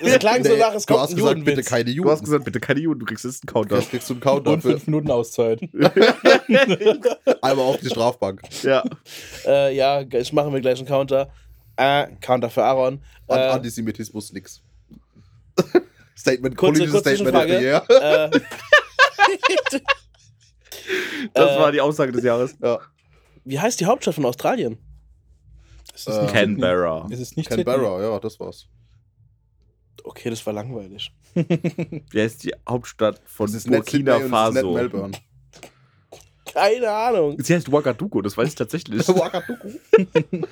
[0.00, 2.10] Es klang so nee, nach, es du kommt hast ein gesagt, bitte keine Du Juden.
[2.10, 3.00] hast gesagt, bitte keine Juden.
[3.00, 3.76] Du kriegst jetzt einen Counter.
[3.76, 5.60] Jetzt kriegst du einen Counter Und fünf Minuten Auszeit.
[7.42, 8.42] einmal auf die Strafbank.
[8.62, 8.82] Ja.
[9.46, 11.30] Äh, ja, ich mache mir gleich einen Counter.
[11.76, 13.02] Äh, Counter für Aaron.
[13.28, 14.62] An Äh, Antisemitismus nix.
[16.16, 17.84] Statement, Kurze- politisches kurze Statement of the year.
[21.34, 22.56] Das Äh, war die Aussage des Jahres.
[22.62, 22.78] Ja.
[23.44, 24.78] wie heißt die Hauptstadt von Australien?
[25.94, 27.06] Es Äh, nicht Canberra.
[27.10, 28.66] Es ist nicht Canberra, ja, das war's.
[30.04, 31.12] Okay, das war langweilig.
[31.34, 34.72] Wer ist die Hauptstadt von Das ist Burkina Sydney und das ist Faso?
[34.74, 35.12] Melbourne.
[36.52, 37.36] Keine Ahnung.
[37.40, 39.08] Sie heißt Ouagadougou, das weiß ich tatsächlich.
[39.08, 39.72] Ouagadougou.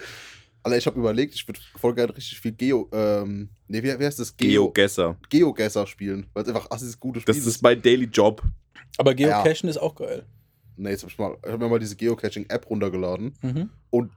[0.63, 4.05] Alter, ich habe überlegt, ich würde voll gerne richtig viel Geo, ähm, nee, wie, wie
[4.05, 4.37] heißt das?
[4.37, 5.17] Geogesser.
[5.31, 8.43] Geogesser spielen, weil es einfach assis gute Spiel Das ist mein Daily Job.
[8.99, 10.27] Aber Geocachen ist auch geil.
[10.77, 13.71] Nee, jetzt hab ich, mal, ich hab mir mal diese Geocaching-App runtergeladen Mhm.
[13.91, 14.13] und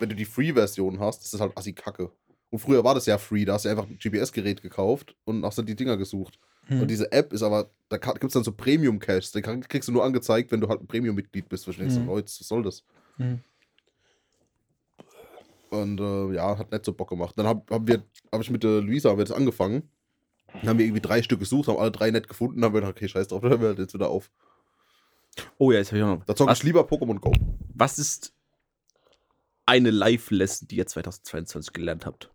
[0.00, 2.10] wenn du die Free-Version hast, ist das halt assi kacke.
[2.50, 5.58] Und früher war das ja free, da hast du einfach ein GPS-Gerät gekauft und hast
[5.58, 6.38] dann die Dinger gesucht.
[6.68, 6.82] Mhm.
[6.82, 10.04] Und diese App ist aber, da gibt es dann so Premium-Caches, den kriegst du nur
[10.04, 11.66] angezeigt, wenn du halt ein Premium-Mitglied bist.
[11.66, 12.06] Wo ich denkst, Mhm.
[12.06, 12.84] Leute, was soll das?
[13.18, 13.40] Mhm.
[15.70, 17.34] Und äh, ja, hat nicht so Bock gemacht.
[17.36, 19.82] Dann hab, haben wir, hab ich mit der Luisa haben wir das angefangen.
[20.54, 22.96] Dann haben wir irgendwie drei Stück gesucht, haben alle drei nicht gefunden, haben wir gedacht,
[22.96, 24.30] okay, scheiß drauf, dann hören wir halt jetzt wieder auf.
[25.58, 26.24] Oh ja, jetzt habe ich auch noch.
[26.24, 27.32] Da zocke ich lieber Pokémon Go.
[27.74, 28.32] was ist
[29.66, 32.30] eine Live-Lesson, die ihr 2022 gelernt habt?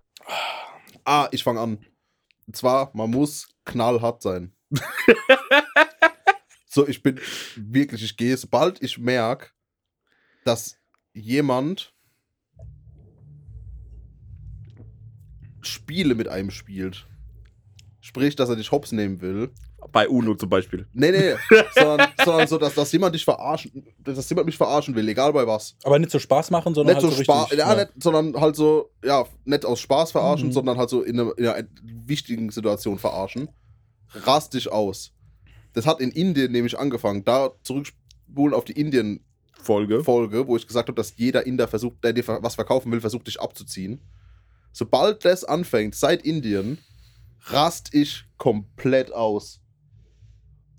[1.06, 1.86] Ah, ich fange an.
[2.48, 4.54] Und zwar, man muss knallhart sein.
[6.68, 7.20] so, ich bin
[7.56, 9.50] wirklich, ich gehe, sobald ich merke,
[10.44, 10.80] dass
[11.14, 11.94] jemand
[15.62, 17.08] Spiele mit einem spielt,
[18.02, 19.54] sprich, dass er dich hops nehmen will,
[19.94, 20.86] Bei UNO zum Beispiel.
[20.92, 21.36] Nee, nee,
[21.76, 25.48] sondern, sondern so, dass, dass jemand dich verarschen, dass jemand mich verarschen will, egal bei
[25.48, 25.76] was.
[25.84, 27.60] Aber nicht so Spaß machen, sondern Nicht halt so so Spaß, richtig.
[27.60, 30.52] ja, Nicht, sondern halt so, ja, nicht aus Spaß verarschen, Mhm.
[30.54, 33.48] sondern halt so in einer, in einer wichtigen Situation verarschen.
[34.14, 35.14] Rast dich aus.
[35.74, 37.24] Das hat in Indien nämlich angefangen.
[37.24, 40.48] Da zurückspulen auf die Indien-Folge, Folge.
[40.48, 43.40] wo ich gesagt habe, dass jeder Inder versucht, der dir was verkaufen will, versucht dich
[43.40, 44.02] abzuziehen.
[44.72, 46.80] Sobald das anfängt, seit Indien,
[47.46, 49.60] rast ich komplett aus.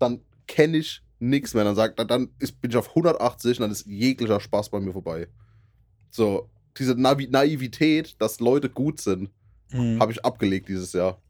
[0.04, 1.64] Dann kenne ich nichts mehr.
[1.64, 4.92] Dann, sagt, dann, ist, bin ich auf 180 und dann ist jeglicher Spaß bei mir
[4.92, 5.28] vorbei.
[6.10, 6.48] So,
[6.78, 9.30] diese Navi Naivität, dass Leute gut sind,
[9.72, 9.98] Mhm.
[10.00, 11.20] habe ich abgelegt dieses Jahr.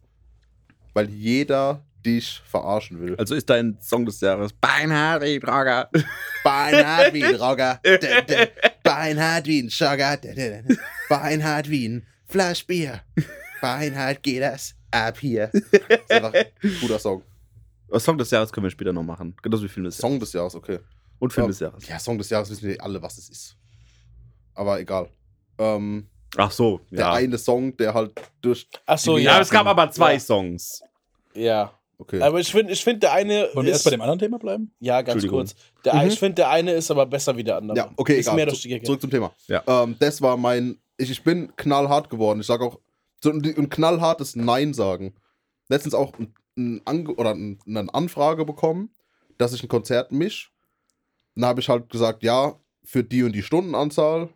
[0.92, 3.16] Weil jeder dich verarschen will.
[3.16, 5.88] Also ist dein Song des Jahres Beinhard wie Drager.
[6.44, 7.80] Beinhard wie ein Rocker.
[7.84, 8.48] D- d-
[8.82, 10.76] Beinhard wie ein d-
[11.08, 13.00] Beinhard wie ein Flasch Bier.
[13.62, 15.50] Beinhard geht das ab hier.
[15.52, 16.46] Das ist einfach ein
[16.82, 17.22] guter Song.
[17.98, 19.36] Song des Jahres können wir später noch machen.
[19.42, 20.10] Genauso wie Film des Jahres.
[20.12, 20.78] Song des Jahres, okay.
[21.18, 21.48] Und Film Ja.
[21.48, 21.88] des Jahres.
[21.88, 23.56] Ja, Song des Jahres wissen wir alle, was es ist.
[24.54, 25.08] Aber egal.
[25.58, 27.12] Ähm, Ach so, der ja.
[27.12, 28.68] eine Song, der halt durch.
[28.86, 29.40] Ach so, ja, ja.
[29.40, 30.20] es gab aber zwei Ja.
[30.20, 30.82] Songs.
[31.34, 31.72] Ja.
[31.96, 32.20] Okay.
[32.20, 33.48] Aber ich finde, ich find, der eine.
[33.54, 34.74] Wollen wir ist, erst bei dem anderen Thema bleiben?
[34.80, 35.54] Ja, ganz kurz.
[35.84, 36.08] Der, Mhm.
[36.08, 37.76] Ich finde, der eine ist aber besser wie der andere.
[37.78, 38.36] ja, okay, ist egal.
[38.36, 38.86] mehr durch die Gegend.
[38.86, 39.32] Zurück zum Thema.
[39.46, 39.62] Ja.
[39.66, 40.80] Ähm, das war mein.
[40.96, 42.40] Ich, ich bin knallhart geworden.
[42.40, 42.80] Ich sage auch.
[43.22, 45.14] So ein, ein knallhartes Nein sagen.
[45.68, 48.90] Letztens auch ein, ein Ange oder ein, eine Anfrage bekommen,
[49.38, 50.52] dass ich ein Konzert misch.
[51.34, 54.28] Dann habe ich halt gesagt, ja, für die und die Stundenanzahl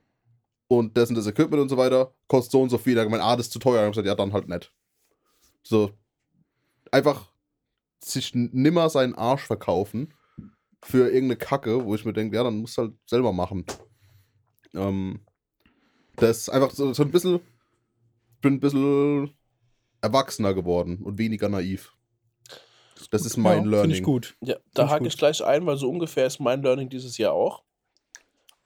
[0.66, 2.94] und das und das Equipment und so weiter, kostet so und so viel.
[2.94, 3.76] Da ich gemeint, ah, das ist zu teuer.
[3.76, 4.72] Ich habe gesagt, ja, dann halt nicht.
[5.62, 5.92] So.
[6.90, 7.30] Einfach
[8.00, 10.14] sich nimmer seinen Arsch verkaufen
[10.82, 13.64] für irgendeine Kacke, wo ich mir denke, ja, dann musst du halt selber machen.
[14.74, 15.20] Ähm,
[16.16, 19.30] das ist einfach so, so ein bisschen, ich bin ein bisschen
[20.00, 21.97] erwachsener geworden und weniger naiv.
[23.10, 23.80] Das ist mein ja, Learning.
[23.80, 24.36] Finde ich gut.
[24.40, 27.62] Ja, da hake ich gleich ein, weil so ungefähr ist mein Learning dieses Jahr auch.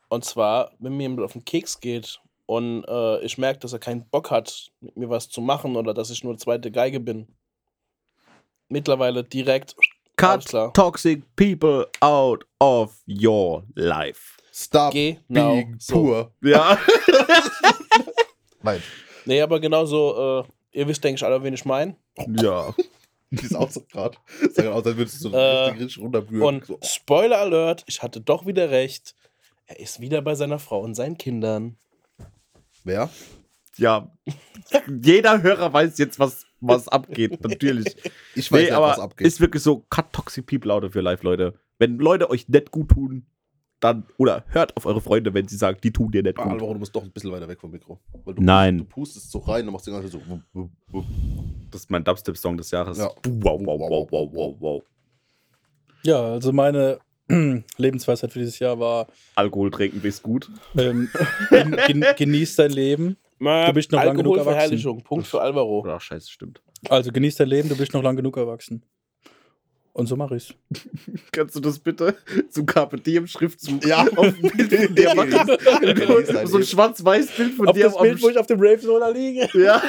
[0.08, 3.78] Und zwar, wenn mir jemand auf den Keks geht und äh, ich merke, dass er
[3.78, 7.28] keinen Bock hat, mit mir was zu machen oder dass ich nur zweite Geige bin,
[8.68, 9.74] mittlerweile direkt.
[10.16, 10.72] Cut klar.
[10.74, 14.36] toxic people out of your life.
[14.52, 15.94] Stop Genau being so.
[15.94, 16.32] poor.
[16.42, 16.78] Ja.
[18.62, 18.82] Nein.
[19.24, 21.96] Nee, aber genauso, äh, ihr wisst, denke ich, alle, wen ich meine.
[22.28, 22.74] ja.
[23.40, 24.18] Die ist auch so gerade.
[24.52, 26.42] Sag aus, als würdest du so Äh, richtig, richtig runterbühren.
[26.42, 26.78] Und so.
[26.82, 29.14] Spoiler Alert, ich hatte doch wieder recht.
[29.66, 31.76] Er ist wieder bei seiner Frau und seinen Kindern.
[32.84, 33.08] Wer?
[33.78, 34.12] Ja.
[35.02, 37.42] Jeder Hörer weiß jetzt, was, was abgeht.
[37.42, 37.96] Natürlich.
[38.34, 39.26] Ich weiß Nee, aber was abgeht.
[39.26, 41.54] ist wirklich so, cut toxic people out of your life, Leute.
[41.78, 43.26] Wenn Leute euch nicht gut tun,
[43.82, 46.46] dann, oder hört auf eure Freunde, wenn sie sagen, die tun dir nicht gut.
[46.46, 47.98] Alvaro, du musst doch ein bisschen weiter weg vom Mikro.
[48.24, 48.78] Weil du, Nein.
[48.78, 50.20] Du pustest so rein und machst die ganze Zeit
[50.54, 50.70] so.
[51.70, 52.98] Das ist mein Dubstep-Song des Jahres.
[52.98, 53.10] Ja.
[53.26, 54.82] Wow, wow, wow, wow, wow, wow.
[56.04, 57.00] Ja, also meine
[57.76, 60.48] Lebensweisheit für dieses Jahr war, Alkohol trinken ist gut.
[60.76, 61.08] ähm,
[61.50, 63.16] gen, gen, genieß dein Leben.
[63.40, 65.02] Du bist noch lang genug erwachsen.
[65.02, 65.80] Punkt für Alvaro.
[65.80, 66.62] Oder scheiße, stimmt.
[66.88, 68.84] Also genieß dein Leben, du bist noch lang genug erwachsen.
[69.94, 70.54] Und so mache ich's.
[71.32, 72.16] Kannst du das bitte
[72.50, 74.06] zum Carpe Diem Schriftzug Ja.
[74.16, 76.46] auf dem Bild von dir machen?
[76.46, 79.12] so ein schwarz-weiß Bild von Auf dir das Bild, wo ich auf dem Rave Roller
[79.12, 79.46] liege.
[79.52, 79.82] Ja.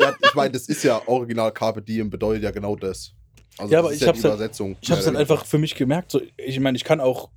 [0.00, 3.12] Ja, ich meine, das ist ja original Carpe Diem, bedeutet ja genau das.
[3.58, 4.76] Also Ja, das aber ist ich hab's die halt- Übersetzung.
[4.80, 6.10] Ich habe es Ja, dann einfach für mich gemerkt.
[6.10, 7.30] So, ich meine, ich kann auch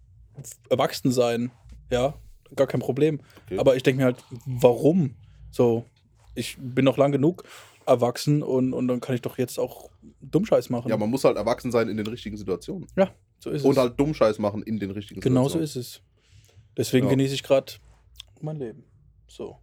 [0.69, 1.51] erwachsen sein.
[1.91, 2.15] Ja,
[2.55, 3.19] gar kein Problem.
[3.45, 3.59] Okay.
[3.59, 5.15] Aber ich denke mir halt, warum?
[5.51, 5.85] So,
[6.33, 7.43] ich bin noch lang genug
[7.85, 9.89] erwachsen und, und dann kann ich doch jetzt auch
[10.21, 10.89] Dummscheiß machen.
[10.89, 12.87] Ja, man muss halt erwachsen sein in den richtigen Situationen.
[13.39, 13.77] so ist Und es.
[13.77, 15.63] halt Dummscheiß machen in den richtigen genau so Situationen.
[15.63, 16.01] ist es.
[16.77, 17.11] Deswegen Ja.
[17.11, 17.73] genieße ich gerade
[18.39, 18.83] mein Leben.
[19.27, 19.57] So.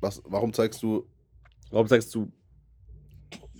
[0.00, 1.06] Was, warum zeigst du.
[1.70, 2.30] Warum sagst du,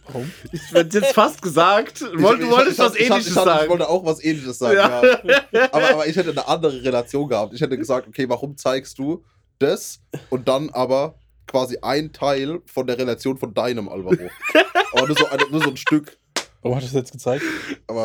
[0.07, 0.31] Warum?
[0.53, 3.33] ich hätte jetzt fast gesagt, du wollt- du Ich- wolltest ich- was ich- ich- ähnliches
[3.33, 3.71] ich, hatte- Ich sagen.
[3.71, 5.05] wollte auch was ähnliches sagen, Ja.
[5.53, 5.73] ja.
[5.73, 7.53] Aber, aber ich hätte eine andere Relation gehabt.
[7.55, 9.25] Ich hätte gesagt, okay, warum zeigst du
[9.59, 10.01] das
[10.31, 14.17] und dann aber quasi ein Teil von der Relation von deinem Alvaro.
[14.93, 16.19] aber nur so, ein, nur so ein Stück.
[16.63, 17.45] Warum hat das jetzt gezeigt?
[17.87, 18.03] Aber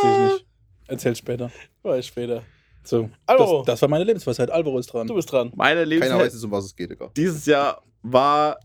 [0.00, 0.46] Verstehe ich nicht.
[0.88, 1.50] Erzähl später.
[1.82, 2.42] Weiß später.
[2.84, 3.10] So.
[3.26, 3.58] Alvaro.
[3.58, 4.50] Das, das war meine Lebensweisheit.
[4.50, 5.06] Alvaro ist dran.
[5.06, 5.52] Du bist dran.
[5.56, 7.10] Meine keiner weiß jetzt, um was es geht, Digga.
[7.16, 8.58] dieses Jahr war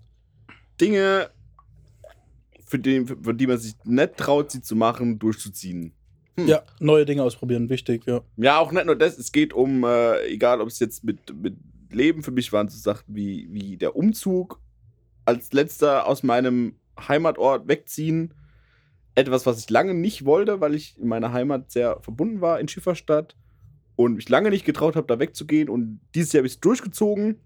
[0.79, 1.29] Dinge,
[2.65, 5.93] für die, für die man sich nicht traut, sie zu machen, durchzuziehen.
[6.37, 8.21] Ja, neue Dinge ausprobieren, wichtig, ja.
[8.37, 11.55] Ja, auch nicht nur das, es geht um, äh, egal ob es jetzt mit, mit
[11.93, 14.59] Leben für mich waren so Sachen wie, wie der Umzug
[15.25, 18.33] als letzter aus meinem Heimatort wegziehen.
[19.15, 22.67] Etwas, was ich lange nicht wollte, weil ich in meiner Heimat sehr verbunden war in
[22.67, 23.35] Schifferstadt
[23.95, 25.69] und mich lange nicht getraut habe, da wegzugehen.
[25.69, 27.39] Und dieses Jahr habe ich es durchgezogen.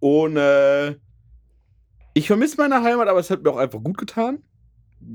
[0.00, 0.96] Und äh,
[2.14, 4.42] ich vermisse meine Heimat, aber es hat mir auch einfach gut getan,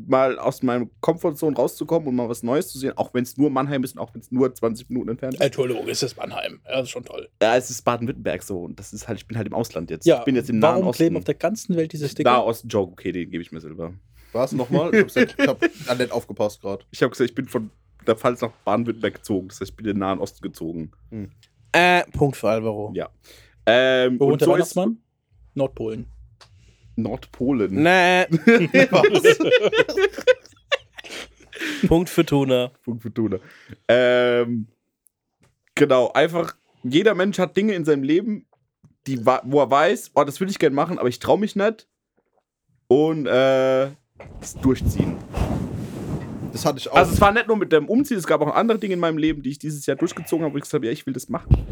[0.07, 3.49] mal aus meinem Komfortzone rauszukommen und mal was Neues zu sehen, auch wenn es nur
[3.49, 5.41] Mannheim ist und auch wenn es nur 20 Minuten entfernt ist.
[5.41, 6.59] Entschuldigung, ist es Mannheim.
[6.65, 7.29] Ja, das ist schon toll.
[7.41, 10.05] Ja, es ist Baden-Württemberg so und das ist halt, ich bin halt im Ausland jetzt.
[10.05, 10.97] Ja, ich bin jetzt im Nahen warum Osten.
[11.03, 12.31] kleben auf der ganzen Welt diese Sticker?
[12.31, 13.93] Nahosten-Joke, okay, den gebe ich mir selber.
[14.33, 14.93] Was nochmal?
[14.93, 16.85] Ich hab, ich hab an nicht aufgepasst gerade.
[16.91, 17.71] Ich habe gesagt, ich bin von
[18.05, 19.47] der Pfalz nach Baden-Württemberg gezogen.
[19.49, 20.91] Das heißt, ich bin in den Nahen Osten gezogen.
[21.71, 22.91] Äh, Punkt für Alvaro.
[22.93, 23.09] Ja.
[23.65, 24.97] Ähm, Wo und wohnt der so ist Weihnachtsmann?
[25.55, 26.05] Nordpolen.
[26.97, 27.71] Nordpolen.
[27.71, 28.25] Nee.
[31.87, 32.71] Punkt für Tuna.
[32.83, 33.37] Punkt für Tuna.
[33.87, 34.67] Ähm,
[35.75, 38.45] genau, einfach, jeder Mensch hat Dinge in seinem Leben,
[39.05, 41.87] die, wo er weiß, oh, das würde ich gerne machen, aber ich traue mich nicht.
[42.87, 43.89] Und äh,
[44.39, 45.17] das durchziehen.
[46.51, 46.95] Das hatte ich auch.
[46.95, 49.17] Also es war nicht nur mit dem Umziehen, es gab auch andere Dinge in meinem
[49.17, 51.29] Leben, die ich dieses Jahr durchgezogen habe, wo ich gesagt habe, ja, ich will das
[51.29, 51.67] machen.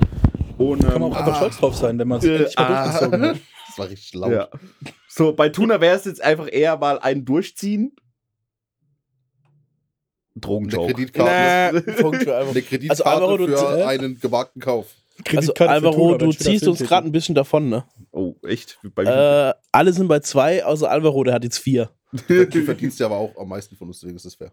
[0.57, 1.37] Und, Kann man ähm, auch einfach ah.
[1.37, 2.83] stolz drauf sein, wenn man es Äh, endlich mal ah.
[2.83, 3.37] durchgezogen hat.
[3.75, 4.31] das war richtig laut.
[4.31, 4.49] ja.
[5.07, 7.95] So, bei Tuna wäre es jetzt einfach eher mal ein Durchziehen.
[10.35, 10.93] Eine Drogenjoke.
[10.93, 11.31] Kreditkarte.
[11.85, 11.93] Nee.
[12.33, 13.83] Eine Kreditkarte Also, du- für äh?
[13.85, 14.93] einen gewagten Kauf.
[15.33, 17.85] Also, Alvaro, du ziehst uns gerade ein bisschen davon, ne?
[18.11, 18.77] Oh, echt?
[18.97, 21.89] Äh, alle sind bei zwei, außer Alvaro, der hat jetzt vier.
[22.27, 24.51] Du verdienst ja aber auch am meisten von uns, deswegen ist das fair.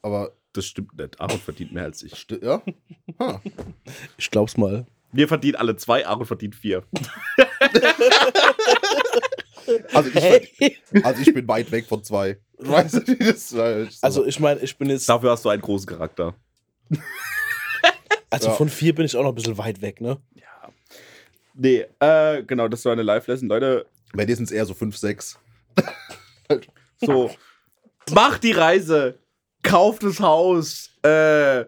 [0.00, 1.20] Aber, Das stimmt nicht.
[1.20, 2.14] Aaron verdient mehr als ich.
[2.14, 2.62] sti- ja?
[3.18, 3.42] Ha.
[4.16, 4.86] Ich glaub's mal.
[5.12, 6.84] Wir verdienen alle zwei, Aaron verdient vier.
[9.92, 12.38] Also ich, also ich bin weit weg von zwei.
[12.58, 13.98] Weißt du, das war echt so.
[14.06, 15.08] Also, ich meine, ich bin jetzt.
[15.08, 16.34] Dafür hast du einen großen Charakter.
[18.30, 18.54] Also, Ja.
[18.54, 20.18] von vier bin ich auch noch ein bisschen weit weg, ne?
[20.34, 20.70] Ja.
[21.54, 23.48] Nee, äh, genau, das war eine Live-Lesson.
[23.48, 25.38] Leute, bei dir sind es eher so fünf, sechs.
[27.00, 27.30] so,
[28.12, 29.18] macht die Reise,
[29.62, 31.64] kauft das Haus, äh,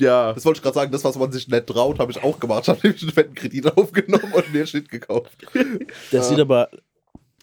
[0.00, 0.32] ja.
[0.32, 2.62] Das wollte ich gerade sagen, das, was man sich nicht traut, habe ich auch gemacht.
[2.64, 5.46] Ich habe nämlich einen fetten Kredit aufgenommen und mir Shit gekauft.
[5.54, 6.22] Das Ja.
[6.22, 6.68] sieht aber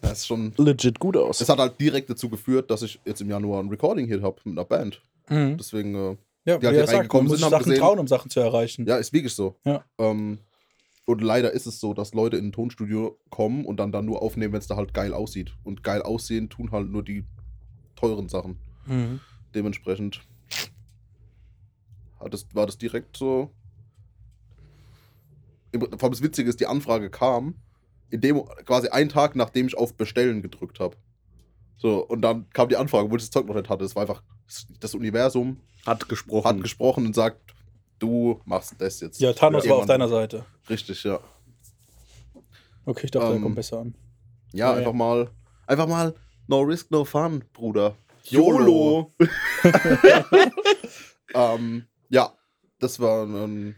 [0.01, 0.53] Das ist schon.
[0.58, 1.38] legit gut aus.
[1.39, 4.36] Das hat halt direkt dazu geführt, dass ich jetzt im Januar ein Recording hier habe
[4.43, 5.01] mit einer Band.
[5.30, 5.58] Mhm.
[5.58, 7.64] Deswegen, äh, Ja, Die wie halt er hier sagt, man reingekommen muss sind, haben Sachen
[7.66, 8.86] gesehen- trauen, um Sachen zu erreichen.
[8.88, 9.55] ja, ist wirklich so.
[9.66, 9.84] Ja.
[9.97, 10.39] Ähm,
[11.05, 14.22] und leider ist es so, dass Leute in ein Tonstudio kommen und dann, dann nur
[14.22, 15.53] aufnehmen, wenn es da halt geil aussieht.
[15.64, 17.24] Und geil aussehen tun halt nur die
[17.95, 18.58] teuren Sachen.
[18.86, 19.20] Mhm.
[19.55, 20.22] Dementsprechend
[22.20, 23.51] hat das, war das direkt so.
[25.74, 27.55] Vor allem das Witzige ist, die Anfrage kam,
[28.09, 30.95] in dem, quasi einen Tag, nachdem ich auf Bestellen gedrückt habe.
[31.78, 33.84] So, und dann kam die Anfrage, wo ich das Zeug noch nicht hatte.
[33.86, 34.24] Es war einfach,
[34.80, 36.45] das Universum Hat gesprochen.
[36.47, 37.53] hat gesprochen und sagt,
[37.99, 39.20] du machst das jetzt.
[39.20, 40.45] Ja, Thanos war auf deiner Seite.
[40.70, 41.20] Richtig, ja.
[42.86, 43.93] Okay, ich dachte, der Ähm, kommt besser an.
[44.53, 44.97] Ja, Ja, einfach ja.
[44.97, 45.30] mal,
[45.68, 46.15] einfach mal
[46.47, 47.95] no risk, no fun, Bruder.
[48.24, 49.13] YOLO.
[51.34, 52.34] Ähm, ja,
[52.80, 53.76] das war eine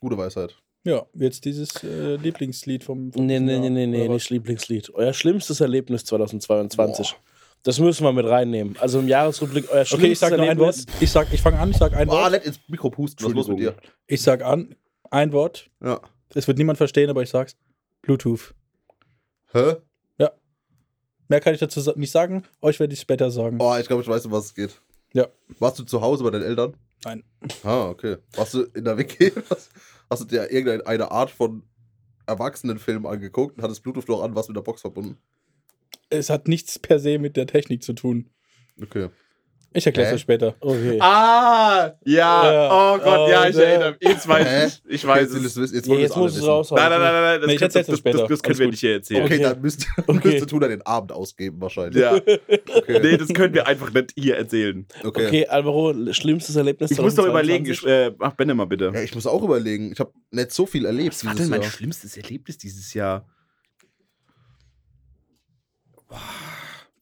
[0.00, 0.56] gute Weisheit.
[0.84, 3.12] Ja, jetzt dieses äh, Lieblingslied vom.
[3.12, 4.92] vom Nee, nee, nee, nee, nee, nicht Lieblingslied.
[4.94, 7.10] Euer schlimmstes Erlebnis 2022.
[7.12, 7.18] Boah.
[7.62, 8.76] Das müssen wir mit reinnehmen.
[8.80, 10.74] Also im Jahresrückblick euer schlimmstes Okay, ich sag nur ein Wort.
[10.74, 10.96] Erlebnis.
[11.00, 12.32] Ich sag, ich fange an, ich sag ein Boah, Wort.
[12.32, 13.76] nicht ins Mikro pusten, was los mit dir?
[14.08, 14.74] Ich sag an,
[15.10, 15.70] ein Wort.
[15.80, 16.00] Ja.
[16.34, 17.56] Es wird niemand verstehen, aber ich sag's.
[18.02, 18.52] Bluetooth.
[19.52, 19.76] Hä?
[21.32, 22.42] Mehr kann ich dazu nicht sagen.
[22.60, 23.56] Euch werde ich später sagen.
[23.58, 24.82] Oh, ich glaube, ich weiß, um was es geht.
[25.14, 25.28] Ja.
[25.58, 26.76] Warst du zu Hause bei deinen Eltern?
[27.04, 27.24] Nein.
[27.64, 28.16] Ah, okay.
[28.34, 29.32] Warst du in der WG?
[29.50, 29.70] Hast,
[30.08, 31.62] hast du dir irgendeine Art von
[32.26, 35.18] Erwachsenenfilm angeguckt und hattest Bluetooth noch an, was mit der Box verbunden?
[36.10, 38.30] Es hat nichts per se mit der Technik zu tun.
[38.80, 39.08] Okay.
[39.74, 40.54] Ich erkläre es euch später.
[40.60, 40.98] Okay.
[41.00, 42.52] Ah, ja.
[42.52, 42.68] Ja.
[42.94, 44.08] Oh Gott, ja, ich Oh, erinnere mich.
[44.08, 44.94] Jetzt weiß ich.
[44.94, 45.72] Ich weiß jetzt, will es.
[45.72, 46.48] jetzt Ja, jetzt alle muss es wissen.
[46.48, 46.70] raus.
[46.70, 48.18] Nein, nein, nein, nein, das, Nee, ich das, euch später.
[48.18, 48.72] das, das können wir gut.
[48.72, 49.24] nicht hier erzählen.
[49.24, 49.42] Okay, Okay.
[49.44, 50.28] dann müsst, Okay.
[50.28, 52.02] müsste Tuna den Abend ausgeben wahrscheinlich.
[52.02, 52.14] Ja.
[52.16, 53.00] Okay.
[53.02, 54.86] Nee, das können wir einfach nicht hier erzählen.
[55.04, 55.26] okay.
[55.26, 57.64] Okay, Alvaro, schlimmstes Erlebnis Ich muss doch überlegen.
[57.66, 58.14] Ich, 2022?
[58.14, 58.90] äh, mach Benne mal bitte.
[58.94, 59.92] Ja, ich muss auch überlegen.
[59.92, 61.70] Ich habe nicht so viel erlebt Was war denn mein Jahr.
[61.70, 63.26] schlimmstes Erlebnis dieses Jahr?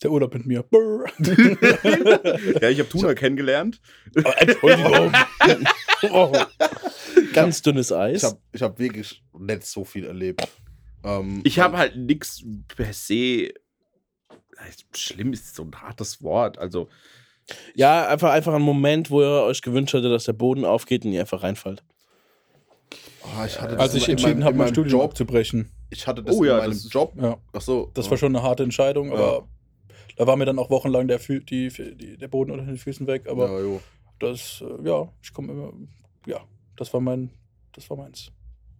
[0.02, 0.62] Der Urlaub mit mir.
[0.62, 1.04] Brr.
[2.62, 3.80] Ja, ich habe Tuna kennengelernt.
[4.14, 5.12] Entschuldigung.
[6.10, 6.32] Oh.
[7.34, 8.22] Ganz dünnes Eis.
[8.22, 10.48] Ich habe ich hab wirklich nicht so viel erlebt.
[11.04, 12.42] Ähm, Ich habe halt nichts
[12.76, 13.52] per se.
[14.94, 16.58] Schlimm ist so ein hartes Wort.
[16.58, 16.88] Also,
[17.74, 21.12] ja, einfach, einfach ein Moment, wo ihr euch gewünscht hättet, dass der Boden aufgeht und
[21.12, 21.82] ihr einfach reinfallt.
[23.22, 25.10] Oh, ich hatte das Als ich entschieden habe, in mein Studium Job.
[25.10, 25.70] abzubrechen.
[25.90, 27.12] Ich hatte das Oh ja, in meinem das Job.
[27.20, 27.90] Ja, Ach so.
[27.94, 29.42] das war schon eine harte Entscheidung, Ja.
[30.20, 33.06] Da war mir dann auch wochenlang der, Fü die, die, der Boden unter den Füßen
[33.06, 33.26] weg.
[33.26, 33.80] Aber ja, jo.
[34.18, 35.72] das, äh, ja, ich komme immer,
[36.26, 36.44] ja,
[36.76, 37.30] das war mein,
[37.72, 38.30] das war meins.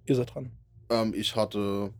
[0.04, 0.52] Ihr seid dran.
[0.90, 1.94] Ähm, ich hatte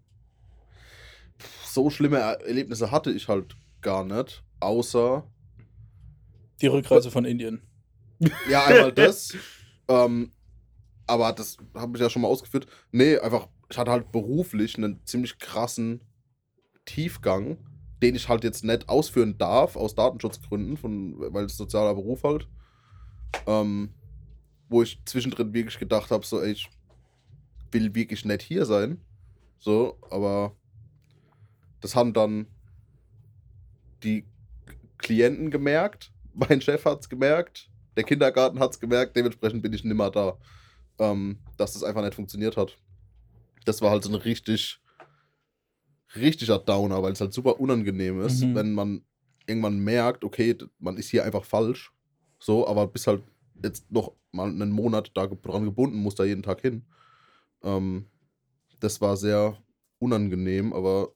[1.64, 5.26] so schlimme Er- Erlebnisse hatte ich halt gar nicht, außer
[6.60, 7.62] Die Rückreise von Indien.
[8.50, 9.34] ja einmal das.
[9.88, 10.32] ähm,
[11.06, 12.66] aber das habe ich ja schon mal ausgeführt.
[12.92, 16.02] Nee, einfach ich hatte halt beruflich einen ziemlich krassen
[16.84, 17.56] Tiefgang,
[18.02, 22.48] den ich halt jetzt nicht ausführen darf aus Datenschutzgründen, von, weil es sozialer Beruf halt.
[23.46, 23.90] Ähm,
[24.68, 26.70] wo ich zwischendrin wirklich gedacht habe, so ey, ich
[27.72, 29.00] will wirklich nicht hier sein.
[29.58, 30.56] So, aber
[31.80, 32.46] das haben dann
[34.02, 34.26] die
[34.98, 40.38] Klienten gemerkt, mein Chef hat's gemerkt, der Kindergarten hat's gemerkt, dementsprechend bin ich nimmer da.
[40.98, 42.76] Ähm, dass das einfach nicht funktioniert hat.
[43.64, 44.80] Das war halt so ein richtig,
[46.16, 48.54] richtiger Downer, weil es halt super unangenehm ist, Mhm.
[48.54, 49.04] wenn man
[49.46, 51.92] irgendwann merkt, okay, man ist hier einfach falsch.
[52.38, 53.22] So, aber bis halt
[53.62, 56.84] jetzt noch mal einen Monat da dran gebunden, muss da jeden Tag hin.
[57.62, 58.06] Ähm,
[58.78, 59.58] das war sehr
[59.98, 61.12] unangenehm, aber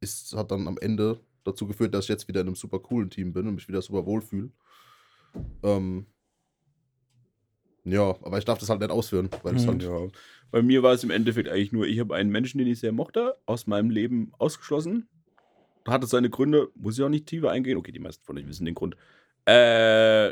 [0.00, 3.10] es hat dann am Ende dazu geführt, dass ich jetzt wieder in einem super coolen
[3.10, 4.50] Team bin und mich wieder super wohlfühle.
[5.62, 6.06] Ähm,
[7.84, 9.70] ja, aber ich darf das halt nicht ausführen, weil es Mhm.
[9.70, 9.82] halt.
[9.82, 10.08] Ja.
[10.52, 12.92] Bei mir war es im Endeffekt eigentlich nur, ich habe einen Menschen, den ich sehr
[12.92, 15.08] mochte, aus meinem Leben ausgeschlossen.
[15.88, 17.78] Hatte seine Gründe, muss ich auch nicht tiefer eingehen.
[17.78, 18.94] Okay, die meisten von euch wissen den Grund.
[19.48, 20.28] Äh,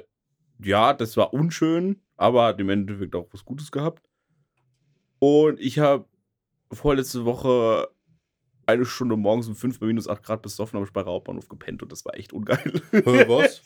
[0.63, 4.07] ja, das war unschön, aber hat im Endeffekt auch was Gutes gehabt.
[5.21, 6.05] Und ich habe
[6.71, 7.89] vorletzte Woche
[8.67, 11.91] eine Stunde morgens um 5 bei minus 8 Grad besoffen am Speyerer Hauptbahnhof gepennt und
[11.91, 12.83] das war echt ungeil.
[12.93, 13.63] Was?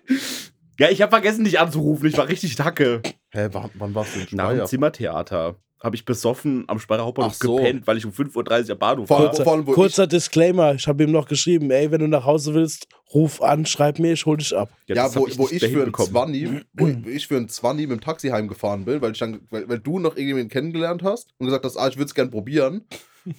[0.78, 2.08] ja, ich habe vergessen, dich anzurufen.
[2.08, 3.00] Ich war richtig dacke.
[3.30, 4.66] Hä, wann, wann warst du in Nach dem Speyer?
[4.66, 7.56] Zimmertheater habe ich besoffen am Speyerer Hauptbahnhof so.
[7.56, 9.32] gepennt, weil ich um 5.30 Uhr am Bahnhof war.
[9.32, 12.52] vor allem, wo Kurzer Disclaimer, ich habe ihm noch geschrieben, ey, wenn du nach Hause
[12.54, 14.70] willst, ruf an, schreib mir, ich hol dich ab.
[14.86, 16.10] ich, ja, hab wo, wo nicht ich für ein hinbekommen.
[16.10, 19.40] 20, wo ich- ich für ein 20 mit dem Taxi heimgefahren bin, weil, ich dann,
[19.50, 22.30] weil, weil du noch irgendjemanden kennengelernt hast und gesagt hast, ah, ich würde es gerne
[22.30, 22.84] probieren.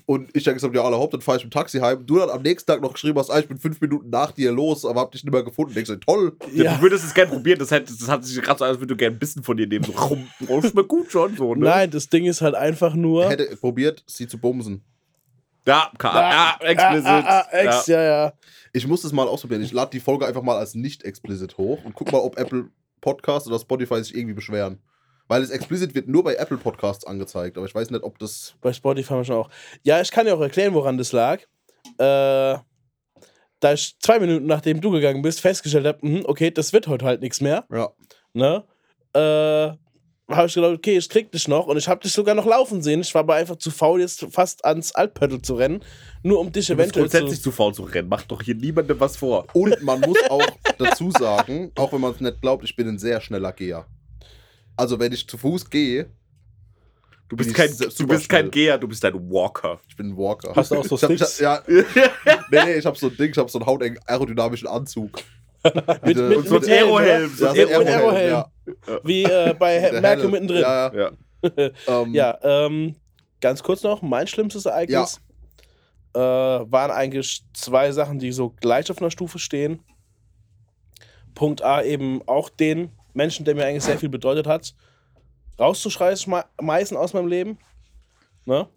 [0.05, 2.05] Und ich dann gesagt, ja, allerhaupt, dann fahre ich mit dem Taxi heim.
[2.05, 4.51] Du dann am nächsten Tag noch geschrieben hast, ah, ich bin fünf Minuten nach dir
[4.51, 5.73] los, aber hab dich nicht mehr gefunden.
[5.73, 6.37] Denkst du, toll.
[6.53, 6.75] Ja.
[6.75, 8.93] Du würdest es gerne probieren, das hat, das hat sich gerade so an, als würde
[8.93, 9.85] du gerne ein bisschen von dir nehmen.
[9.85, 11.65] So, rum, oh, schmeckt gut schon so, ne?
[11.65, 13.29] Nein, das Ding ist halt einfach nur.
[13.29, 14.83] Hätte probiert, sie zu bumsen.
[15.65, 17.05] Ja, ka- ja, explicit.
[17.05, 18.33] Ah, ah, ah, ex, ja, ja.
[18.73, 19.61] Ich muss das mal ausprobieren.
[19.61, 22.69] Ich lade die Folge einfach mal als nicht explicit hoch und guck mal, ob Apple
[23.01, 24.79] Podcast oder Spotify sich irgendwie beschweren.
[25.29, 28.55] Weil es explicit wird nur bei Apple Podcasts angezeigt, aber ich weiß nicht, ob das.
[28.61, 29.49] Bei Spotify haben wir schon auch.
[29.83, 31.39] Ja, ich kann dir auch erklären, woran das lag.
[31.99, 32.57] Äh,
[33.59, 37.21] da ich zwei Minuten nachdem du gegangen bist, festgestellt habe, okay, das wird heute halt
[37.21, 37.65] nichts mehr.
[37.71, 37.89] Ja.
[38.33, 38.63] Ne?
[39.13, 39.77] Äh,
[40.35, 42.81] habe ich gedacht, okay, ich krieg dich noch und ich habe dich sogar noch laufen
[42.81, 43.01] sehen.
[43.01, 45.83] Ich war aber einfach zu faul, jetzt fast ans Altpöttel zu rennen,
[46.23, 47.49] nur um dich Du bist eventuell grundsätzlich zu.
[47.49, 48.09] zu faul zu rennen.
[48.09, 49.45] Macht doch hier niemandem was vor.
[49.53, 50.45] Und man muss auch
[50.79, 53.85] dazu sagen, auch wenn man es nicht glaubt, ich bin ein sehr schneller Geher.
[54.79, 56.09] Also, wenn ich zu Fuß gehe,
[57.27, 58.49] Du bist kein, du bist kein.
[58.49, 59.79] Geher, du bist ein Walker.
[59.87, 60.51] ich bin ein Walker.
[60.55, 61.39] Hast du auch so ich hab, ich hab, Sticks?
[61.39, 61.61] ja,
[62.49, 65.19] nee, nee, ich habe so ein Ding, ich habe so einen hautengen aerodynamischen Anzug.
[66.05, 68.29] Mit, mit, Und so ein mit Helm, Aerohelm, Ja, so Aerohelm, Aerohelm.
[68.31, 68.99] ja.
[69.03, 70.61] Wie äh, bei Merkel mittendrin.
[70.61, 71.11] Ja, ja.
[71.11, 71.11] Ja.
[71.87, 72.95] Ähm, Ja, ähm,
[73.41, 75.19] ganz kurz noch, mein schlimmstes Ereignis
[76.15, 79.83] äh, waren eigentlich zwei Sachen, die so gleich auf einer Stufe stehen.
[81.35, 84.73] Punkt A, eben auch den Menschen, der mir eigentlich sehr viel bedeutet hat,
[85.59, 87.57] rauszuschmeißen aus meinem Leben.
[88.45, 88.67] Ne?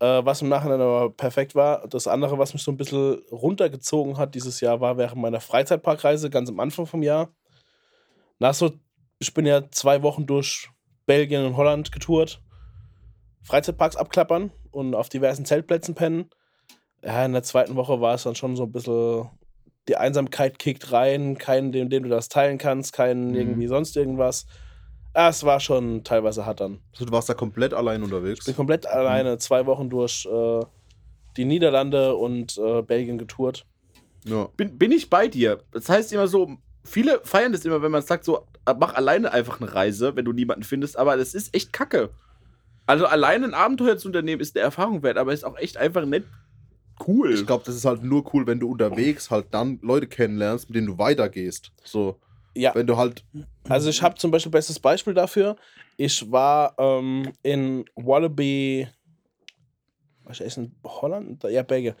[0.00, 1.88] Äh, was im Nachhinein aber perfekt war.
[1.88, 6.30] Das andere, was mich so ein bisschen runtergezogen hat dieses Jahr, war während meiner Freizeitparkreise,
[6.30, 7.32] ganz am Anfang vom Jahr.
[8.38, 8.72] Nach so,
[9.18, 10.68] ich bin ja zwei Wochen durch
[11.06, 12.40] Belgien und Holland getourt.
[13.42, 16.30] Freizeitparks abklappern und auf diversen Zeltplätzen pennen.
[17.02, 19.28] Ja, in der zweiten Woche war es dann schon so ein bisschen,
[19.88, 23.34] die Einsamkeit kickt rein, keinen, dem, dem du das teilen kannst, keinen Mhm.
[23.34, 24.46] irgendwie sonst irgendwas.
[25.16, 26.78] Ja, es war schon teilweise hart dann.
[26.92, 28.40] Also, du warst da komplett allein unterwegs.
[28.40, 30.60] Ich bin komplett alleine zwei Wochen durch äh,
[31.36, 33.64] die Niederlande und äh, Belgien getourt.
[34.24, 34.48] Ja.
[34.56, 35.60] Bin, bin ich bei dir.
[35.72, 38.46] Das heißt immer so, viele feiern das immer, wenn man sagt, so,
[38.78, 42.10] mach alleine einfach eine Reise, wenn du niemanden findest, aber das ist echt kacke.
[42.86, 46.04] Also alleine ein Abenteuer zu unternehmen ist eine Erfahrung wert, aber ist auch echt einfach
[46.04, 46.26] nicht
[47.06, 47.34] cool.
[47.34, 50.76] Ich glaube, das ist halt nur cool, wenn du unterwegs halt dann Leute kennenlernst, mit
[50.76, 51.72] denen du weitergehst.
[51.84, 52.18] So,
[52.54, 53.24] Ja, wenn du halt.
[53.68, 55.56] also ich habe zum Beispiel bestes Beispiel dafür.
[55.96, 58.88] Ich war ähm, in Wallaby.
[60.24, 61.42] Was ist in Holland?
[61.44, 61.94] Ja, Belgien.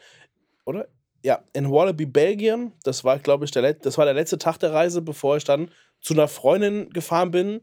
[0.64, 0.88] Oder?
[1.24, 2.72] Ja, in Wallaby, Belgien.
[2.84, 5.44] Das war, glaube ich, der, let- das war der letzte Tag der Reise, bevor ich
[5.44, 5.70] dann
[6.00, 7.60] zu einer Freundin gefahren bin,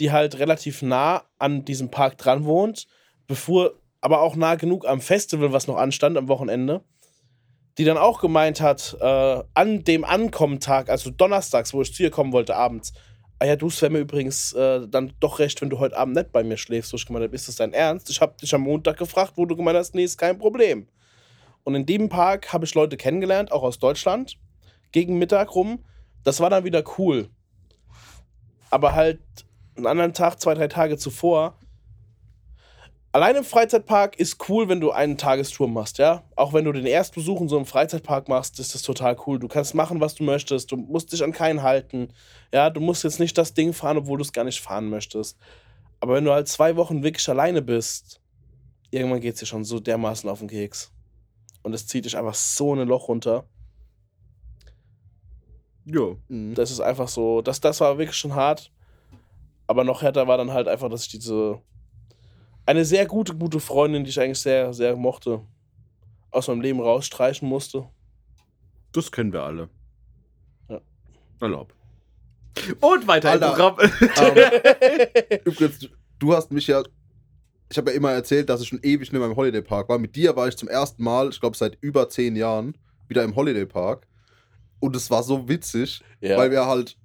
[0.00, 2.86] die halt relativ nah an diesem Park dran wohnt,
[3.26, 6.82] bevor, aber auch nah genug am Festival, was noch anstand am Wochenende,
[7.78, 12.10] die dann auch gemeint hat, äh, an dem Ankommentag, also donnerstags, wo ich zu ihr
[12.10, 12.92] kommen wollte, abends,
[13.40, 16.14] ah ja, du, es wäre mir übrigens äh, dann doch recht, wenn du heute Abend
[16.14, 16.92] nicht bei mir schläfst.
[16.92, 18.10] Wo ich gemeint habe, ist das dein Ernst?
[18.10, 20.86] Ich habe dich am Montag gefragt, wo du gemeint hast, nee, ist kein Problem.
[21.64, 24.38] Und in dem Park habe ich Leute kennengelernt, auch aus Deutschland,
[24.92, 25.84] gegen Mittag rum.
[26.22, 27.30] Das war dann wieder cool.
[28.70, 29.20] Aber halt
[29.76, 31.58] einen anderen Tag, zwei, drei Tage zuvor,
[33.12, 36.22] Allein im Freizeitpark ist cool, wenn du einen Tagestour machst, ja.
[36.36, 39.40] Auch wenn du den Erstbesuch in so einem Freizeitpark machst, ist das total cool.
[39.40, 40.70] Du kannst machen, was du möchtest.
[40.70, 42.12] Du musst dich an keinen halten.
[42.52, 45.36] Ja, du musst jetzt nicht das Ding fahren, obwohl du es gar nicht fahren möchtest.
[45.98, 48.20] Aber wenn du halt zwei Wochen wirklich alleine bist,
[48.92, 50.92] irgendwann geht es dir schon so dermaßen auf den Keks.
[51.62, 53.44] Und es zieht dich einfach so in ein Loch runter.
[55.84, 56.14] Ja.
[56.28, 56.54] Mhm.
[56.54, 58.70] Das ist einfach so, das, das war wirklich schon hart.
[59.66, 61.60] Aber noch härter war dann halt einfach, dass ich diese.
[62.70, 65.40] Eine sehr gute, gute Freundin, die ich eigentlich sehr, sehr mochte,
[66.30, 67.88] aus meinem Leben rausstreichen musste.
[68.92, 69.68] Das kennen wir alle.
[70.68, 70.80] Ja.
[71.40, 71.74] Erlaub.
[72.80, 73.72] Und weiter im Alter.
[73.74, 73.90] Programm.
[74.20, 75.88] Ähm, übrigens,
[76.20, 76.84] du hast mich ja.
[77.72, 79.98] Ich habe ja immer erzählt, dass ich schon ewig mehr im Holiday Park war.
[79.98, 82.78] Mit dir war ich zum ersten Mal, ich glaube seit über zehn Jahren,
[83.08, 84.06] wieder im Holiday Park.
[84.78, 86.38] Und es war so witzig, Ja.
[86.38, 86.96] weil wir halt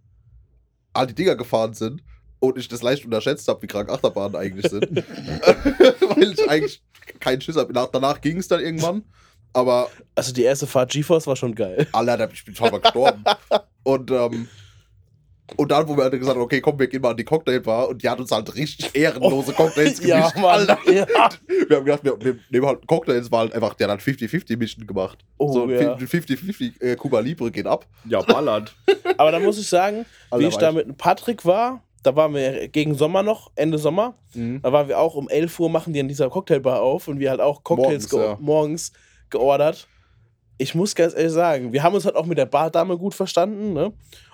[0.94, 2.04] all die Dinger gefahren sind
[2.48, 4.84] und ich das leicht unterschätzt habe, wie krank Achterbahnen eigentlich sind.
[6.16, 6.82] weil ich eigentlich
[7.20, 7.74] keinen Schiss habe.
[7.74, 9.04] Nach, danach ging es dann irgendwann.
[9.56, 11.88] Aber Also die erste Fahrt GeForce war schon geil.
[11.94, 13.24] Alter, ich bin schon mal gestorben.
[13.84, 14.50] und, ähm,
[15.56, 17.88] und dann, wo wir halt gesagt haben, okay, komm, wir gehen mal an die Cocktailbar
[17.88, 20.36] und die hat uns halt richtig ehrenlose Cocktails gemischt.
[20.36, 20.68] ja, Mann.
[20.68, 20.80] Alter.
[20.92, 21.30] Ja.
[21.70, 24.02] Wir haben gedacht, wir, wir nehmen halt einen Cocktail, es war halt einfach, der hat
[24.02, 25.20] 50-50 Mischen gemacht.
[25.38, 25.96] Oh, so ja.
[25.96, 27.86] 50-50 äh, Cuba Libre geht ab.
[28.10, 28.76] ja, ballert.
[29.18, 32.68] Aber da muss ich sagen, wie Alter, ich da mit Patrick war, da waren wir
[32.68, 34.16] gegen Sommer noch, Ende Sommer.
[34.62, 37.32] Da waren wir auch um 11 Uhr, machen die in dieser Cocktailbar auf und wir
[37.32, 38.38] halt auch Cocktails Morgens, ge ja.
[38.40, 38.92] morgens
[39.30, 39.88] geordert.
[40.58, 43.74] Ich muss ganz ehrlich sagen, wir haben uns halt auch mit der Bardame gut verstanden,
[43.74, 43.92] ne?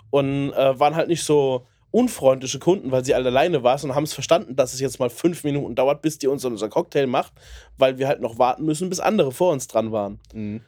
[0.09, 4.03] Und äh, waren halt nicht so unfreundliche Kunden, weil sie alle alleine war, und haben
[4.03, 7.33] es verstanden, dass es jetzt mal fünf Minuten dauert, bis die uns unser Cocktail macht,
[7.77, 10.19] weil wir halt noch warten müssen, bis andere vor uns dran waren.
[10.33, 10.61] Mhm.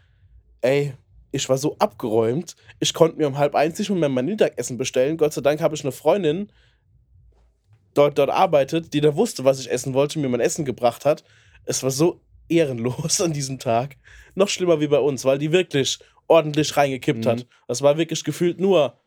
[0.62, 0.94] Ey,
[1.32, 2.56] ich war so abgeräumt.
[2.80, 5.18] Ich konnte mir um halb eins nicht mehr mein Mittagessen bestellen.
[5.18, 6.52] Gott sei Dank habe ich eine Freundin,
[7.94, 11.24] dort, dort arbeitet, die da wusste, was ich essen wollte, mir mein Essen gebracht hat.
[11.66, 13.98] Es war so ehrenlos an diesem Tag.
[14.36, 17.30] Noch schlimmer wie bei uns, weil die wirklich ordentlich reingekippt Mhm.
[17.30, 17.48] hat.
[17.68, 19.00] Das war wirklich gefühlt nur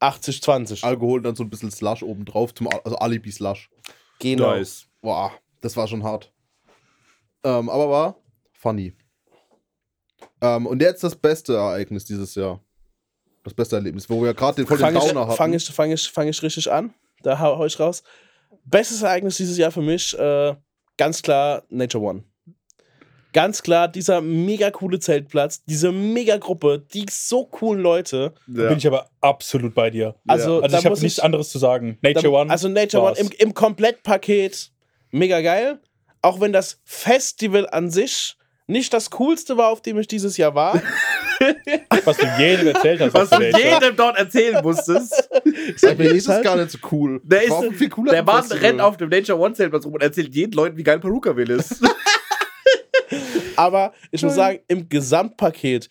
[0.00, 0.84] 80, 20.
[0.84, 3.68] Alkohol und dann so ein bisschen Slush oben drauf, zum, Al- also Alibi-Slush.
[4.18, 4.54] Genau.
[4.56, 4.86] Nice.
[5.02, 6.32] Boah, das war schon hart.
[7.44, 8.16] Ähm, aber war
[8.52, 8.94] funny.
[10.42, 12.60] Ähm, und jetzt das beste Ereignis dieses Jahr.
[13.44, 15.36] Das beste Erlebnis, wo wir gerade den voll den Fange Downer ich, hatten.
[15.36, 16.92] fang ich, fang ich, fang ich richtig an.
[17.22, 18.02] Da hau, hau ich raus.
[18.64, 20.54] Bestes Ereignis dieses Jahr für mich, äh,
[20.96, 22.24] ganz klar Nature One.
[23.32, 28.34] Ganz klar, dieser mega coole Zeltplatz, diese mega Gruppe, die so coolen Leute.
[28.48, 30.16] Da bin ich aber absolut bei dir.
[30.26, 31.96] Also, Also ich habe nichts anderes zu sagen.
[32.02, 32.50] Nature da, One.
[32.50, 33.20] Also Nature One war's.
[33.20, 34.72] im, im Komplettpaket
[35.12, 35.80] mega geil.
[36.22, 38.36] Auch wenn das Festival an sich
[38.70, 40.80] nicht das coolste war, auf dem ich dieses Jahr war.
[42.04, 43.14] was du jedem erzählt hast.
[43.14, 45.28] Was zu du jedem dort erzählen musstest.
[45.82, 47.20] Bei mir ist es halt- gar nicht so cool.
[47.24, 50.02] Der, War ist, viel cooler der Mann rennt auf dem Nature One Zeltplatz rum und
[50.02, 51.80] erzählt jeden Leuten, wie geil Perukaville ist.
[53.56, 55.88] Aber ich muss sagen, im Gesamtpaket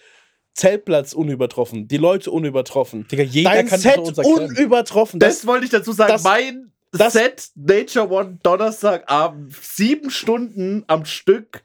[0.54, 3.08] Zeltplatz unübertroffen, die Leute unübertroffen.
[3.08, 5.20] Digga, jeder Dein kann Set unübertroffen.
[5.20, 6.12] Das wollte ich dazu sagen.
[6.12, 11.62] das- mein das- Set Nature One Donnerstagabend, sieben Stunden am Stück.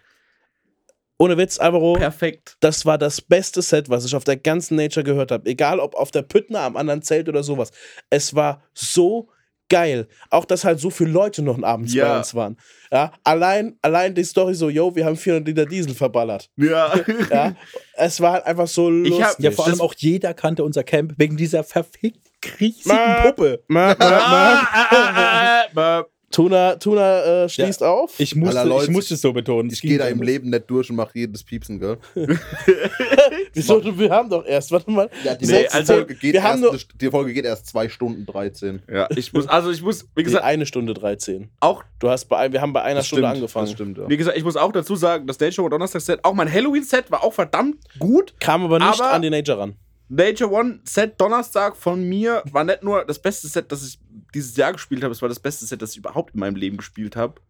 [1.19, 2.57] Ohne Witz, Alvaro, Perfekt.
[2.61, 5.49] das war das beste Set, was ich auf der ganzen Nature gehört habe.
[5.49, 7.71] Egal ob auf der Püttner, am anderen Zelt oder sowas.
[8.11, 9.29] Es war so
[9.71, 10.09] geil.
[10.31, 12.09] Auch, dass halt so viele Leute noch abends Ja.
[12.09, 12.59] bei uns waren.
[12.93, 16.51] Ja, allein, allein die Story so, yo, wir haben 400 Liter Diesel verballert.
[16.57, 16.93] Ja.
[17.31, 17.55] Ja,
[17.95, 19.19] es war halt einfach so lustig.
[19.19, 22.29] Ich hab- Ja, vor allem auch jeder kannte unser Camp wegen dieser verfickt
[22.61, 23.65] riesigen Puppe.
[26.35, 28.19] Tuna, Tuna äh, schließt auf.
[28.19, 29.71] Ich musste, Leute, ich musste es so betonen.
[29.73, 30.21] Ich gehe da im.
[30.21, 31.99] Leben nicht durch und mache jedes Piepsen, gell?
[33.53, 33.83] Wieso?
[33.99, 35.09] Wir haben doch erst, warte mal.
[35.25, 38.83] Ja, die, Nee, also, Folge geht erst, nur- die Folge geht erst 2 Stunden 13.
[38.91, 41.51] Ja, ich muss, also ich muss, wie Nee, gesagt, eine Stunde 13.
[41.61, 43.67] auch, Du hast bei, wir haben bei einer Das Stunde stimmt, angefangen.
[43.67, 44.09] Das stimmt, ja.
[44.09, 47.23] wie gesagt, ich muss auch dazu sagen, das Nature One Donnerstag-Set, auch mein Halloween-Set war
[47.23, 48.35] auch verdammt gut.
[48.41, 49.77] Kam aber nicht Aber- an die Nature ran.
[50.09, 53.99] Nature One Set Donnerstag von mir war nicht nur das beste Set, das ich
[54.35, 56.77] dieses Jahr gespielt habe, es war das beste Set, das ich überhaupt in meinem Leben
[56.77, 57.41] gespielt habe.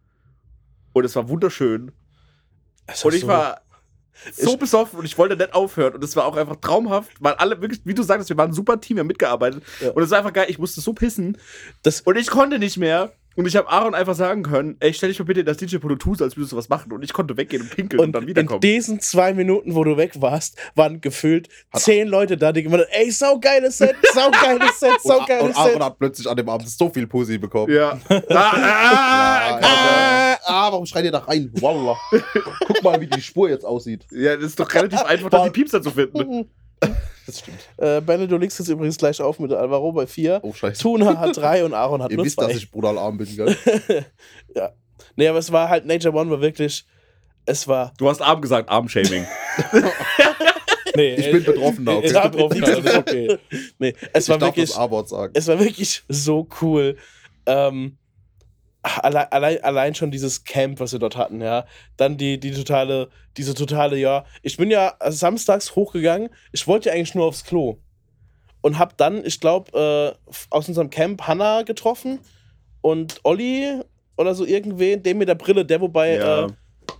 [0.93, 1.91] Und es war wunderschön.
[3.03, 3.61] Und ich war
[4.31, 5.95] so Ich- besoffen und ich wollte nicht aufhören.
[5.95, 8.53] Und es war auch einfach traumhaft, weil alle wirklich, wie du sagst, wir waren ein
[8.53, 9.63] super Team, wir haben mitgearbeitet.
[9.81, 9.91] Ja.
[9.91, 11.37] Und es war einfach geil, ich musste so pissen.
[11.83, 13.11] Das- und ich konnte nicht mehr.
[13.35, 15.91] Und ich habe Aaron einfach sagen können, ey, stell dich mal bitte in das DJ-Pult
[15.91, 16.93] und tust, als würdest du was machen.
[16.93, 18.61] Und ich konnte weggehen und pinkeln und, Und dann in wiederkommen.
[18.61, 22.91] diesen zwei Minuten, wo du weg warst, waren gefühlt zehn Leute da, die gemeint haben,
[22.91, 25.81] ey, saugeiles Set, saugeiles Set, saugeiles und Aaron Set.
[25.81, 27.73] hat plötzlich an dem Abend so viel Pussy bekommen.
[27.73, 27.99] Ja.
[28.09, 31.51] ah, ah, Ja, ah, ah, warum schreit ihr da rein?
[31.59, 31.97] Wallah.
[32.67, 34.05] Guck mal, wie die Spur jetzt aussieht.
[34.11, 36.49] ja, das ist doch relativ einfach, da die Piepser zu finden.
[37.25, 37.57] Das stimmt.
[37.77, 40.39] Äh, Benne, du legst jetzt übrigens gleich auf mit Alvaro bei vier.
[40.43, 40.81] Oh, scheiße.
[40.81, 42.47] Tuna hat drei und Aaron hat Ihr nur wisst, zwei.
[42.47, 43.55] dass ich brutal arm bin, gell?
[45.17, 46.85] Nee, aber es war halt, Nature One war wirklich,
[47.45, 49.25] es war Du hast Arm gesagt, Armshaming.
[50.95, 52.05] Nee, Ich bin betroffen, Er okay.
[52.07, 53.37] ist Ja, betroffen, das ist okay.
[53.79, 55.33] Nee, es Ich war darf wirklich, das A-Wort sagen.
[55.35, 56.95] es war wirklich so cool.
[57.45, 57.97] Ähm,
[59.01, 61.65] allein, allein, allein schon dieses Camp, was wir dort hatten, ja.
[61.97, 64.25] Dann die, die totale, diese totale, ja.
[64.41, 66.29] Ich bin ja samstags hochgegangen.
[66.51, 67.77] Ich wollte ja eigentlich nur aufs Klo.
[68.61, 72.19] Und hab dann, ich glaube, äh, aus unserem Camp Hannah getroffen
[72.81, 73.81] und Olli
[74.17, 76.45] oder so irgendwen, den mit der Brille, der wobei Ja.
[76.45, 76.47] äh,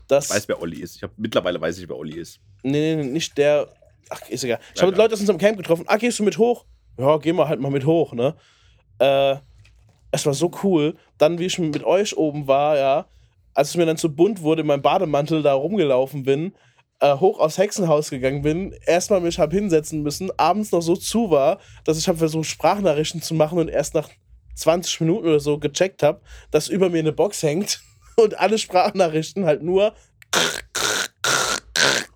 [0.07, 0.29] das.
[0.29, 0.97] Ich weiß, wer Olli ist.
[0.97, 2.39] Ich hab, mittlerweile weiß ich, wer Olli ist.
[2.63, 3.67] Nee, nee, nee, nicht der.
[4.09, 4.59] Ach, ist egal.
[4.75, 4.95] Ich habe.
[4.95, 5.85] Leute aus unserem Camp getroffen.
[5.87, 6.65] Ah, gehst du mit hoch?
[6.99, 8.35] Ja, geh mal halt mal mit hoch, ne?
[8.99, 9.37] Äh,
[10.15, 10.95] es war so cool.
[11.17, 13.05] Dann, wie ich mit euch oben war, ja,
[13.53, 16.53] als es mir dann zu bunt wurde, in meinem Bademantel da rumgelaufen bin,
[16.99, 21.29] äh, hoch aus Hexenhaus gegangen bin, erstmal mich hab hinsetzen müssen, abends noch so zu
[21.29, 24.09] war, dass ich habe versucht, Sprachnachrichten zu machen und erst nach
[24.55, 26.21] 20 Minuten oder so gecheckt habe,
[26.51, 27.81] dass über mir eine Box hängt
[28.15, 29.93] und alle Sprachnachrichten halt nur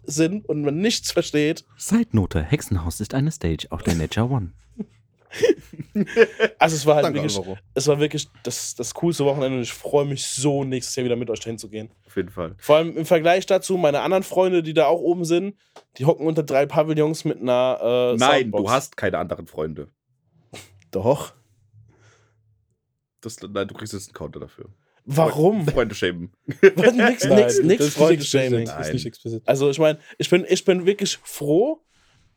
[0.05, 1.65] sind und man nichts versteht.
[1.77, 4.53] Side-Note: Hexenhaus ist eine Stage auf der Nature One.
[6.59, 7.57] Also es war halt Danke, wirklich, Alvaro.
[7.73, 11.15] es war wirklich das, das coolste Wochenende und ich freue mich so, nächstes Jahr wieder
[11.15, 11.91] mit euch dahin zu gehen.
[12.05, 12.55] Auf jeden Fall.
[12.57, 15.55] Vor allem im Vergleich dazu, meine anderen Freunde, die da auch oben sind,
[15.97, 18.63] die hocken unter drei Pavillons mit einer äh, Nein, Soundbox.
[18.63, 19.89] du hast keine anderen Freunde.
[20.91, 21.33] Doch.
[23.21, 24.69] Das, nein, du kriegst jetzt einen Counter dafür.
[25.05, 25.67] Warum?
[25.67, 26.31] Freunde schämen.
[26.45, 26.93] Was,
[27.25, 29.41] nix, nix, explizit.
[29.45, 31.81] Also ich meine, ich bin, ich bin wirklich froh,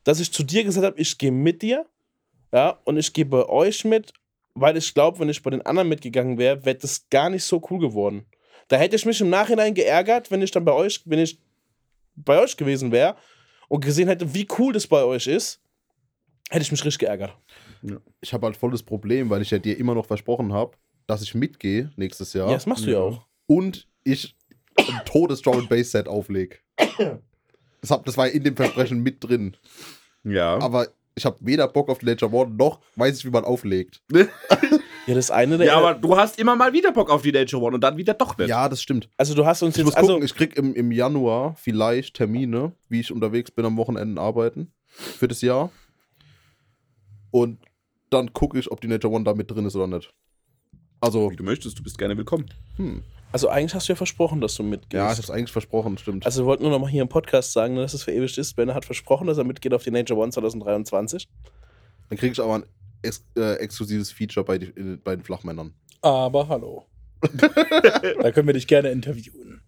[0.04, 1.86] dass ich zu dir gesagt habe, ich gehe mit dir.
[2.52, 4.12] Ja, und ich gehe bei euch mit,
[4.54, 7.62] weil ich glaube, wenn ich bei den anderen mitgegangen wäre, wäre das gar nicht so
[7.70, 8.26] cool geworden.
[8.68, 11.38] Da hätte ich mich im Nachhinein geärgert, wenn ich dann bei euch, wenn ich
[12.14, 13.16] bei euch gewesen wäre
[13.68, 15.60] und gesehen hätte, wie cool das bei euch ist,
[16.50, 17.36] hätte ich mich richtig geärgert.
[18.20, 20.76] Ich habe halt volles Problem, weil ich ja dir immer noch versprochen habe,
[21.06, 22.48] dass ich mitgehe nächstes Jahr.
[22.48, 23.26] Ja, das machst du ja, auch.
[23.46, 24.36] Und ich
[24.76, 26.58] ein totes Drum and Bass Set auflege.
[27.80, 29.56] Das, hab, das war in dem Versprechen mit drin.
[30.24, 30.58] Ja.
[30.60, 34.02] Aber ich habe weder Bock auf die Ledger One, noch weiß ich, wie man auflegt.
[35.04, 35.66] Ja, das eine der.
[35.66, 38.14] ja, aber du hast immer mal wieder Bock auf die Nature One und dann wieder
[38.14, 38.48] doch nicht.
[38.48, 39.08] Ja, das stimmt.
[39.16, 39.86] also du hast uns Ich jetzt.
[39.86, 43.76] muss Also, gucken, ich krieg im, im Januar vielleicht Termine, wie ich unterwegs bin am
[43.76, 45.72] Wochenenden arbeiten für das Jahr.
[47.32, 47.58] Und
[48.10, 50.14] dann gucke ich, ob die Nature One da mit drin ist oder nicht.
[51.00, 52.46] Also, Wie du möchtest, du bist gerne willkommen.
[52.76, 53.02] hm.
[53.32, 54.92] Also eigentlich hast du ja versprochen, dass du mitgehst.
[54.92, 56.26] ja, ich hab's eigentlich versprochen, stimmt.
[56.26, 58.54] Also wir wollten nur noch mal hier im Podcast sagen, dass es verewigt ist.
[58.54, 61.28] Ben hat versprochen, dass er mitgeht auf die Nature One 2023.
[62.08, 62.64] dann kriege ich aber ein
[63.02, 65.74] ex äh, exklusives Feature bei, die, äh, bei den Flachmännern.
[66.02, 66.86] Aber hallo.
[67.32, 69.62] da können wir dich gerne interviewen.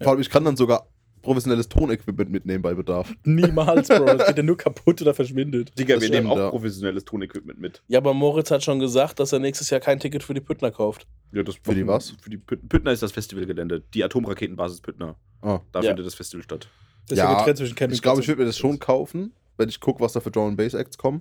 [0.00, 0.88] Vor allem, ich kann dann sogar
[1.26, 3.12] professionelles Tonequipment mitnehmen bei Bedarf.
[3.24, 4.04] Niemals, Bro.
[4.04, 5.78] Das geht ja nur kaputt oder verschwindet.
[5.78, 6.50] Digga, Das wir nehmen auch ja.
[6.50, 7.82] professionelles Tonequipment mit.
[7.88, 10.70] Ja, aber Moritz hat schon gesagt, dass er nächstes Jahr kein Ticket für die Püttner
[10.70, 11.06] kauft.
[11.32, 12.14] Ja, das Für die was?
[12.22, 13.82] Für die Püt Püttner ist das Festivalgelände.
[13.92, 15.16] Die Atomraketenbasis Püttner.
[15.42, 15.60] Ah.
[15.72, 15.88] Da Ja.
[15.90, 16.68] findet das Festival statt.
[17.08, 19.32] Das ist Ja, ja getrennt zwischen Campingplatz Ich glaube, ich würde mir das schon kaufen,
[19.58, 21.20] wenn ich gucke, was da für Drum Bass Acts kommen.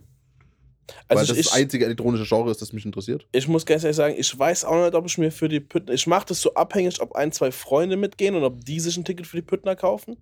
[1.07, 3.27] Also weil das ich, das einzige elektronische Genre ist, das mich interessiert.
[3.31, 5.93] ich muss ganz ehrlich sagen, ich weiß auch nicht, ob ich mir für die Püttner.
[5.93, 9.05] Ich mache das so abhängig, ob ein, zwei Freunde mitgehen und ob die sich ein
[9.05, 10.17] Ticket für die Püttner kaufen.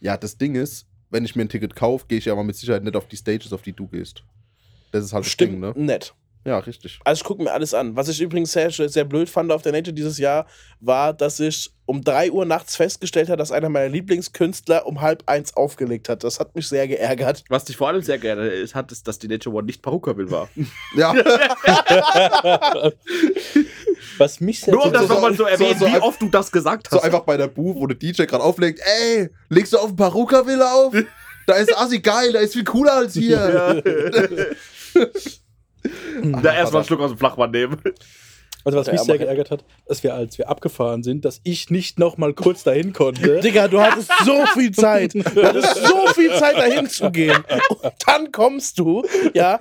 [0.00, 2.84] Ja, das Ding ist, wenn ich mir ein Ticket kaufe, gehe ich aber mit Sicherheit
[2.84, 4.22] nicht auf die Stages, auf die du gehst.
[4.92, 5.72] Das ist halt das Stimmt Ding, ne?
[5.76, 6.14] nett.
[6.46, 7.00] Ja, richtig.
[7.04, 7.96] Also ich gucke mir alles an.
[7.96, 10.46] Was ich übrigens sehr, sehr blöd fand auf der Nature dieses Jahr,
[10.80, 15.24] war, dass ich um 3 Uhr nachts festgestellt habe, dass einer meiner Lieblingskünstler um halb
[15.26, 16.22] eins aufgelegt hat.
[16.22, 17.42] Das hat mich sehr geärgert.
[17.48, 20.30] Was dich vor allem sehr gerne ist, hat, ist, dass die Nature One nicht Parukabil
[20.30, 20.48] war.
[20.96, 21.12] Ja,
[24.18, 26.28] Was mich sehr Nur um das so- nochmal zu erwähnen, so- so wie oft du
[26.28, 27.04] das gesagt so hast.
[27.04, 30.72] einfach bei der Booth, wo der DJ gerade auflegt, ey, legst du auf den Paruka-Villa
[30.72, 30.94] auf?
[31.48, 33.80] Da ist Assi geil, da ist viel cooler als hier.
[36.32, 37.80] Da erstmal einen Schluck aus dem Flachmann nehmen.
[38.64, 42.00] Also was mich sehr geärgert hat, dass wir, als wir abgefahren sind, dass ich nicht
[42.00, 43.38] noch mal kurz dahin konnte.
[43.44, 45.14] Digga, du hattest so viel Zeit.
[45.14, 47.44] Du hattest so viel Zeit, dahin zu gehen.
[47.68, 49.04] Und dann kommst du,
[49.34, 49.56] ja.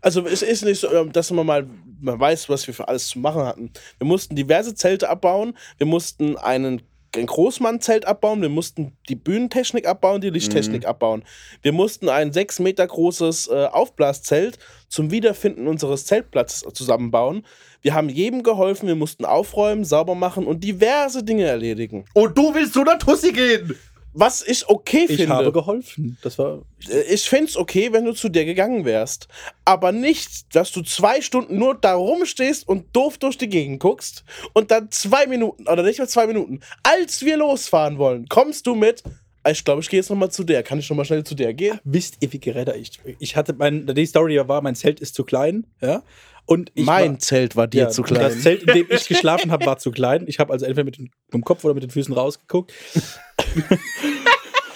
[0.00, 1.68] Also, es ist nicht so, ähm, dass man mal
[2.00, 3.70] man weiß, was wir für alles zu machen hatten.
[3.98, 5.56] Wir mussten diverse Zelte abbauen.
[5.78, 6.82] Wir mussten einen
[7.16, 11.24] ein Großmann-Zelt abbauen, wir mussten die Bühnentechnik abbauen, die Lichttechnik abbauen.
[11.62, 14.58] Wir mussten ein sechs Meter großes äh, Aufblaszelt
[14.88, 17.46] zum Wiederfinden unseres Zeltplatzes zusammenbauen.
[17.80, 22.04] Wir haben jedem geholfen, wir mussten aufräumen, sauber machen und diverse Dinge erledigen.
[22.14, 23.74] Und du willst zu einer Tussi gehen!
[24.20, 25.34] Was ich okay Ich finde.
[25.34, 26.18] habe geholfen.
[26.22, 26.62] Das war.
[26.90, 29.28] Äh, ich fände es okay, wenn du zu dir gegangen wärst.
[29.64, 34.24] Aber nicht, dass du zwei Stunden nur da rumstehst und doof durch die Gegend guckst
[34.54, 38.74] und dann zwei Minuten, oder nicht mal zwei Minuten, als wir losfahren wollen, kommst du
[38.74, 39.04] mit.
[39.44, 40.62] "Ah, Ich glaube, ich gehe jetzt nochmal zu der.
[40.64, 41.78] Kann ich nochmal schnell zu der gehen?
[41.84, 42.90] Wisst ihr, wie geräder ich?
[43.20, 43.86] Ich hatte mein.
[43.86, 45.64] Die Story war, mein Zelt ist zu klein.
[45.80, 46.02] Ja.
[46.48, 48.22] Und ich mein war, Zelt war dir ja, zu klein.
[48.22, 50.24] Das Zelt, in dem ich geschlafen habe, war zu klein.
[50.28, 52.72] Ich habe also entweder mit dem, mit dem Kopf oder mit den Füßen rausgeguckt.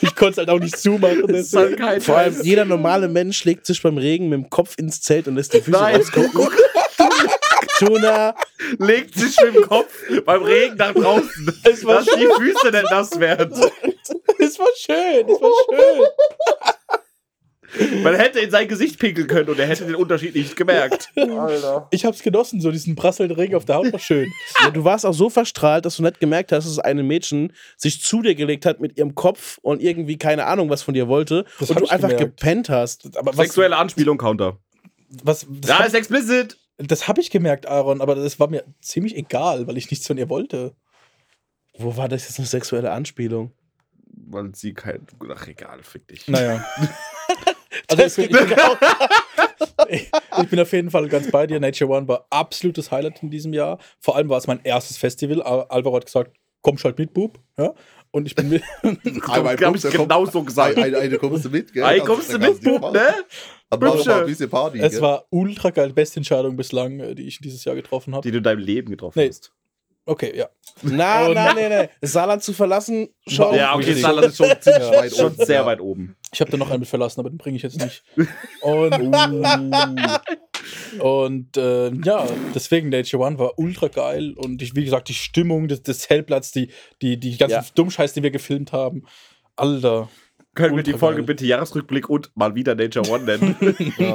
[0.02, 1.42] ich konnte es halt auch nicht zumachen.
[2.02, 5.36] Vor allem, jeder normale Mensch legt sich beim Regen mit dem Kopf ins Zelt und
[5.36, 6.48] lässt die Füße Nein, rausgucken.
[7.78, 8.34] Tuna,
[8.78, 9.94] legt sich mit dem Kopf
[10.26, 13.50] beim Regen nach draußen, Es war dass die Füße nicht nass werden.
[14.38, 16.06] Es war schön, es war schön.
[18.02, 21.10] Man hätte in sein Gesicht pinkeln können und er hätte den Unterschied nicht gemerkt.
[21.16, 21.88] Alter.
[21.90, 24.30] Ich hab's genossen, so diesen prasselnden Regen auf der Haut war schön.
[24.62, 28.02] Ja, du warst auch so verstrahlt, dass du nicht gemerkt hast, dass eine Mädchen sich
[28.02, 31.44] zu dir gelegt hat mit ihrem Kopf und irgendwie keine Ahnung, was von dir wollte.
[31.60, 32.36] Das und du einfach gemerkt.
[32.38, 33.16] gepennt hast.
[33.16, 34.58] Aber was, Sexuelle Anspielung, Counter.
[35.22, 36.58] was, das Da hab- ist explicit.
[36.78, 40.18] Das habe ich gemerkt, Aaron, aber das war mir ziemlich egal, weil ich nichts von
[40.18, 40.74] ihr wollte.
[41.78, 43.52] Wo war das jetzt eine sexuelle Anspielung?
[44.26, 45.06] Weil sie kein.
[45.34, 46.28] Ach, egal, fick dich.
[46.28, 46.64] Naja.
[47.98, 48.59] Also ich bin, ich, bin,
[49.89, 50.10] ich,
[50.43, 51.60] ich bin auf jeden Fall ganz bei dir.
[51.60, 53.78] Nature One war absolutes Highlight in diesem Jahr.
[54.01, 55.43] Vor allem war es mein erstes Festival.
[55.43, 57.39] Al- Alvaro hat gesagt, komm halt mit, Bub.
[57.59, 57.74] Ja?
[58.10, 58.62] Und ich bin mit.
[58.82, 60.77] Hab ich genau so gesagt.
[60.78, 61.82] Eine, eine kommst du mit, gell?
[61.85, 63.01] Ey, Kannst- kommst du mit, Bub, ne?
[63.70, 63.90] Mal
[64.20, 64.81] ein bisschen Party.
[64.81, 65.01] es gell?
[65.01, 65.93] war ultra geil.
[65.94, 68.23] Beste Entscheidung bislang, äh, die ich dieses Jahr getroffen habe.
[68.23, 69.28] Die du in deinem Leben getroffen Nee.
[69.28, 69.51] hast.
[70.05, 70.48] Okay, ja.
[70.82, 71.89] Na, Und- na, nee, nee.
[72.02, 73.55] Saarland zu verlassen, schon.
[73.55, 73.94] Ja, okay.
[73.94, 75.01] Saarland ist schon ziemlich Ja.
[75.01, 76.16] weit schon sehr weit oben.
[76.34, 78.02] Ich habe da noch einen mit verlassen, aber den bringe ich jetzt nicht.
[78.62, 78.94] Und,
[81.00, 85.66] und äh, ja, deswegen Nature One war ultra geil und ich, wie gesagt, die Stimmung
[85.68, 87.64] des, des Hellplatz, die, die, die ganzen Ja.
[87.74, 89.04] Dummscheiß, die wir gefilmt haben.
[89.56, 90.09] Alter.
[90.54, 91.26] Können wir die Folge geil.
[91.26, 93.56] bitte Jahresrückblick und mal wieder Nature One nennen?
[93.98, 94.14] Ja.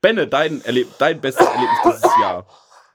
[0.00, 2.46] Benne, dein, Erleb dein bestes Erlebnis dieses Jahr.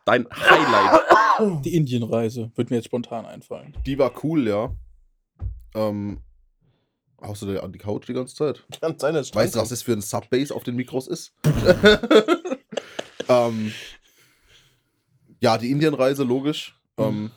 [0.06, 1.66] Dein Highlight.
[1.66, 3.76] Die Indienreise wird mir jetzt spontan einfallen.
[3.86, 4.76] Die war cool, ja.
[5.76, 6.20] Ähm,
[7.22, 8.64] haust du dir an die Couch die ganze Zeit?
[8.80, 11.34] Kann sein, dass Weißt du, was das für ein Subbase auf den Mikros ist?
[13.30, 13.74] ähm,
[15.40, 16.80] ja, die Indienreise, logisch.
[16.98, 17.32] Ähm,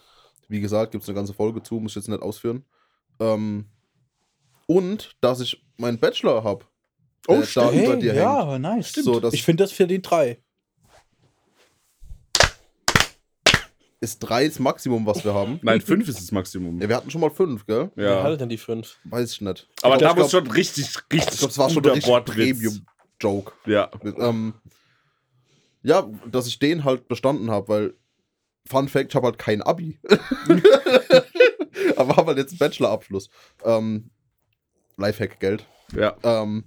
[0.49, 2.65] wie gesagt, gibt es eine ganze Folge zu, muss ich jetzt nicht ausführen.
[3.19, 3.67] Ähm,
[4.67, 6.65] und, dass ich meinen Bachelor habe.
[7.29, 7.73] Oh, da stimmt.
[7.75, 8.23] über dir hängt.
[8.23, 8.93] ja, nice.
[8.93, 10.43] So, das- ich finde das für die drei.
[14.03, 15.61] Ist drei das Maximum, was wir haben.
[15.63, 16.81] Nein, fünf ist das Maximum.
[16.81, 17.91] Ja, wir hatten schon mal fünf, gell?
[17.95, 18.23] Wer Ja.
[18.23, 18.97] hatte denn die fünf?
[19.05, 19.69] Weiß ich nicht.
[19.83, 21.33] Aber ich da glaub, muss ich glaub, schon richtig, richtig.
[21.35, 22.35] Ich glaube, es war schon ein Wortwitz.
[22.35, 23.53] Premium-Joke.
[23.67, 23.91] Ja.
[24.03, 24.55] Ähm,
[25.83, 27.95] ja, dass ich den halt bestanden habe, weil
[28.67, 29.99] Fun Fact, ich habe halt kein Abi.
[31.97, 33.29] Aber habe halt jetzt einen Bachelorabschluss.
[33.65, 34.11] Ähm,
[34.97, 35.67] Lifehack Geld.
[35.95, 36.17] Ja.
[36.23, 36.65] Ähm,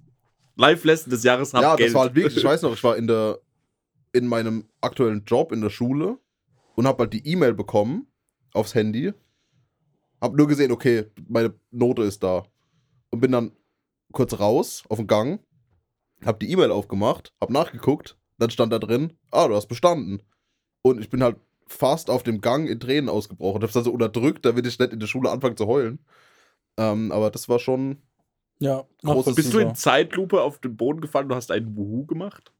[0.55, 1.89] Live-Lesson des Jahres hab ja, Geld.
[1.89, 3.39] das war halt wirklich, ich weiß noch, ich war in der
[4.11, 6.19] in meinem aktuellen Job in der Schule
[6.75, 8.07] und habe halt die E-Mail bekommen
[8.53, 9.13] aufs Handy.
[10.21, 12.43] Hab nur gesehen, okay, meine Note ist da.
[13.09, 13.51] Und bin dann
[14.11, 15.39] kurz raus auf den Gang,
[16.23, 20.21] hab die E-Mail aufgemacht, hab nachgeguckt, dann stand da drin, ah, du hast bestanden.
[20.81, 21.37] Und ich bin halt
[21.67, 23.61] fast auf dem Gang in Tränen ausgebrochen.
[23.61, 25.99] Hab's dann so unterdrückt, damit ich nicht in der Schule anfange zu heulen.
[26.77, 28.01] Ähm, aber das war schon.
[28.59, 29.75] Ja, Groß- Bist du in.
[29.75, 32.53] Zeitlupe auf den Boden gefallen und hast einen Wuhu gemacht?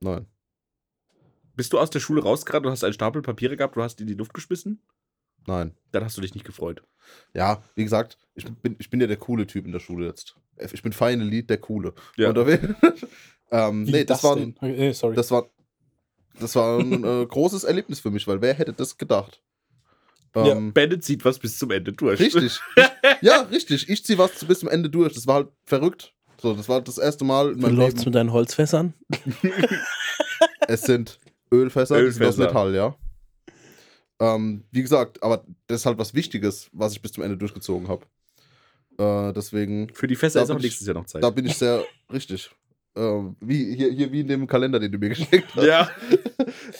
[0.00, 0.26] Nein.
[1.58, 4.04] Bist du aus der Schule rausgerannt und hast einen Stapel Papiere gehabt, du hast die
[4.04, 4.80] in die Luft geschmissen?
[5.44, 5.74] Nein.
[5.90, 6.84] Dann hast du dich nicht gefreut.
[7.34, 10.36] Ja, wie gesagt, ich bin, ich bin ja der coole Typ in der Schule jetzt.
[10.72, 11.94] Ich bin finally der Coole.
[12.16, 12.28] Ja.
[12.28, 12.62] Unterwegs.
[13.50, 14.54] ähm, Wie nee, das, war, denn?
[14.56, 15.16] Okay, nee, sorry.
[15.16, 15.50] das war
[16.38, 19.42] das war ein äh, großes Erlebnis für mich, weil wer hätte das gedacht?
[20.36, 20.52] Ja.
[20.52, 22.20] Ähm, Bennett zieht was bis zum Ende durch.
[22.20, 22.60] Richtig.
[23.20, 23.88] ja, richtig.
[23.88, 25.12] Ich ziehe was bis zum Ende durch.
[25.14, 26.14] Das war halt verrückt.
[26.40, 28.94] So, das war das erste Mal in Wie läuft's mit deinen Holzfässern?
[30.68, 31.18] Es sind
[31.52, 32.46] Ölfässer, die sind aus Ölfässer.
[32.48, 32.96] Metall, ja.
[34.20, 37.88] Ähm, wie gesagt, aber das ist halt was Wichtiges, was ich bis zum Ende durchgezogen
[37.88, 38.04] habe.
[38.98, 41.22] Äh, deswegen Für die Fässer Da ist auch bin ich- nächstes Jahr noch Zeit.
[41.22, 42.50] Da bin ich sehr richtig.
[42.96, 45.64] Ähm, wie, hier, hier wie in dem Kalender, den du mir geschickt hast.
[45.64, 45.88] ja.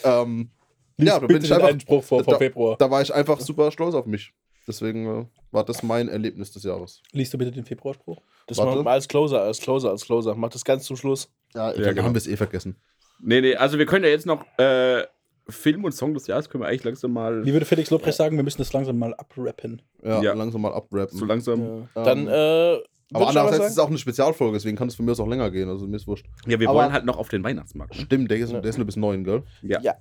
[0.03, 0.49] Ähm,
[0.97, 2.75] ja, da bin bitte ich den einfach, Einspruch vor, vor da- Februar.
[2.77, 4.33] da war ich einfach super stolz auf mich.
[4.67, 7.01] Deswegen äh, war das mein Erlebnis des Jahres.
[7.11, 8.21] Liest du bitte den Februarspruch?
[8.47, 8.71] Das Warte.
[8.71, 10.35] machen wir als Closer, als Closer, als Closer.
[10.35, 11.31] Mach das ganz zum Schluss.
[11.55, 12.03] Ja, Ja, genau.
[12.03, 12.75] haben wir es eh vergessen.
[13.21, 15.03] Nee, nee, also wir können ja jetzt noch äh,
[15.49, 18.35] Film und Song des Jahres können wir eigentlich langsam mal Wie würde Felix Lobrecht sagen,
[18.37, 19.81] wir müssen das langsam mal abrappen.
[20.03, 20.33] Ja, Ja.
[20.33, 21.17] langsam mal abrappen.
[21.17, 21.59] so langsam.
[21.61, 21.67] Ja.
[21.67, 22.77] Ähm, Dann, äh,
[23.11, 25.49] aber andererseits ist es auch eine Spezialfolge, deswegen kann es von mir aus auch länger
[25.49, 25.67] gehen.
[25.67, 26.27] Also mir ist wurscht.
[26.45, 27.95] Ja, wir Aber- wollen halt noch auf den Weihnachtsmarkt.
[27.95, 28.01] ne?
[28.01, 28.61] Stimmt, der ist, Ja.
[28.61, 29.43] der ist nur bis neun, gell?
[29.63, 29.81] Ja.
[29.81, 29.95] Ja.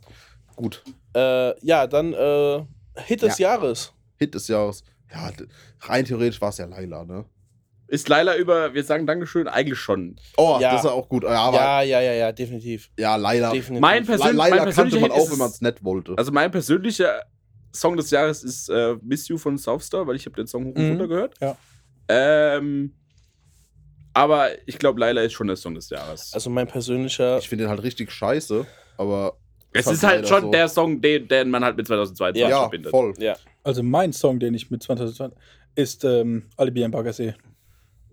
[0.57, 0.83] Gut.
[1.15, 2.63] äh, ja, dann äh,
[3.07, 3.93] Hit des Jahres.
[4.19, 4.83] Hit des Jahres.
[5.11, 5.31] Ja,
[5.81, 7.25] rein theoretisch war es ja Laila, ne?
[7.89, 10.17] Ist Laila über, wir sagen Dankeschön, eigentlich schon.
[10.37, 10.73] Oh, Ja.
[10.73, 11.25] das ist ja auch gut.
[11.25, 12.91] Ja, aber ja, ja, ja, ja, definitiv.
[12.99, 13.51] ja, Laila.
[13.51, 13.81] definitiv.
[13.81, 16.15] Mein persönlich- Laila mein kannte persönlicher man auch, wenn man es nett wollte.
[16.19, 17.23] Also mein persönlicher
[17.75, 20.75] Song des Jahres ist äh, Miss You von Southstar, weil ich habe den Song hoch
[20.75, 20.91] und Mhm.
[20.91, 21.35] runter gehört.
[21.41, 21.57] Ja.
[22.09, 22.93] Ähm,
[24.15, 26.33] aber ich glaube, Laila ist schon der Song des Jahres.
[26.35, 27.39] Also mein persönlicher.
[27.39, 28.67] ich finde den halt richtig scheiße,
[28.97, 29.37] aber.
[29.73, 30.51] es ist halt schon so.
[30.51, 32.91] der Song, den, den man halt mit 2022 Ja, Ja, verbindet.
[32.91, 33.15] voll.
[33.19, 33.37] Ja.
[33.63, 35.39] Also mein Song, den ich mit 2020
[35.75, 37.35] ist ähm, Alibi am Baggersee.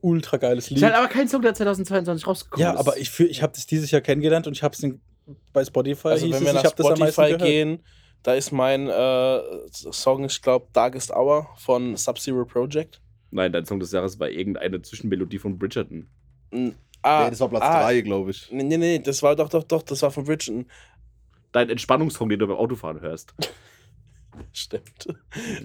[0.06, 0.77] Ultra geiles Lied.
[0.77, 2.80] Ist halt aber kein Song, der 2022 rausgekommen ja, ist.
[2.80, 4.88] aber ich, ich habe das dieses Jahr kennengelernt und ich habe es
[5.52, 7.84] bei Spotify Also hieß wenn es, wir nach Spotify gehen,
[8.22, 9.40] da ist mein äh,
[9.72, 13.02] Song, ich glaube, Darkest Hour von Sub-Zero Project.
[13.32, 16.07] Nein, dein Song des Jahres war irgendeine Zwischenmelodie von Bridgerton.
[16.52, 18.52] N- Ah, nee, das war Platz ah, 3, glaube ich.
[18.52, 20.65] Nee, nee, nee, das war doch, doch, doch, das war von Bridgerton.
[21.52, 23.36] Dein Entspannungssong, den du beim Autofahren hörst.
[24.53, 25.07] Stimmt.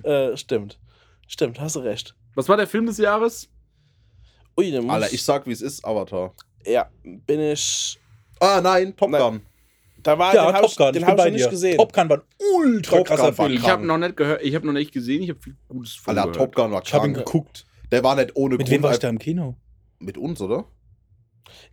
[0.04, 0.78] äh, stimmt.
[1.26, 2.14] Stimmt, hast du recht.
[2.34, 3.48] Was war der Film des Jahres?
[4.58, 6.34] Ui, dann muss Alter, ich sag, wie es ist, Avatar.
[6.66, 7.98] Ja, bin ich.
[8.40, 9.20] Ah, nein, Top Nein.
[9.22, 9.40] Gun.
[10.02, 11.76] Da war, Ja, den Top ich, Gun, den ich hab ich nicht gesehen.
[11.76, 12.22] Top Gun war ein
[12.56, 13.52] ultra Top krasser Film.
[13.52, 16.16] Ich habe noch nicht gehört, ich habe noch nicht gesehen, ich habe viel Gutes von
[16.16, 16.36] Alter, gehört.
[16.36, 17.26] Top Gun war Ich habe ihn krank.
[17.26, 17.66] geguckt.
[17.92, 19.56] Der war nicht ohne Mit wem war ich da im Kino?
[19.98, 20.64] Mit uns, oder?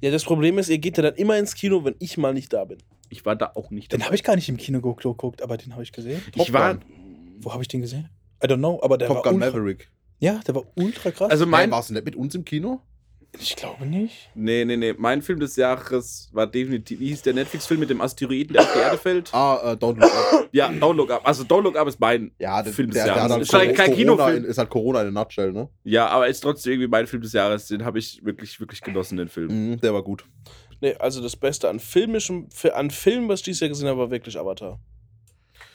[0.01, 2.51] Ja, das Problem ist, ihr geht ja dann immer ins Kino, wenn ich mal nicht
[2.51, 2.79] da bin.
[3.09, 5.55] Ich war da auch nicht Den habe ich gar nicht im Kino ge- geguckt, aber
[5.57, 6.21] den habe ich gesehen.
[6.35, 6.83] Ich war, Gun.
[7.39, 8.09] Wo habe ich den gesehen?
[8.43, 9.89] I don't know, aber der Top war Gun ultra, Maverick.
[10.19, 11.29] Ja, der war ultra krass.
[11.29, 12.81] also Mein warst du nicht mit uns im Kino?
[13.39, 14.29] ich glaube nicht.
[14.33, 18.01] nee, nee, nee, mein Film des Jahres war definitiv, wie hieß der Netflix-Film mit dem
[18.01, 19.31] Asteroiden, der auf die Erde fällt?
[19.33, 20.49] Ah, äh, Don't Look Up.
[20.53, 21.21] Ja, Don't Look Up.
[21.27, 23.33] Also Don't Look Up ist mein Ja, der, Film des der, der hat Jahres.
[23.33, 24.37] halt Ist halt kein Corona Kinofilm.
[24.37, 25.69] in, ist halt Corona in a nutshell, ne?
[25.83, 27.67] Ja, aber ist trotzdem irgendwie mein Film des Jahres.
[27.67, 29.71] Den habe ich wirklich, wirklich genossen, den Film.
[29.71, 30.23] Mhm, der war gut.
[30.81, 34.09] Nee, also das Beste an filmischem, an Filmen, was ich dieses Jahr gesehen habe, war
[34.09, 34.79] wirklich Avatar.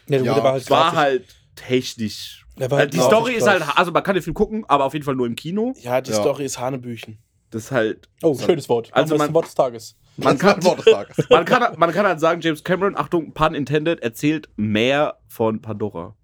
[0.08, 1.24] Ja, der Ja, der war halt war halt
[1.54, 2.41] technisch.
[2.60, 5.14] Halt die Story ist halt, also man kann den Film gucken, aber auf jeden Fall
[5.16, 5.74] nur im Kino.
[5.80, 6.16] Ja, die Ja.
[6.20, 7.18] Story ist Hanebüchen.
[7.50, 8.08] Das ist halt.
[8.22, 8.88] Oh, schönes Wort.
[8.92, 9.96] Also man- das Wort des Tages.
[10.18, 11.26] Man kann, Wort des Tages.
[11.30, 16.14] man, kann, man kann halt sagen, James Cameron, Achtung, pun intended, erzählt mehr von Pandora.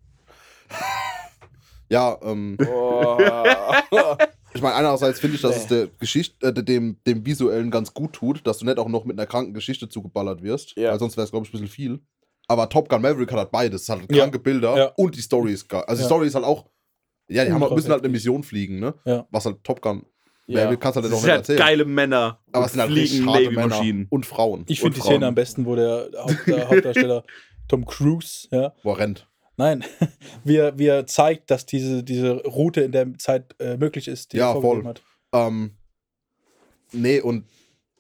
[1.89, 3.17] Ja, ähm, Oh.
[4.55, 8.13] ich meine, einerseits finde ich, dass es der Geschichte, äh, dem, dem Visuellen ganz gut
[8.13, 10.77] tut, dass du nicht auch noch mit einer kranken Geschichte zugeballert wirst.
[10.77, 10.91] Ja.
[10.91, 12.01] Weil sonst wäre es, glaube ich, ein bisschen viel.
[12.49, 13.83] Aber Top Gun Maverick hat halt beides.
[13.83, 14.19] Es hat Ja.
[14.23, 14.85] kranke Bilder Ja.
[14.97, 15.85] und die Story ist geil.
[15.87, 16.07] Also die Ja.
[16.07, 16.65] Story ist halt auch.
[17.29, 18.11] Ja, die haben, müssen halt eine.
[18.11, 18.95] Mission fliegen, ne?
[19.05, 19.27] Ja.
[19.31, 20.05] Was halt Top Gun.
[20.47, 20.63] Ja.
[20.65, 21.59] Maverick kannst du halt Das noch sind nicht halt erzählen.
[21.59, 22.41] geile Männer.
[22.53, 23.25] Aber es sind halt fliegen.
[23.27, 24.65] Männer und Frauen.
[24.67, 25.13] Ich finde die Frauen.
[25.13, 27.23] Szene am besten, wo der, Haupt, der Hauptdarsteller
[27.69, 29.29] Tom Cruise, ja, Wo er rennt.
[29.59, 29.85] nein,
[30.45, 34.33] wie er, wie er zeigt, dass diese, diese Route in der Zeit äh, möglich ist,
[34.33, 34.95] die Ja, er vorgegeben voll.
[34.95, 35.03] hat.
[35.49, 35.73] Ähm,
[36.93, 37.45] nee, und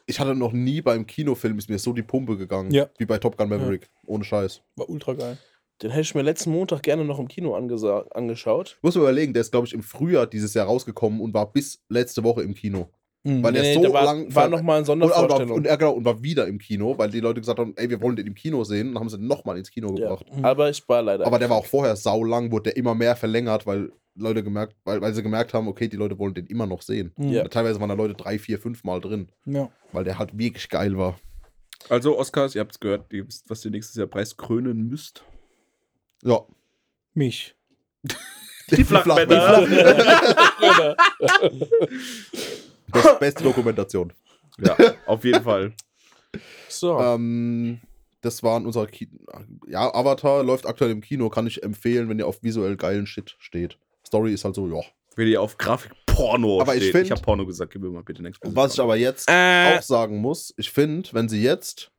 [0.08, 2.88] ich hatte noch nie beim Kinofilm ist mir so die Pumpe gegangen, Ja.
[2.98, 3.88] wie bei Top Gun Maverick.
[4.06, 4.62] Ohne Scheiß.
[4.76, 5.38] War ultra geil.
[5.82, 8.78] Den hätte ich mir letzten Montag gerne noch im Kino angeschaut.
[8.82, 11.84] Muss man überlegen, der ist, glaube ich, im Frühjahr dieses Jahr rausgekommen und war bis
[11.88, 12.88] letzte Woche im Kino.
[13.24, 13.42] Mhm.
[13.42, 15.56] Weil der Nee, so da war, lang war nochmal eine Und, aber, Sondervorstellung.
[15.56, 18.00] und, er, genau, und war wieder im Kino, weil die Leute gesagt haben, ey, wir
[18.00, 18.90] wollen den im Kino sehen.
[18.90, 20.08] Und haben sie nochmal ins Kino ja.
[20.08, 20.26] gebracht.
[20.34, 20.44] Mhm.
[20.44, 21.26] Aber ich war leider.
[21.26, 25.00] Aber der war auch vorher saulang, wurde der immer mehr verlängert, weil Leute gemerkt, weil,
[25.00, 27.12] weil sie gemerkt haben, okay, die Leute wollen den immer noch sehen.
[27.16, 27.28] Mhm.
[27.28, 27.48] Ja.
[27.48, 29.70] Teilweise waren da Leute drei, vier, fünf Mal drin, ja.
[29.92, 31.18] weil der halt wirklich geil war.
[31.88, 35.24] Also, Oscars, ihr habt es gehört, ihr wisst, was ihr nächstes Jahr preiskrönen müsst.
[36.22, 36.44] Ja.
[37.14, 37.54] Mich.
[38.70, 39.62] Die Flachmänner.
[39.62, 40.96] Oder?
[42.90, 44.14] Das beste Dokumentation.
[44.58, 44.76] Ja,
[45.06, 45.74] auf jeden Fall.
[46.68, 46.98] so.
[46.98, 47.80] Ähm,
[48.22, 49.08] das waren unsere Ki
[49.68, 53.36] Ja, Avatar läuft aktuell im Kino, kann ich empfehlen, wenn ihr auf visuell geilen Shit
[53.38, 53.78] steht.
[54.08, 54.80] Story ist halt so, ja.
[55.16, 56.92] Wenn ihr auf Grafik Porno Aber ich steht.
[56.92, 58.38] find- ich habe Porno gesagt, gib mir mal bitte nichts.
[58.42, 59.76] Was ich aber jetzt Äh.
[59.78, 61.90] auch sagen muss, ich finde, wenn sie jetzt,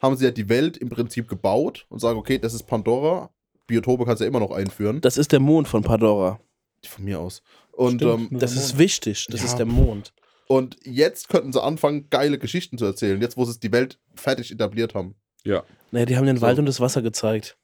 [0.00, 3.30] haben sie ja die Welt im Prinzip gebaut und sagen, okay, das ist Pandora,
[3.66, 5.00] Biotope kannst du ja immer noch einführen.
[5.00, 6.38] das ist der Mond von Pandora.
[6.86, 7.42] Von mir aus.
[7.72, 8.78] Und, Stimmt, ähm, Das ist Mond.
[8.78, 9.26] wichtig.
[9.30, 9.46] Das Ja.
[9.46, 10.12] ist der Mond.
[10.48, 14.52] und jetzt könnten sie anfangen, geile Geschichten zu erzählen, jetzt wo sie die Welt fertig
[14.52, 15.16] etabliert haben.
[15.44, 15.64] Ja.
[15.90, 16.42] Naja, die haben den So.
[16.42, 17.56] Wald und das Wasser gezeigt.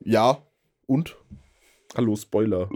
[0.00, 0.42] Ja,
[0.86, 1.16] und?
[1.94, 2.70] Hallo, Spoiler.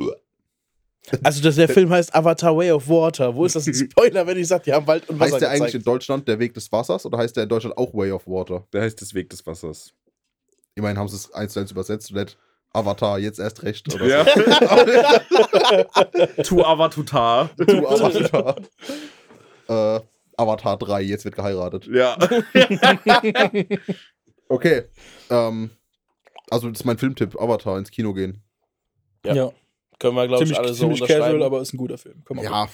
[1.23, 3.35] Also das, der Film heißt Avatar Way of Water.
[3.35, 5.51] Wo ist das ein Spoiler, wenn ich sage, die haben Wald und Wasser Heißt der
[5.51, 5.87] eigentlich in gezeigt?
[5.87, 8.67] Deutschland der Weg des Wassers oder heißt der in Deutschland auch Way of Water?
[8.73, 9.93] Der heißt das Weg des Wassers.
[10.75, 12.37] Immerhin haben sie es eins zu eins übersetzt und nicht
[12.73, 13.95] Avatar, jetzt erst recht.
[13.95, 14.25] Oder Ja.
[16.43, 17.51] tu Avatutar.
[17.57, 17.65] so.
[17.67, 18.57] Du Avatar.
[19.69, 20.01] äh,
[20.37, 21.87] Avatar 3, jetzt wird geheiratet.
[21.87, 22.17] Ja.
[24.49, 24.83] Okay.
[25.31, 25.71] Ähm,
[26.51, 28.43] Also, das ist mein Filmtipp: Avatar ins Kino gehen.
[29.25, 29.35] Ja.
[29.35, 29.53] Ja.
[30.05, 31.25] Können wir, glaube ich, Ziemlich, alle so ziemlich unterschreiben.
[31.39, 32.23] casual, aber ist ein guter Film.
[32.43, 32.69] Ja,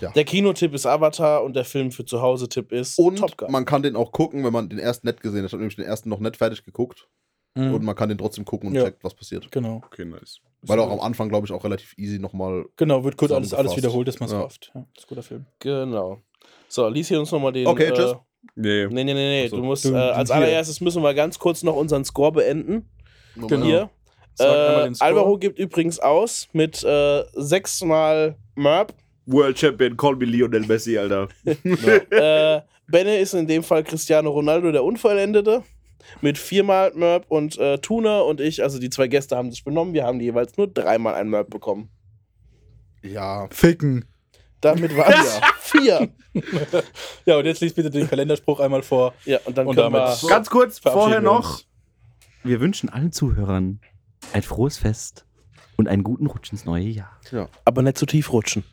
[0.00, 0.10] ja.
[0.12, 3.52] Der Kinotipp ist Avatar und der Film für zu Hause Tipp ist Und Top Gun.
[3.52, 5.48] man kann den auch gucken, wenn man den ersten nicht gesehen hat.
[5.48, 7.08] Ich habe nämlich den ersten noch nicht fertig geguckt.
[7.54, 7.74] Mhm.
[7.74, 8.84] Und man kann den trotzdem gucken und Ja.
[8.84, 9.52] checkt, was passiert.
[9.52, 9.82] Genau.
[9.84, 10.38] Okay, nice.
[10.62, 12.64] Weil auch am Anfang, glaube ich, auch relativ easy nochmal.
[12.76, 14.40] Genau, wird gut alles, alles wiederholt, dass man es Ja.
[14.40, 14.72] rafft.
[14.74, 15.44] Ja, ist ein guter Film.
[15.58, 16.22] Genau.
[16.68, 17.66] So, lies hier uns nochmal den.
[17.66, 18.14] Okay, äh, tschüss.
[18.54, 18.86] Nee.
[18.86, 19.48] Nee, nee, nee, nee.
[19.48, 19.58] So.
[19.58, 22.88] Du musst, äh, als allererstes müssen wir ganz kurz noch unseren Score beenden.
[23.34, 23.64] Moment.
[23.64, 23.90] Hier.
[24.38, 24.90] Äh.
[25.00, 28.94] Alvaro gibt übrigens aus mit äh, sechsmal Merp.
[29.26, 31.28] World Champion, call me Lionel Messi, Alter.
[31.44, 35.62] äh, Benne ist in dem Fall Cristiano Ronaldo, der Unvollendete.
[36.20, 39.94] Mit viermal Merp und äh, Tuna und ich, also die zwei Gäste haben sich benommen.
[39.94, 41.90] Wir haben jeweils nur dreimal ein Merp bekommen.
[43.02, 43.46] Ja.
[43.50, 44.04] Ficken.
[44.60, 46.08] Damit waren es vier.
[47.26, 49.12] Ja, und jetzt liest bitte den Kalenderspruch einmal vor.
[49.26, 50.28] Ja, und dann Und können damit- wir.
[50.30, 51.60] Ganz kurz, vorher wir noch.
[52.42, 53.80] Wir wünschen allen Zuhörern
[54.32, 55.24] ein frohes Fest
[55.76, 57.18] und einen guten Rutsch ins neue Jahr.
[57.64, 58.64] Aber nicht zu tief rutschen.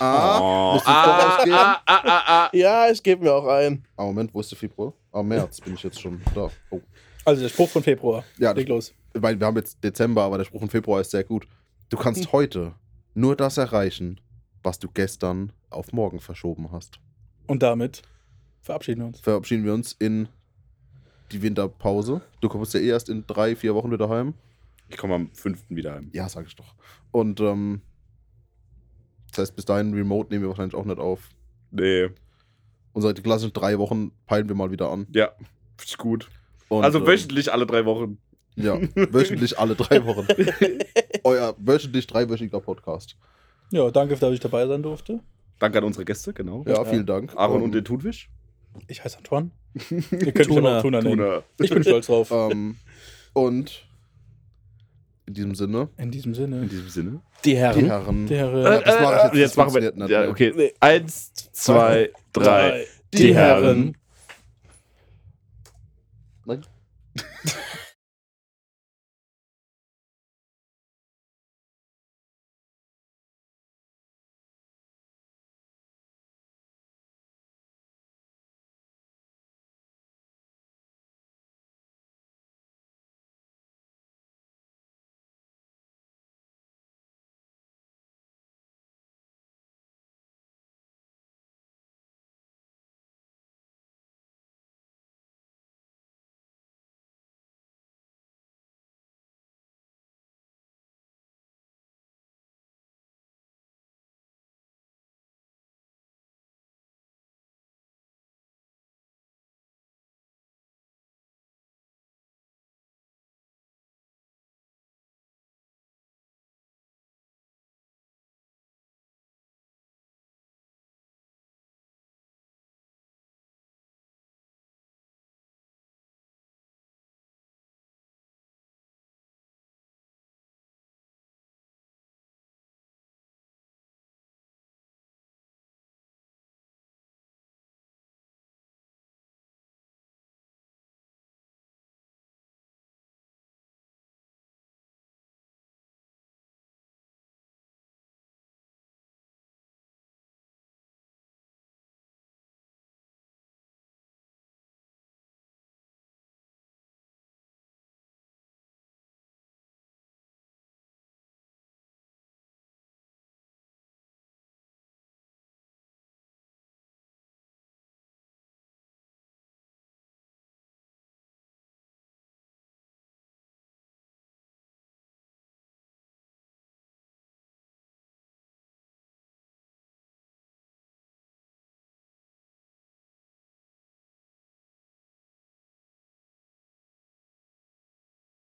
[0.00, 0.76] Ah, Oh.
[0.76, 1.54] ich vorausgehen?
[1.54, 2.50] ah, ah, ah, ah.
[2.52, 3.84] Ja, ich gebe mir auch ein.
[3.96, 4.92] Ah, Moment, wo ist der Februar?
[5.12, 6.50] Ah, März bin ich jetzt schon da.
[6.70, 6.80] Oh.
[7.24, 8.24] Also der Spruch von Februar.
[8.38, 8.92] Ja, Leg los.
[9.14, 11.46] weil wir haben jetzt Dezember, aber der Spruch von Februar ist sehr gut.
[11.90, 12.32] Du kannst Hm.
[12.32, 12.74] heute
[13.14, 14.18] nur das erreichen,
[14.62, 16.98] was du gestern auf morgen verschoben hast.
[17.46, 18.02] Und damit
[18.62, 19.20] verabschieden wir uns.
[19.20, 20.28] Verabschieden wir uns in
[21.32, 22.20] die Winterpause.
[22.40, 24.34] Du kommst ja eh erst in drei, vier Wochen wieder heim.
[24.88, 25.64] Ich komme am 5.
[25.70, 26.10] wieder heim.
[26.12, 26.74] Ja, sag ich doch.
[27.10, 27.80] Und ähm,
[29.30, 31.30] das heißt, bis dahin Remote nehmen wir wahrscheinlich auch nicht auf.
[31.70, 32.10] Nee.
[32.92, 35.06] Unsere die klassischen drei Wochen peilen wir mal wieder an.
[35.12, 35.30] Ja,
[35.82, 36.28] ist gut.
[36.68, 38.18] Und, also ähm, wöchentlich alle drei Wochen.
[38.54, 40.26] Ja, wöchentlich alle drei Wochen.
[41.24, 43.16] Euer wöchentlich dreiwöchiger Podcast.
[43.70, 45.20] Ja, danke, dass ich dabei sein durfte.
[45.58, 46.64] Danke an unsere Gäste, genau.
[46.66, 47.34] Ja, vielen Dank.
[47.36, 48.28] Aaron Ähm, und den Thunfisch.
[48.88, 49.50] Ich heiße Antoine.
[49.90, 51.16] Ihr könnt mich aber auch Tuna nennen.
[51.18, 51.42] Tuna.
[51.60, 52.30] Ich bin stolz drauf.
[52.52, 52.76] Ähm,
[53.34, 53.86] und
[55.26, 56.62] in diesem Sinne, In diesem Sinne.
[56.62, 57.20] In diesem Sinne.
[57.44, 57.86] Die die Herren.
[57.86, 58.26] Herren.
[58.26, 59.80] Der, Ja, äh, das mache ich jetzt, Jetzt machen wir.
[59.92, 60.28] nicht, Ja, ne?
[60.28, 60.52] okay.
[60.54, 60.74] Nee.
[60.80, 62.86] Eins, zwei, drei.
[63.14, 63.96] Die Herren.
[66.44, 66.62] Nein.